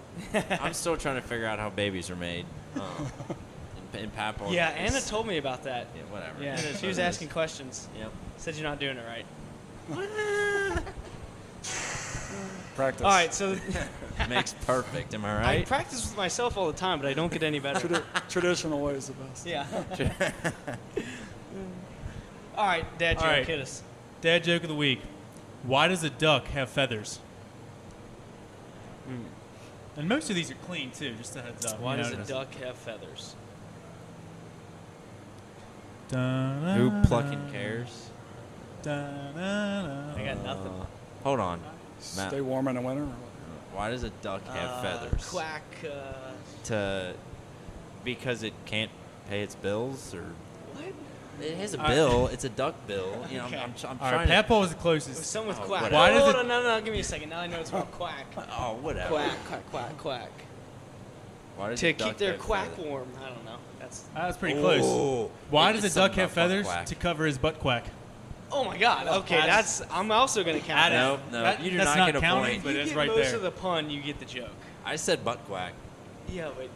I'm 0.60 0.74
still 0.74 0.96
trying 0.98 1.16
to 1.16 1.22
figure 1.28 1.48
out 1.48 1.58
how 1.58 1.72
babies 1.72 2.10
are 2.12 2.16
made. 2.16 2.46
Um, 2.76 2.82
in, 3.94 4.00
in 4.12 4.54
Yeah, 4.54 4.70
Anna 4.70 5.02
told 5.02 5.28
me 5.28 5.38
about 5.38 5.64
that. 5.64 5.88
Yeah, 5.96 6.02
whatever. 6.12 6.44
Yeah, 6.44 6.58
It 6.60 6.66
is 6.66 6.80
she 6.82 6.88
was 6.88 7.00
asking 7.00 7.28
is. 7.28 7.34
questions. 7.34 7.88
Yep. 7.98 8.12
Said 8.38 8.56
you're 8.56 8.64
not 8.70 8.80
doing 8.80 8.98
it 8.98 9.04
right. 9.08 9.26
Practice. 12.76 13.02
All 13.06 13.12
right, 13.12 13.34
so 13.34 13.56
Makes 14.30 14.54
perfect. 14.66 15.14
Am 15.14 15.26
I 15.26 15.36
right? 15.36 15.60
I 15.62 15.64
practice 15.66 16.06
with 16.08 16.16
myself 16.18 16.58
all 16.58 16.68
the 16.72 16.78
time, 16.78 17.00
but 17.00 17.08
I 17.08 17.14
don't 17.14 17.32
get 17.32 17.44
any 17.44 17.60
better. 17.60 17.88
Tradi- 17.88 18.30
traditional 18.30 18.80
way 18.82 18.94
is 18.94 19.08
the 19.08 19.14
best. 19.14 19.46
yeah. 19.46 19.66
All 22.56 22.66
right, 22.66 22.86
Dad, 22.98 23.18
All 23.18 23.24
joke, 23.24 23.32
right. 23.32 23.46
hit 23.48 23.60
us. 23.60 23.84
Dad 24.22 24.44
joke 24.44 24.64
of 24.64 24.70
the 24.70 24.76
week. 24.76 25.02
Why 25.64 25.88
does 25.88 26.04
a 26.04 26.10
duck 26.10 26.48
have 26.48 26.70
feathers? 26.70 27.20
Hmm. 29.06 29.24
And 29.98 30.08
most 30.10 30.30
of 30.30 30.36
these 30.36 30.50
are 30.50 30.56
clean 30.66 30.92
too. 30.92 31.14
Just 31.16 31.36
a 31.36 31.42
heads 31.42 31.66
up. 31.66 31.80
Why 31.80 31.98
you 31.98 32.04
does 32.04 32.14
a 32.14 32.18
duck 32.26 32.54
have 32.56 32.76
feathers? 32.76 33.36
Dun, 36.12 36.78
Who 36.78 37.08
plucking 37.08 37.50
cares? 37.52 38.10
I 38.86 38.88
got 40.26 40.44
nothing. 40.44 40.68
Uh, 40.74 40.86
hold 41.24 41.40
on. 41.40 41.60
Matt, 42.18 42.30
Stay 42.30 42.42
warm 42.42 42.68
in 42.68 42.76
the 42.76 42.82
winter. 42.82 43.08
why 43.74 43.90
does 43.90 44.04
a 44.04 44.10
duck 44.22 44.46
have 44.48 44.70
Uh, 44.70 44.82
feathers? 44.82 45.30
Quack. 45.30 45.62
Uh, 45.86 46.32
To 46.66 47.14
because 48.04 48.44
it 48.44 48.54
can't 48.66 48.92
pay 49.30 49.42
its 49.42 49.56
bills, 49.56 50.14
or 50.16 50.24
what? 50.74 50.86
it 51.46 51.56
has 51.58 51.74
a 51.76 51.78
bill. 51.78 52.28
it's 52.28 52.44
a 52.44 52.50
duck 52.50 52.76
bill. 52.88 53.26
You 53.30 53.38
know, 53.38 53.46
Okay. 53.46 53.58
I'm, 53.58 53.70
I'm, 53.70 53.76
I'm 53.84 53.90
All 53.92 53.98
trying 54.10 54.14
right, 54.14 54.26
to. 54.28 54.44
Papaw 54.44 54.60
was 54.60 54.70
the 54.70 54.76
It 54.76 54.78
was 54.78 54.82
closest. 55.06 55.26
some 55.32 55.48
with 55.48 55.60
Oh, 55.60 55.66
quack. 55.66 55.84
whatever. 55.84 55.96
Why 56.02 56.10
does 56.10 56.24
Hold 56.24 56.36
it- 56.46 56.48
no, 56.48 56.62
no, 56.62 56.78
no, 56.80 56.82
give 56.84 56.94
me 56.94 57.00
a 57.00 57.04
second. 57.04 57.30
Now 57.30 57.40
I 57.40 57.48
know 57.48 57.60
it's 57.60 57.70
about 57.70 57.92
quack. 57.92 58.26
Oh, 58.60 58.74
whatever. 58.82 59.10
Quack, 59.10 59.38
quack, 59.48 59.70
quack, 59.72 59.98
quack. 59.98 60.32
Why 61.56 61.70
does 61.70 61.80
To 61.82 61.88
a 61.88 61.94
duck 61.94 62.08
keep 62.10 62.18
their 62.18 62.38
quack 62.38 62.70
feathers? 62.72 62.86
warm. 62.86 63.08
I 63.24 63.30
don't 63.30 63.46
know. 63.46 63.58
That's. 63.92 64.00
That 64.16 64.28
was 64.28 64.38
pretty 64.38 64.60
close. 64.60 65.30
Why 65.50 65.72
It's 65.72 65.82
does 65.82 65.92
a 65.92 66.00
duck 66.00 66.12
something 66.12 66.20
have 66.22 66.32
about 66.32 66.36
butt 66.44 66.50
feathers? 66.50 66.66
quack. 66.66 66.86
To 66.88 66.96
cover 66.96 67.26
his 67.26 67.38
butt 67.38 67.60
quack. 67.60 67.86
Oh 68.52 68.64
my 68.66 68.78
God. 68.78 69.08
Okay, 69.08 69.36
that's- 69.38 69.80
that's. 69.80 69.92
I'm 69.94 70.12
also 70.12 70.44
gonna 70.44 70.60
count 70.60 70.68
That 70.68 70.90
that. 70.90 71.14
is- 71.14 71.32
No, 71.32 71.38
no, 71.40 71.44
that- 71.44 71.62
you 71.62 71.72
do 71.72 71.78
that's 71.78 71.90
not 71.92 71.98
not 72.00 72.06
get 72.08 72.16
a 72.16 72.20
counting, 72.22 72.52
point. 72.54 72.64
but 72.64 72.74
you 72.74 72.80
it's 72.82 72.90
get 72.92 72.98
right 72.98 73.08
most 73.08 73.28
there. 73.28 73.36
of 73.36 73.42
the 73.42 73.52
pun. 73.52 73.90
You 73.90 74.02
get 74.02 74.20
the 74.20 74.26
joke. 74.26 74.50
I 74.86 74.96
said 74.96 75.24
butt 75.24 75.44
quack. 75.46 75.74
Yeah, 76.30 76.50
but 76.56 76.70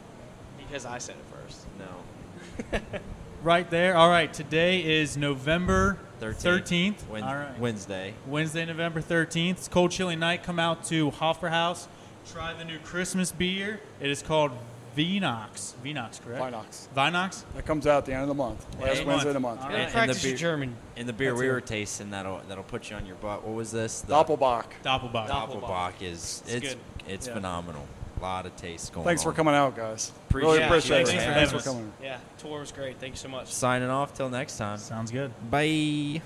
because 0.58 0.86
I 0.86 0.98
said 1.00 1.16
it 1.16 1.36
first. 1.44 1.66
No. 1.80 2.80
Right 3.44 3.70
there. 3.70 3.96
All 3.96 4.10
right. 4.10 4.34
Today 4.34 4.80
is 5.02 5.18
November 5.18 6.00
13th. 6.20 6.64
13th. 6.64 7.08
Wen- 7.10 7.22
All 7.24 7.36
right. 7.36 7.60
Wednesday. 7.60 8.16
Wednesday, 8.26 8.66
November 8.66 9.02
13th. 9.04 9.52
It's 9.52 9.68
cold, 9.68 9.92
chilly 9.92 10.16
night. 10.16 10.42
Come 10.42 10.58
out 10.58 10.84
to 10.86 11.12
Hofbrauhaus. 11.12 11.88
Try 12.32 12.54
the 12.54 12.66
new 12.66 12.80
Christmas 12.80 13.32
beer. 13.32 13.82
It 14.00 14.10
is 14.10 14.24
called 14.24 14.50
Vinox. 14.96 15.74
Vinox, 15.84 16.22
correct? 16.22 16.42
Vinox. 16.42 16.88
Vinox? 16.96 17.44
That 17.56 17.66
comes 17.66 17.86
out 17.88 18.00
at 18.00 18.06
the 18.06 18.14
end 18.14 18.22
of 18.24 18.28
the 18.30 18.34
month. 18.34 18.66
Last 18.80 18.98
Hey, 19.00 19.06
Wednesday 19.06 19.28
of 19.30 19.34
the 19.34 19.40
month. 19.40 19.60
month. 19.62 19.72
All 19.72 19.78
Gotta 19.78 19.92
practice 19.92 20.22
the 20.22 20.30
your 20.30 20.38
beer- 20.38 20.40
German. 20.40 20.76
And 20.96 21.08
the 21.10 21.14
beer 21.14 21.32
That's 21.32 21.40
we 21.42 21.48
it. 21.48 21.52
were 21.52 21.62
tasting 21.62 22.12
that'll 22.12 22.42
that'll 22.48 22.64
put 22.64 22.90
you 22.90 22.96
on 22.96 23.06
your 23.06 23.16
butt. 23.18 23.44
What 23.44 23.56
was 23.56 23.72
this? 23.72 24.02
The 24.02 24.14
Doppelbach. 24.14 24.66
Doppelbock. 24.84 25.28
Doppel- 25.28 25.62
Doppelbock 25.62 25.94
is 26.02 26.42
It's 26.46 26.54
it's 26.54 26.70
good. 26.74 26.78
it's 27.08 27.28
Yeah. 27.28 27.34
phenomenal. 27.34 27.86
A 28.18 28.22
lot 28.22 28.46
of 28.46 28.56
taste 28.56 28.94
going 28.94 29.04
on. 29.06 29.10
Thanks 29.10 29.26
on. 29.26 29.32
for 29.34 29.36
coming 29.36 29.54
out, 29.54 29.76
guys. 29.76 30.12
Appreciate 30.30 30.48
really 30.50 30.62
it. 30.62 30.66
appreciate 30.66 31.08
Thanks 31.08 31.12
it. 31.24 31.28
for 31.28 31.34
Thanks 31.34 31.52
for 31.52 31.60
coming. 31.60 31.92
Yeah, 32.02 32.18
tour 32.38 32.60
was 32.62 32.72
great. 32.72 32.98
Thank 33.00 33.14
you 33.14 33.18
so 33.18 33.28
much. 33.28 33.48
Signing 33.54 33.90
off 33.90 34.14
till 34.14 34.30
next 34.30 34.58
time. 34.58 34.78
Sounds 34.78 35.12
good. 35.12 35.32
Bye. 35.52 36.22